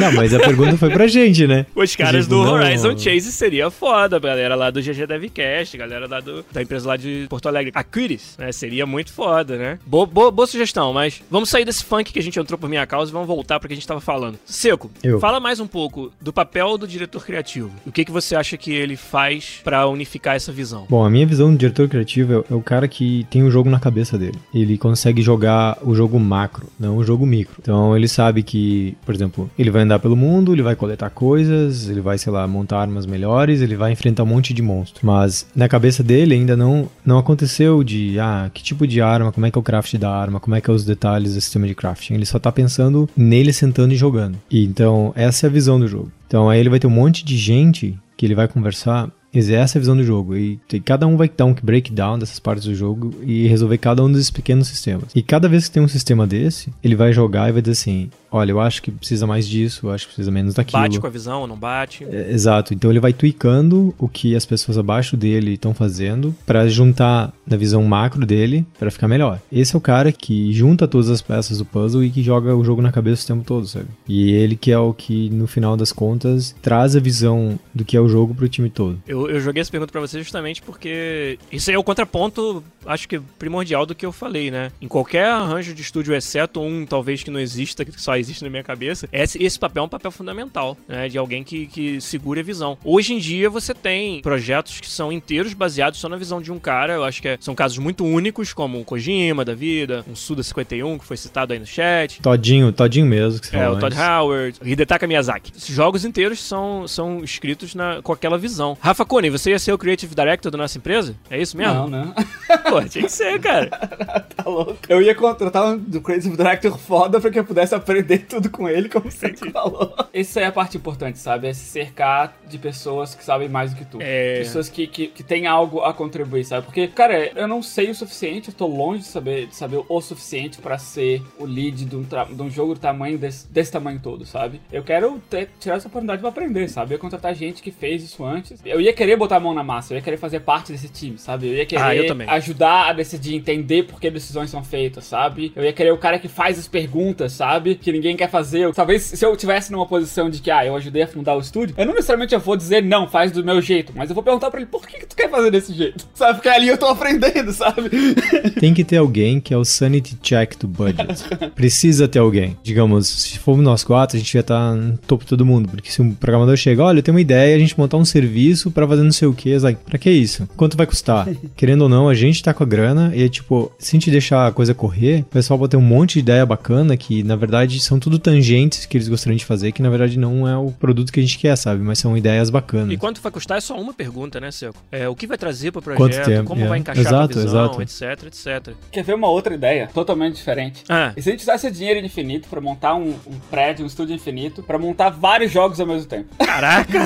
[0.00, 1.66] Não, mas a pergunta foi pra gente, né?
[1.86, 6.08] Os caras do Horizon Chase seria foda, a galera lá do GG Devcast, a galera
[6.08, 8.50] lá do, da empresa lá de Porto Alegre, a Quiris, né?
[8.50, 9.78] Seria muito foda, né?
[9.86, 12.84] Boa, boa, boa sugestão, mas vamos sair desse funk que a gente entrou por minha
[12.86, 14.36] causa e vamos voltar pro que a gente tava falando.
[14.44, 15.20] Seco, Eu.
[15.20, 17.70] fala mais um pouco do papel do diretor criativo.
[17.86, 20.86] O que, que você acha que ele faz pra unificar essa visão?
[20.88, 23.70] Bom, a minha visão do diretor criativo é, é o cara que tem o jogo
[23.70, 24.38] na cabeça dele.
[24.52, 27.56] Ele consegue jogar o jogo macro, não o jogo micro.
[27.60, 31.75] Então ele sabe que, por exemplo, ele vai andar pelo mundo, ele vai coletar coisas
[31.76, 35.02] coisas, ele vai, sei lá, montar armas melhores, ele vai enfrentar um monte de monstros.
[35.02, 39.46] Mas na cabeça dele ainda não, não aconteceu de, ah, que tipo de arma, como
[39.46, 41.66] é que é o craft da arma, como é que é os detalhes do sistema
[41.66, 42.14] de crafting.
[42.14, 44.38] Ele só tá pensando nele sentando e jogando.
[44.50, 46.10] E, então, essa é a visão do jogo.
[46.26, 49.78] Então aí ele vai ter um monte de gente que ele vai conversar essa é
[49.78, 50.36] a visão do jogo.
[50.36, 54.10] E cada um vai dar um breakdown dessas partes do jogo e resolver cada um
[54.10, 55.10] desses pequenos sistemas.
[55.14, 58.10] E cada vez que tem um sistema desse, ele vai jogar e vai dizer assim:
[58.30, 60.82] olha, eu acho que precisa mais disso, eu acho que precisa menos daquilo.
[60.82, 62.04] Bate com a visão ou não bate?
[62.04, 62.74] É, exato.
[62.74, 67.56] Então ele vai tweakando o que as pessoas abaixo dele estão fazendo para juntar na
[67.56, 69.40] visão macro dele para ficar melhor.
[69.50, 72.64] Esse é o cara que junta todas as peças do puzzle e que joga o
[72.64, 73.86] jogo na cabeça o tempo todo, sabe?
[74.08, 77.96] E ele que é o que no final das contas traz a visão do que
[77.96, 78.98] é o jogo pro time todo.
[79.06, 83.08] Eu, eu joguei essa pergunta para você justamente porque isso aí é o contraponto, acho
[83.08, 84.70] que primordial do que eu falei, né?
[84.80, 88.50] Em qualquer arranjo de estúdio, exceto um talvez que não exista, que só existe na
[88.50, 91.08] minha cabeça, esse, esse papel é um papel fundamental, né?
[91.08, 92.78] De alguém que, que segure a visão.
[92.84, 96.58] Hoje em dia você tem projetos que são inteiros baseados só na visão de um
[96.58, 96.94] cara.
[96.94, 100.42] Eu acho que é, são casos muito únicos, como o Kojima da vida, um Suda
[100.42, 102.20] 51, que foi citado aí no chat.
[102.20, 103.40] Todinho, Todinho mesmo.
[103.40, 105.52] Que você é, o Todd Howard, Hidetaka Miyazaki.
[105.56, 108.76] Esses jogos inteiros são, são escritos na, com aquela visão.
[108.80, 111.14] Rafa Kone, você ia ser o Creative Director da nossa empresa?
[111.30, 111.74] É isso mesmo?
[111.74, 112.14] Não, não.
[112.68, 113.68] Pô, tinha que ser, cara.
[114.34, 114.78] tá louco.
[114.88, 118.88] Eu ia contratar um Creative Director foda pra que eu pudesse aprender tudo com ele,
[118.88, 119.94] como você falou.
[120.12, 121.48] Isso aí é a parte importante, sabe?
[121.48, 123.98] É se cercar de pessoas que sabem mais do que tu.
[124.00, 124.38] É.
[124.38, 126.66] Pessoas que, que, que têm algo a contribuir, sabe?
[126.66, 130.00] Porque, cara, eu não sei o suficiente, eu tô longe de saber, de saber o
[130.00, 134.00] suficiente pra ser o lead de um, de um jogo do tamanho desse, desse tamanho
[134.00, 134.60] todo, sabe?
[134.72, 136.92] Eu quero ter, tirar essa oportunidade pra aprender, sabe?
[136.92, 138.60] Eu ia contratar gente que fez isso antes.
[138.64, 141.18] Eu ia querer botar a mão na massa, eu ia querer fazer parte desse time,
[141.18, 141.46] sabe?
[141.46, 145.52] Eu ia querer Ah, eu ajudar a decidir, entender por que decisões são feitas, sabe?
[145.54, 147.74] Eu ia querer o cara que faz as perguntas, sabe?
[147.76, 148.72] Que ninguém quer fazer.
[148.74, 151.74] Talvez se eu tivesse numa posição de que, ah, eu ajudei a fundar o estúdio,
[151.78, 154.50] eu não necessariamente eu vou dizer, não, faz do meu jeito, mas eu vou perguntar
[154.50, 156.06] pra ele, por que, que tu quer fazer desse jeito?
[156.14, 156.34] Sabe?
[156.34, 157.90] Porque ali eu tô aprendendo, sabe?
[158.58, 161.06] Tem que ter alguém que é o sanity check do budget.
[161.54, 162.56] Precisa ter alguém.
[162.62, 165.68] Digamos, se formos nós quatro, a gente ia estar no topo de todo mundo.
[165.68, 168.70] Porque se um programador chega, olha, eu tenho uma ideia, a gente montar um serviço
[168.86, 170.48] pra fazer não sei o que, like, pra que isso?
[170.56, 171.28] Quanto vai custar?
[171.56, 174.46] Querendo ou não, a gente tá com a grana e, tipo, se a gente deixar
[174.46, 177.78] a coisa correr, o pessoal vai ter um monte de ideia bacana que, na verdade,
[177.80, 181.12] são tudo tangentes que eles gostariam de fazer, que, na verdade, não é o produto
[181.12, 181.82] que a gente quer, sabe?
[181.82, 182.90] Mas são ideias bacanas.
[182.92, 184.76] E quanto vai custar é só uma pergunta, né, Seco?
[184.90, 186.66] É, o que vai trazer pro Quanto projeto, tempo, como é.
[186.68, 187.82] vai encaixar Exato, visão, exato.
[187.82, 188.74] etc, etc.
[188.90, 190.84] Quer ver uma outra ideia totalmente diferente?
[190.88, 194.14] Ah, E se a gente usasse dinheiro infinito pra montar um, um prédio, um estúdio
[194.14, 196.26] infinito, pra montar vários jogos ao mesmo tempo?
[196.38, 197.00] caraca,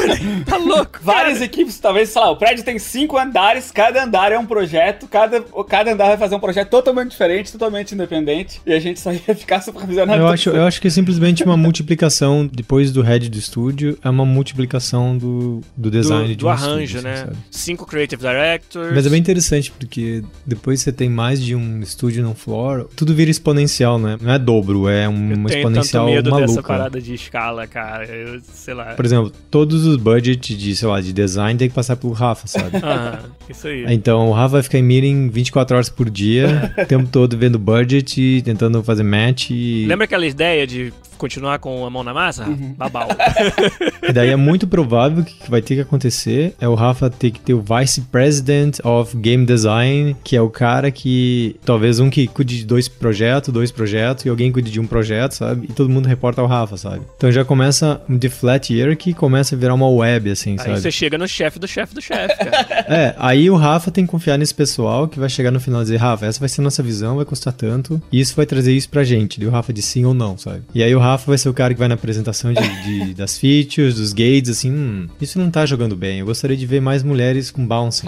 [0.46, 0.98] tá louco.
[1.26, 5.08] Várias equipes, talvez, sei lá, o prédio tem cinco andares, cada andar é um projeto,
[5.08, 9.10] cada, cada andar vai fazer um projeto totalmente diferente, totalmente independente, e a gente só
[9.12, 10.22] ia ficar supervisionando.
[10.22, 14.08] Eu acho, eu acho que é simplesmente uma multiplicação, depois do head do estúdio, é
[14.08, 17.12] uma multiplicação do, do design do, de do um arranjo, estúdio, né?
[17.14, 17.36] assim, sabe?
[17.50, 18.94] Cinco creative directors.
[18.94, 23.12] Mas é bem interessante, porque depois você tem mais de um estúdio no floor, tudo
[23.12, 24.16] vira exponencial, né?
[24.20, 26.62] Não é dobro, é Eu uma tenho exponencial tanto medo dessa maluca.
[26.62, 28.06] parada de escala, cara.
[28.06, 28.94] Eu sei lá.
[28.94, 32.46] Por exemplo, todos os budgets de, sei lá, de design tem que passar pelo Rafa,
[32.46, 32.76] sabe?
[32.82, 33.86] Aham, isso aí.
[33.88, 37.58] Então o Rafa vai ficar em meeting 24 horas por dia, o tempo todo vendo
[37.58, 39.86] budget, e tentando fazer match e...
[39.86, 42.44] Lembra aquela ideia de continuar com a mão na massa?
[42.44, 42.74] Uhum.
[42.76, 43.08] Babau.
[44.02, 47.10] E daí é muito provável que o que vai ter que acontecer é o Rafa
[47.10, 51.98] ter que ter o Vice President of Game Design, que é o cara que talvez
[51.98, 55.66] um que cuide de dois projetos, dois projetos, e alguém cuide de um projeto, sabe?
[55.68, 57.02] E todo mundo reporta ao Rafa, sabe?
[57.16, 60.80] Então já começa um de flat hierarchy começa a virar uma web, assim, Aí sabe?
[60.80, 62.66] você chega no chefe do chefe do chefe, cara.
[62.96, 65.84] É, aí o Rafa tem que confiar nesse pessoal que vai chegar no final e
[65.84, 68.72] dizer, Rafa, essa vai ser a nossa visão, vai custar tanto, e isso vai trazer
[68.72, 69.42] isso pra gente.
[69.42, 70.62] E o Rafa diz sim ou não, sabe?
[70.74, 73.38] E aí o Rafa vai ser o cara que vai na apresentação de, de- das
[73.38, 76.20] features, dos gates, assim, hum, isso não tá jogando bem.
[76.20, 78.06] Eu gostaria de ver mais mulheres com bouncing.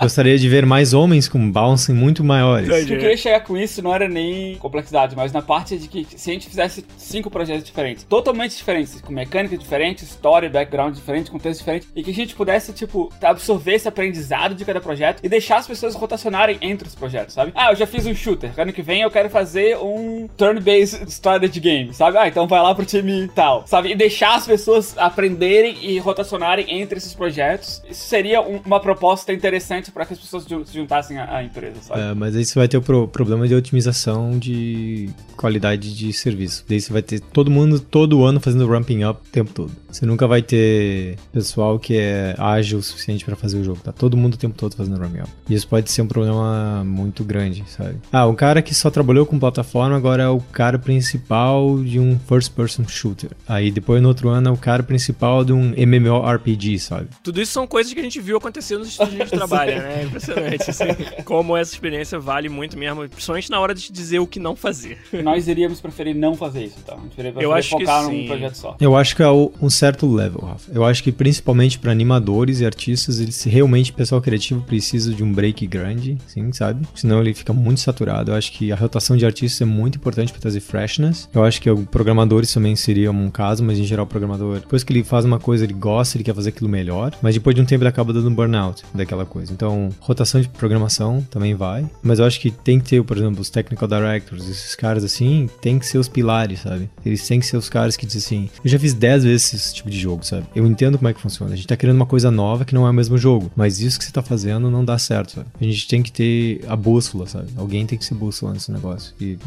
[0.00, 2.68] Gostaria de ver mais homens com bouncing muito maiores.
[2.68, 5.88] O que eu queria chegar com isso não era nem complexidade, mas na parte de
[5.88, 10.94] que se a gente fizesse cinco projetos diferentes, totalmente diferentes, com mecânicas diferentes, história, background
[10.94, 15.20] diferente, contexto diferente, e que a gente pudesse, tipo, absorver esse aprendizado de cada projeto
[15.22, 17.52] e deixar as pessoas rotacionarem entre os projetos, sabe?
[17.54, 21.60] Ah, eu já fiz um shooter, ano que vem eu quero fazer um turn-based strategy
[21.60, 22.18] game, sabe?
[22.18, 23.90] Ah, então vai lá pro time tal, sabe?
[23.90, 27.82] E deixar as pessoas aprenderem e rotacionarem entre esses projetos.
[27.88, 32.00] Isso seria um- uma proposta interessante para que as pessoas se juntassem à empresa, sabe?
[32.00, 36.64] É, mas aí você vai ter o pro- problema de otimização de qualidade de serviço.
[36.68, 39.72] Daí você vai ter todo mundo todo ano fazendo ramping up o tempo todo.
[39.96, 43.80] Você nunca vai ter pessoal que é ágil o suficiente pra fazer o jogo.
[43.82, 45.30] Tá todo mundo o tempo todo fazendo roam up.
[45.48, 47.96] E isso pode ser um problema muito grande, sabe?
[48.12, 52.18] Ah, um cara que só trabalhou com plataforma agora é o cara principal de um
[52.28, 53.30] first person shooter.
[53.48, 57.08] Aí depois no outro ano é o cara principal de um MMORPG, sabe?
[57.22, 60.00] Tudo isso são coisas que a gente viu acontecer nos estúdios de trabalho, né?
[60.02, 60.84] É impressionante, assim.
[61.24, 64.54] Como essa experiência vale muito mesmo, principalmente na hora de te dizer o que não
[64.54, 64.98] fazer.
[65.24, 66.94] Nós iríamos preferir não fazer isso, tá?
[66.96, 68.20] A gente iria Eu acho que focar sim.
[68.22, 68.76] num projeto só.
[68.78, 70.70] Eu acho que é o- um certo level, Rafa.
[70.72, 75.32] Eu acho que principalmente pra animadores e artistas, eles realmente, pessoal criativo precisa de um
[75.32, 76.86] break grande, sim, sabe?
[76.94, 78.30] Senão ele fica muito saturado.
[78.30, 81.28] Eu acho que a rotação de artistas é muito importante pra trazer freshness.
[81.32, 84.92] Eu acho que programadores também seria um caso, mas em geral o programador, depois que
[84.92, 87.64] ele faz uma coisa, ele gosta, ele quer fazer aquilo melhor, mas depois de um
[87.64, 89.52] tempo ele acaba dando um burnout daquela coisa.
[89.52, 93.40] Então, rotação de programação também vai, mas eu acho que tem que ter, por exemplo,
[93.40, 96.88] os technical directors, esses caras assim, tem que ser os pilares, sabe?
[97.04, 99.90] Eles têm que ser os caras que dizem assim, eu já fiz 10 vezes tipo
[99.90, 100.46] de jogo, sabe?
[100.54, 101.52] Eu entendo como é que funciona.
[101.52, 103.98] A gente tá criando uma coisa nova que não é o mesmo jogo, mas isso
[103.98, 105.46] que você tá fazendo não dá certo, sabe?
[105.60, 107.48] A gente tem que ter a bússola, sabe?
[107.56, 109.14] Alguém tem que ser bússola nesse negócio.
[109.20, 109.38] E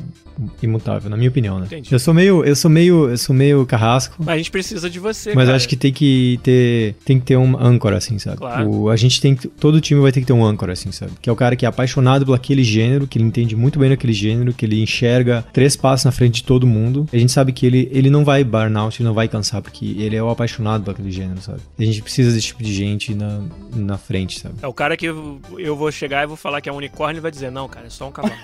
[0.62, 1.66] imutável, na minha opinião, né?
[1.66, 1.92] Entendi.
[1.92, 4.16] Eu sou meio, eu sou meio, eu sou meio carrasco.
[4.20, 5.56] Mas a gente precisa de você, Mas cara.
[5.58, 8.38] acho que tem que ter, tem que ter um âncora, assim, sabe?
[8.38, 8.70] Claro.
[8.70, 11.12] O- a gente tem que, todo time vai ter que ter um âncora, assim, sabe?
[11.22, 13.90] Que é o cara que é apaixonado por aquele gênero, que ele entende muito bem
[13.90, 17.06] daquele gênero, que ele enxerga três passos na frente de todo mundo.
[17.12, 20.09] A gente sabe que ele, ele não vai burnout, ele não vai cansar, porque ele
[20.16, 21.60] é o apaixonado por aquele gênero, sabe?
[21.78, 23.42] A gente precisa desse tipo de gente na,
[23.76, 24.56] na frente, sabe?
[24.62, 27.20] É o cara que eu, eu vou chegar e vou falar que é um unicórnio
[27.20, 28.36] e vai dizer, não, cara, é só um cavalo.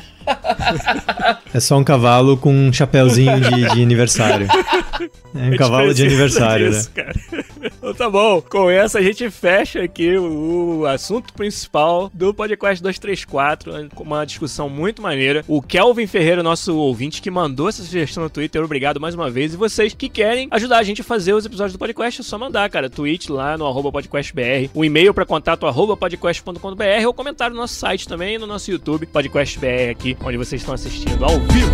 [1.54, 4.48] É só um cavalo com um chapéuzinho de, de aniversário.
[5.36, 6.78] É um gente cavalo de aniversário, né?
[6.78, 7.14] disso, cara.
[7.78, 13.90] Então tá bom, com essa a gente fecha aqui o, assunto principal do podcast 234,
[13.94, 15.44] com uma discussão muito maneira.
[15.48, 19.54] O Kelvin Ferreira, nosso ouvinte, que mandou essa sugestão no Twitter, obrigado mais uma vez.
[19.54, 22.38] E vocês que querem ajudar a gente a fazer os episódios do podcast, é só
[22.38, 27.56] mandar, cara, tweet lá no arroba podcastbr, o e-mail para contato arroba podcast.com.br ou comentário
[27.56, 31.72] no nosso site também, no nosso YouTube, podcastbr aqui, onde vocês estão assistindo ao vivo.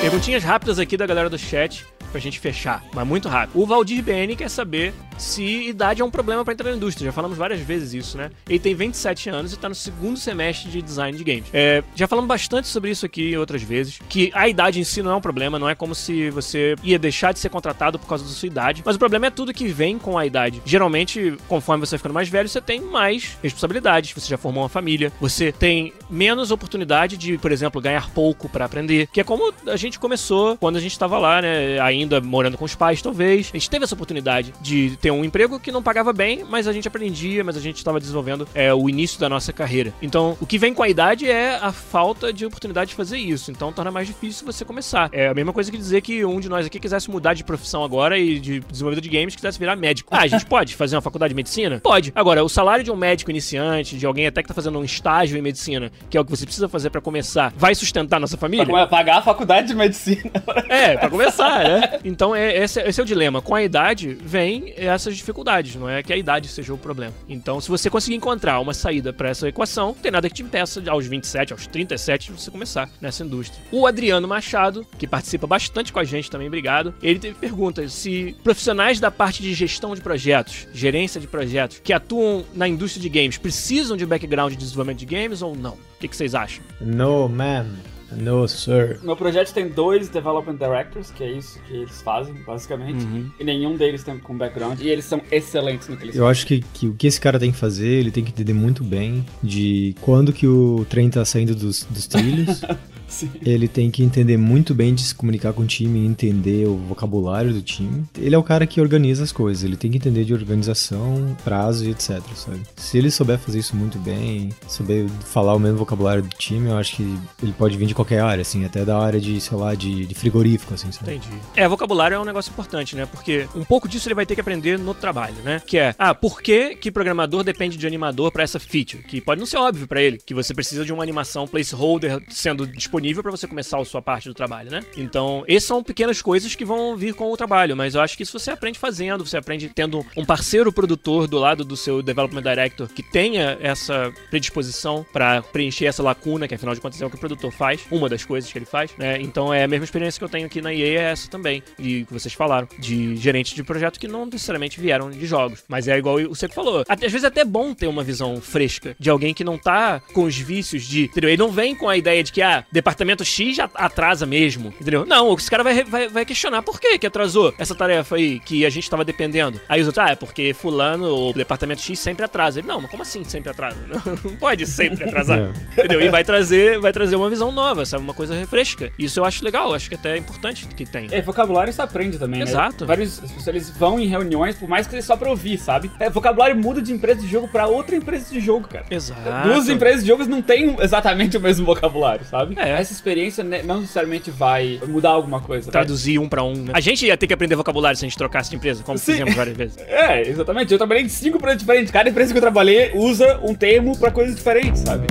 [0.00, 3.60] Perguntinhas rápidas aqui da galera do chat pra gente fechar, mas muito rápido.
[3.60, 7.06] O Valdir BN quer saber se idade é um problema pra entrar na indústria.
[7.06, 8.30] Já falamos várias vezes isso, né?
[8.48, 11.46] Ele tem 27 anos e tá no segundo semestre de design de games.
[11.52, 15.12] É, já falamos bastante sobre isso aqui outras vezes, que a idade em si não
[15.12, 18.24] é um problema, não é como se você ia deixar de ser contratado por causa
[18.24, 20.62] da sua idade, mas o problema é tudo que vem com a idade.
[20.64, 25.12] Geralmente, conforme você ficando mais velho, você tem mais responsabilidades, você já formou uma família,
[25.20, 29.76] você tem menos oportunidade de, por exemplo, ganhar pouco pra aprender, que é como a
[29.76, 33.50] gente começou quando a gente estava lá, né, ainda morando com os pais, talvez.
[33.52, 36.72] A gente teve essa oportunidade de ter um emprego que não pagava bem, mas a
[36.72, 39.92] gente aprendia, mas a gente estava desenvolvendo é, o início da nossa carreira.
[40.02, 43.50] Então, o que vem com a idade é a falta de oportunidade de fazer isso.
[43.50, 45.08] Então, torna mais difícil você começar.
[45.12, 47.84] É a mesma coisa que dizer que um de nós aqui quisesse mudar de profissão
[47.84, 50.14] agora e de desenvolvedor de games quisesse virar médico.
[50.14, 51.80] Ah, a gente pode fazer uma faculdade de medicina?
[51.80, 52.12] Pode.
[52.14, 55.38] Agora, o salário de um médico iniciante, de alguém até que tá fazendo um estágio
[55.38, 58.66] em medicina, que é o que você precisa fazer pra começar, vai sustentar nossa família?
[58.66, 60.30] Pra pagar a faculdade de medicina.
[60.68, 61.87] É, pra começar, né?
[62.04, 63.40] Então é, esse, esse é o dilema.
[63.40, 67.14] Com a idade vem essas dificuldades, não é que a idade seja o problema.
[67.28, 70.82] Então, se você conseguir encontrar uma saída pra essa equação, tem nada que te impeça
[70.88, 73.62] aos 27, aos 37, você começar nessa indústria.
[73.70, 76.94] O Adriano Machado, que participa bastante com a gente também, obrigado.
[77.02, 81.92] Ele teve perguntas se profissionais da parte de gestão de projetos, gerência de projetos, que
[81.92, 85.72] atuam na indústria de games, precisam de background de desenvolvimento de games ou não?
[85.72, 86.62] O que, que vocês acham?
[86.80, 87.66] No, man.
[88.12, 88.98] No, sir.
[89.02, 93.06] Meu projeto tem dois Development Directors, que é isso que eles fazem, basicamente.
[93.38, 94.80] E nenhum deles tem com background.
[94.80, 97.38] E eles são excelentes no que eles Eu acho que, que o que esse cara
[97.38, 101.24] tem que fazer, ele tem que entender muito bem de quando que o trem tá
[101.24, 102.62] saindo dos, dos trilhos.
[103.08, 103.30] Sim.
[103.44, 107.52] ele tem que entender muito bem de se comunicar com o time, entender o vocabulário
[107.52, 108.04] do time.
[108.16, 111.84] Ele é o cara que organiza as coisas, ele tem que entender de organização, prazo
[111.86, 112.60] e etc, sabe?
[112.76, 116.76] Se ele souber fazer isso muito bem, souber falar o mesmo vocabulário do time, eu
[116.76, 119.74] acho que ele pode vir de qualquer área, assim, até da área de, sei lá,
[119.74, 121.14] de, de frigorífico, assim, sabe?
[121.14, 121.34] Entendi.
[121.56, 123.06] É, vocabulário é um negócio importante, né?
[123.06, 125.62] Porque um pouco disso ele vai ter que aprender no trabalho, né?
[125.66, 129.02] Que é, ah, por que que programador depende de animador pra essa feature?
[129.02, 132.66] Que pode não ser óbvio pra ele, que você precisa de uma animação placeholder sendo
[132.66, 134.84] disponível disponível pra você começar a sua parte do trabalho, né?
[134.96, 138.22] Então, essas são pequenas coisas que vão vir com o trabalho, mas eu acho que
[138.22, 142.42] isso você aprende fazendo, você aprende tendo um parceiro produtor do lado do seu development
[142.42, 147.10] director que tenha essa predisposição pra preencher essa lacuna, que afinal de contas é o
[147.10, 149.20] que o produtor faz, uma das coisas que ele faz, né?
[149.20, 152.04] Então é a mesma experiência que eu tenho aqui na EA é essa também, de
[152.04, 155.96] que vocês falaram, de gerentes de projeto que não necessariamente vieram de jogos, mas é
[155.96, 156.84] igual o Seco falou.
[156.88, 160.24] Às vezes é até bom ter uma visão fresca de alguém que não tá com
[160.24, 161.30] os vícios de, entendeu?
[161.30, 165.04] Ele não vem com a ideia de que, ah, departamento X já atrasa mesmo, entendeu?
[165.04, 168.64] Não, esse cara vai, vai, vai questionar por que que atrasou essa tarefa aí que
[168.64, 169.60] a gente tava dependendo.
[169.68, 172.60] Aí os outros, ah, é porque fulano, o departamento X sempre atrasa.
[172.60, 173.76] Ele, não, mas como assim sempre atrasa?
[174.24, 175.38] Não pode sempre atrasar,
[175.76, 175.80] É.
[175.80, 176.00] entendeu?
[176.00, 178.02] E vai trazer, vai trazer uma visão nova, sabe?
[178.02, 178.90] Uma coisa fresca.
[178.98, 181.08] Isso eu acho legal, acho que até é importante que tem.
[181.10, 182.84] É, vocabulário você aprende também, Exato.
[182.84, 182.88] né?
[182.88, 185.90] Vários as pessoas eles vão em reuniões, por mais que seja só pra ouvir, sabe?
[186.00, 188.86] É, vocabulário muda de empresa de jogo pra outra empresa de jogo, cara.
[188.90, 189.48] Exato.
[189.48, 192.54] Duas empresas de jogos não têm exatamente o mesmo vocabulário, sabe?
[192.58, 192.77] É.
[192.78, 195.66] Essa experiência né, não necessariamente vai mudar alguma coisa.
[195.66, 195.72] né?
[195.72, 196.72] Traduzir um pra um, né?
[196.72, 199.12] A gente ia ter que aprender vocabulário se a gente trocasse de empresa, como Sim.
[199.12, 199.76] fizemos várias vezes.
[199.88, 200.70] É, exatamente.
[200.70, 201.90] Eu trabalhei em cinco empresas diferentes.
[201.90, 205.06] Cada empresa que eu trabalhei usa um termo pra coisas diferentes, sabe?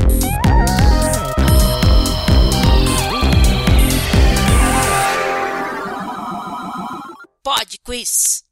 [7.44, 8.44] Pod Quiz.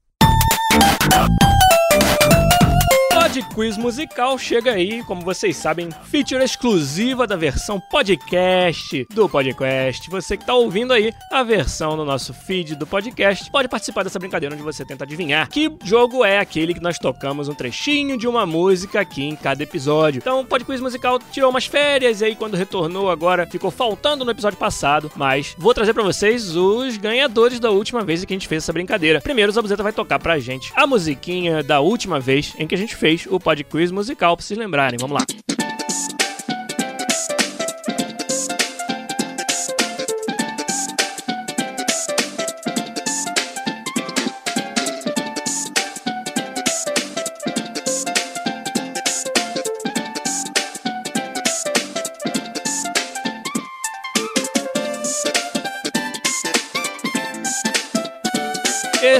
[3.36, 10.10] Pod Quiz Musical chega aí, como vocês sabem, feature exclusiva da versão podcast do podcast.
[10.10, 14.20] Você que tá ouvindo aí a versão no nosso feed do podcast, pode participar dessa
[14.20, 18.26] brincadeira onde você tenta adivinhar que jogo é aquele que nós tocamos um trechinho de
[18.26, 20.20] uma música aqui em cada episódio.
[20.20, 24.32] Então, o Quiz Musical tirou umas férias e aí quando retornou agora ficou faltando no
[24.32, 28.48] episódio passado, mas vou trazer pra vocês os ganhadores da última vez que a gente
[28.48, 29.20] fez essa brincadeira.
[29.20, 32.78] Primeiro, o Zabuzeta vai tocar pra gente a musiquinha da última vez em que a
[32.78, 34.98] gente fez o Pod Quiz musical, pra vocês lembrarem.
[35.00, 35.26] Vamos lá.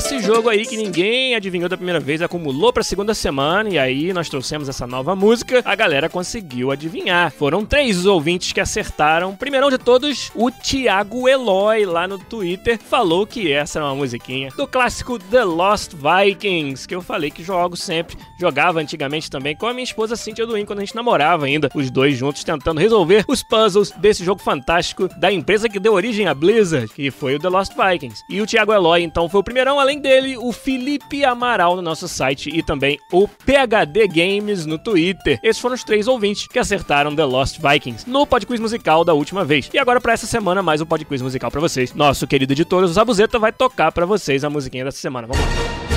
[0.06, 4.14] Esse jogo aí que ninguém adivinhou da primeira vez acumulou pra segunda semana e aí
[4.14, 7.32] nós trouxemos essa nova música, a galera conseguiu adivinhar.
[7.32, 9.36] Foram três ouvintes que acertaram.
[9.36, 14.52] Primeirão de todos, o Thiago Eloy lá no Twitter falou que essa era uma musiquinha
[14.56, 19.66] do clássico The Lost Vikings, que eu falei que jogo sempre, jogava antigamente também com
[19.66, 23.26] a minha esposa Cynthia Duin quando a gente namorava ainda, os dois juntos tentando resolver
[23.28, 27.40] os puzzles desse jogo fantástico da empresa que deu origem à Blizzard, que foi o
[27.40, 28.24] The Lost Vikings.
[28.30, 32.08] E o Thiago Eloy então foi o primeirão, além dele, o Felipe Amaral no nosso
[32.08, 35.40] site e também o PHD Games no Twitter.
[35.42, 39.44] Esses foram os três ouvintes que acertaram The Lost Vikings no Podquiz Musical da última
[39.44, 39.70] vez.
[39.74, 41.94] E agora, pra essa semana, mais um Podquiz Musical pra vocês.
[41.94, 45.28] Nosso querido editor, o Zabuzeta, vai tocar pra vocês a musiquinha dessa semana.
[45.28, 45.95] Vamos lá.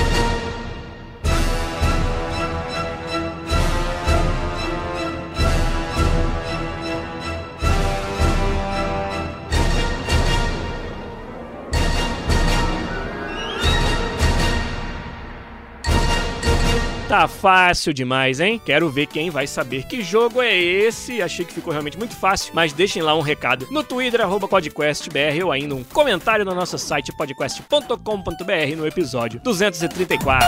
[17.19, 18.61] Tá fácil demais, hein?
[18.65, 21.21] Quero ver quem vai saber que jogo é esse.
[21.21, 25.43] Achei que ficou realmente muito fácil, mas deixem lá um recado no Twitter, arroba PodQuestBR,
[25.43, 30.47] ou ainda um comentário no nosso site podcast.com.br no episódio 234.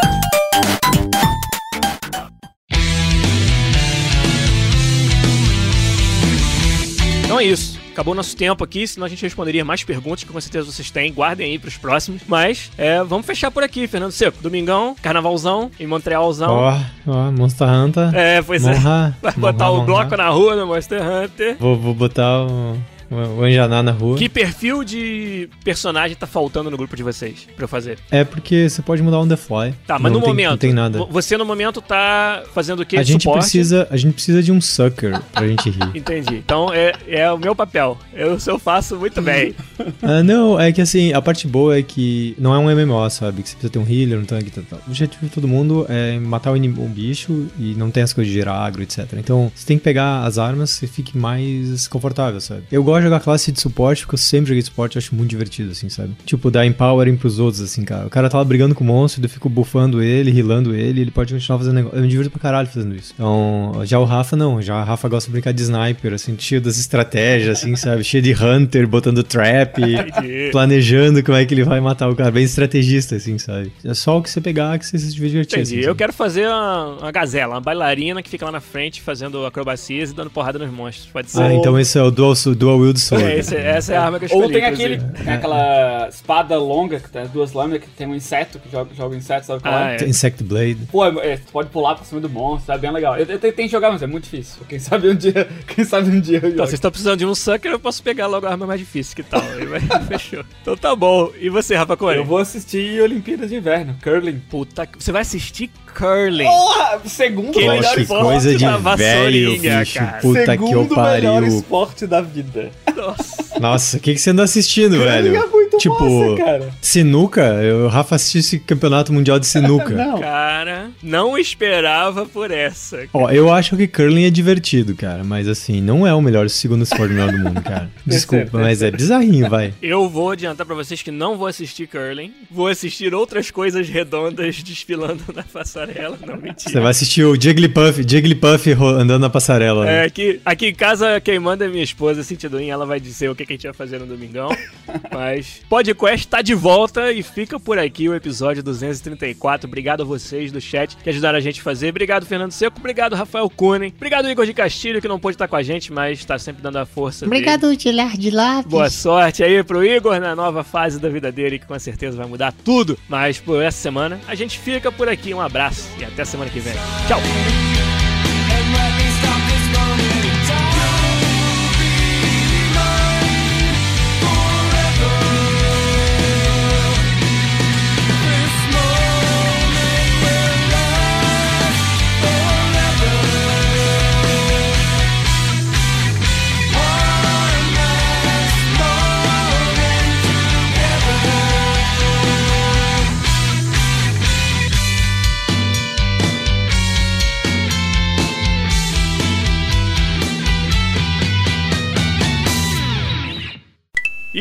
[7.25, 7.70] Então é isso.
[7.91, 11.11] Acabou nosso tempo aqui, senão a gente responderia mais perguntas que com certeza vocês têm.
[11.11, 12.21] Guardem aí pros próximos.
[12.27, 14.41] Mas, é, vamos fechar por aqui, Fernando Seco.
[14.41, 16.51] Domingão, carnavalzão, em Montrealzão.
[16.53, 18.15] Ó, ó, Monster Hunter.
[18.15, 18.73] É, pois é.
[18.73, 20.17] Monra, Vai botar monra, o bloco monra.
[20.17, 21.57] na rua no Monster Hunter.
[21.59, 22.77] Vou, vou botar o,
[23.11, 24.17] o Anjaná na rua.
[24.17, 27.97] Que perfil de personagem tá faltando no grupo de vocês pra eu fazer?
[28.09, 29.73] É porque você pode mudar on the fly.
[29.85, 30.49] Tá, mas Não no tem- momento.
[30.51, 30.99] Não tem nada.
[30.99, 32.97] vo- Você no momento tá fazendo o quê?
[32.97, 33.41] A gente, Suporte?
[33.43, 35.91] precisa, a gente precisa de um sucker pra gente rir.
[35.95, 36.35] Entendi.
[36.37, 37.97] Então é, é o meu papel.
[38.13, 39.53] Eu, eu faço muito bem.
[40.03, 43.41] Ah, não, é que assim, a parte boa é que não é um MMO, sabe?
[43.41, 44.79] Que você precisa ter um healer, um tanque e tal, tal.
[44.85, 48.31] O objetivo de todo mundo é matar o, o bicho e não tem as coisas
[48.31, 49.07] de gerar agro, etc.
[49.17, 52.63] Então, você tem que pegar as armas e fique mais confortável, sabe?
[52.71, 55.71] Eu gosto de jogar classe de suporte, porque eu sempre joguei suporte, acho muito divertido,
[55.71, 56.13] assim, sabe?
[56.25, 58.07] Tipo, dar empowering pros outros, assim, cara.
[58.07, 61.33] O cara tava brigando com o monstro, eu fico buffando ele, healando ele, ele pode
[61.33, 61.97] continuar fazendo negócio.
[61.97, 63.13] Eu me divirto pra caralho fazendo isso.
[63.13, 64.61] Então, já o Rafa, não.
[64.61, 68.03] Já a Rafa gosta de brincar de sniper, assim, cheio das estratégias, assim, sabe?
[68.03, 69.81] Cheio de hunter, botando trap
[70.51, 73.71] planejando como é que ele vai matar o cara, bem estrategista, assim, sabe?
[73.83, 75.59] É só o que você pegar que você se divertir.
[75.59, 75.61] Entendi.
[75.61, 75.97] assim, eu sabe?
[75.97, 80.13] quero fazer uma, uma gazela, uma bailarina que fica lá na frente fazendo acrobacias e
[80.13, 81.07] dando porrada nos monstros.
[81.07, 81.41] Pode ser.
[81.41, 83.25] Ah, então esse é o dual, dual Good Sword.
[83.25, 84.43] É, esse- essa é a arma que eu escolhi.
[84.45, 88.59] Ou tem aquele, aquela espada longa, que tem as duas lâminas, que tem um inseto
[88.59, 89.97] que joga, joga inseto, sabe qual Ah, é?
[90.03, 90.07] é.
[90.07, 90.77] Insect Blade.
[90.91, 93.17] Pô, é, tu pode pular por cima do monstro, é bem legal.
[93.17, 94.61] Eu, eu tentei jogar, mas é muito difícil.
[94.67, 96.61] Quem sabe um dia, quem sabe um dia eu Então, jogo.
[96.63, 99.23] vocês estão precisando de um sucker, eu posso pegar logo a arma mais difícil, que
[99.23, 99.41] tal?
[100.07, 100.43] Fechou.
[100.61, 101.31] Então tá bom.
[101.39, 102.17] E você, Rafa Cone?
[102.17, 104.39] Eu vou assistir Olimpíadas de Inverno, curling.
[104.49, 106.45] Puta, você vai assistir curling.
[106.45, 109.93] Porra, segundo Que melhor que esporte coisa de da velho, bicho.
[109.99, 110.17] cara.
[110.21, 111.33] Puta que segundo eu pariu.
[111.33, 112.69] melhor esporte da vida.
[112.95, 113.59] Nossa.
[113.59, 115.33] Nossa, o que, que você anda assistindo, velho?
[115.81, 116.69] Tipo, massa, cara.
[116.81, 117.41] sinuca?
[117.63, 119.89] Eu, o Rafa assistiu esse campeonato mundial de sinuca.
[119.95, 120.19] Não.
[120.19, 123.07] Cara, não esperava por essa.
[123.13, 126.83] Ó, eu acho que curling é divertido, cara, mas assim, não é o melhor segundo
[126.83, 127.89] esporte melhor do mundo, cara.
[128.05, 129.73] Desculpa, Terceiro, mas é bizarrinho, vai.
[129.81, 132.33] Eu vou adiantar pra vocês que não vou assistir curling.
[132.49, 136.17] Vou assistir outras coisas redondas desfilando na passarela.
[136.25, 136.55] Não, mentira.
[136.71, 139.85] Você vai assistir o Jigglypuff, Jigglypuff andando na passarela.
[139.85, 140.03] né?
[140.03, 143.29] É, aqui, aqui em casa, quem manda é minha esposa, Cintia Duin, ela vai dizer
[143.29, 144.49] o que, que a gente vai fazer no domingão.
[145.11, 149.69] Mas PodQuest tá de volta e fica por aqui o episódio 234.
[149.69, 151.91] Obrigado a vocês do chat que ajudaram a gente a fazer.
[151.91, 152.77] Obrigado, Fernando Seco.
[152.77, 153.93] Obrigado, Rafael Kunen.
[153.95, 156.75] Obrigado, Igor de Castilho, que não pôde estar com a gente, mas tá sempre dando
[156.75, 157.25] a força.
[157.25, 158.69] Obrigado, Gilar de Lápis.
[158.69, 162.27] Boa sorte aí pro Igor na nova fase da vida dele, que com certeza vai
[162.27, 162.99] mudar tudo.
[163.07, 165.33] Mas por essa semana, a gente fica por aqui.
[165.33, 166.73] Um abraço e até semana que vem.
[167.07, 167.21] Tchau!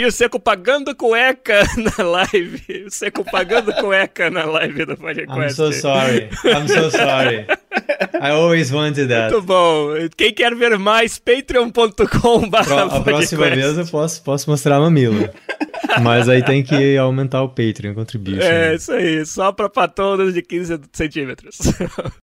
[0.00, 2.86] E o Seco pagando cueca na live.
[2.86, 5.56] O Seco pagando cueca na live do I'm podcast.
[5.56, 6.30] so sorry.
[6.42, 7.44] I'm so sorry.
[8.18, 9.30] I always wanted that.
[9.30, 9.88] Muito bom.
[10.16, 15.34] Quem quer ver mais, patreon.com a próxima vez eu posso, posso mostrar a mamila.
[16.02, 18.40] Mas aí tem que aumentar o Patreon Contribution.
[18.40, 19.26] É, isso aí.
[19.26, 21.58] Só pra patonas de 15 centímetros.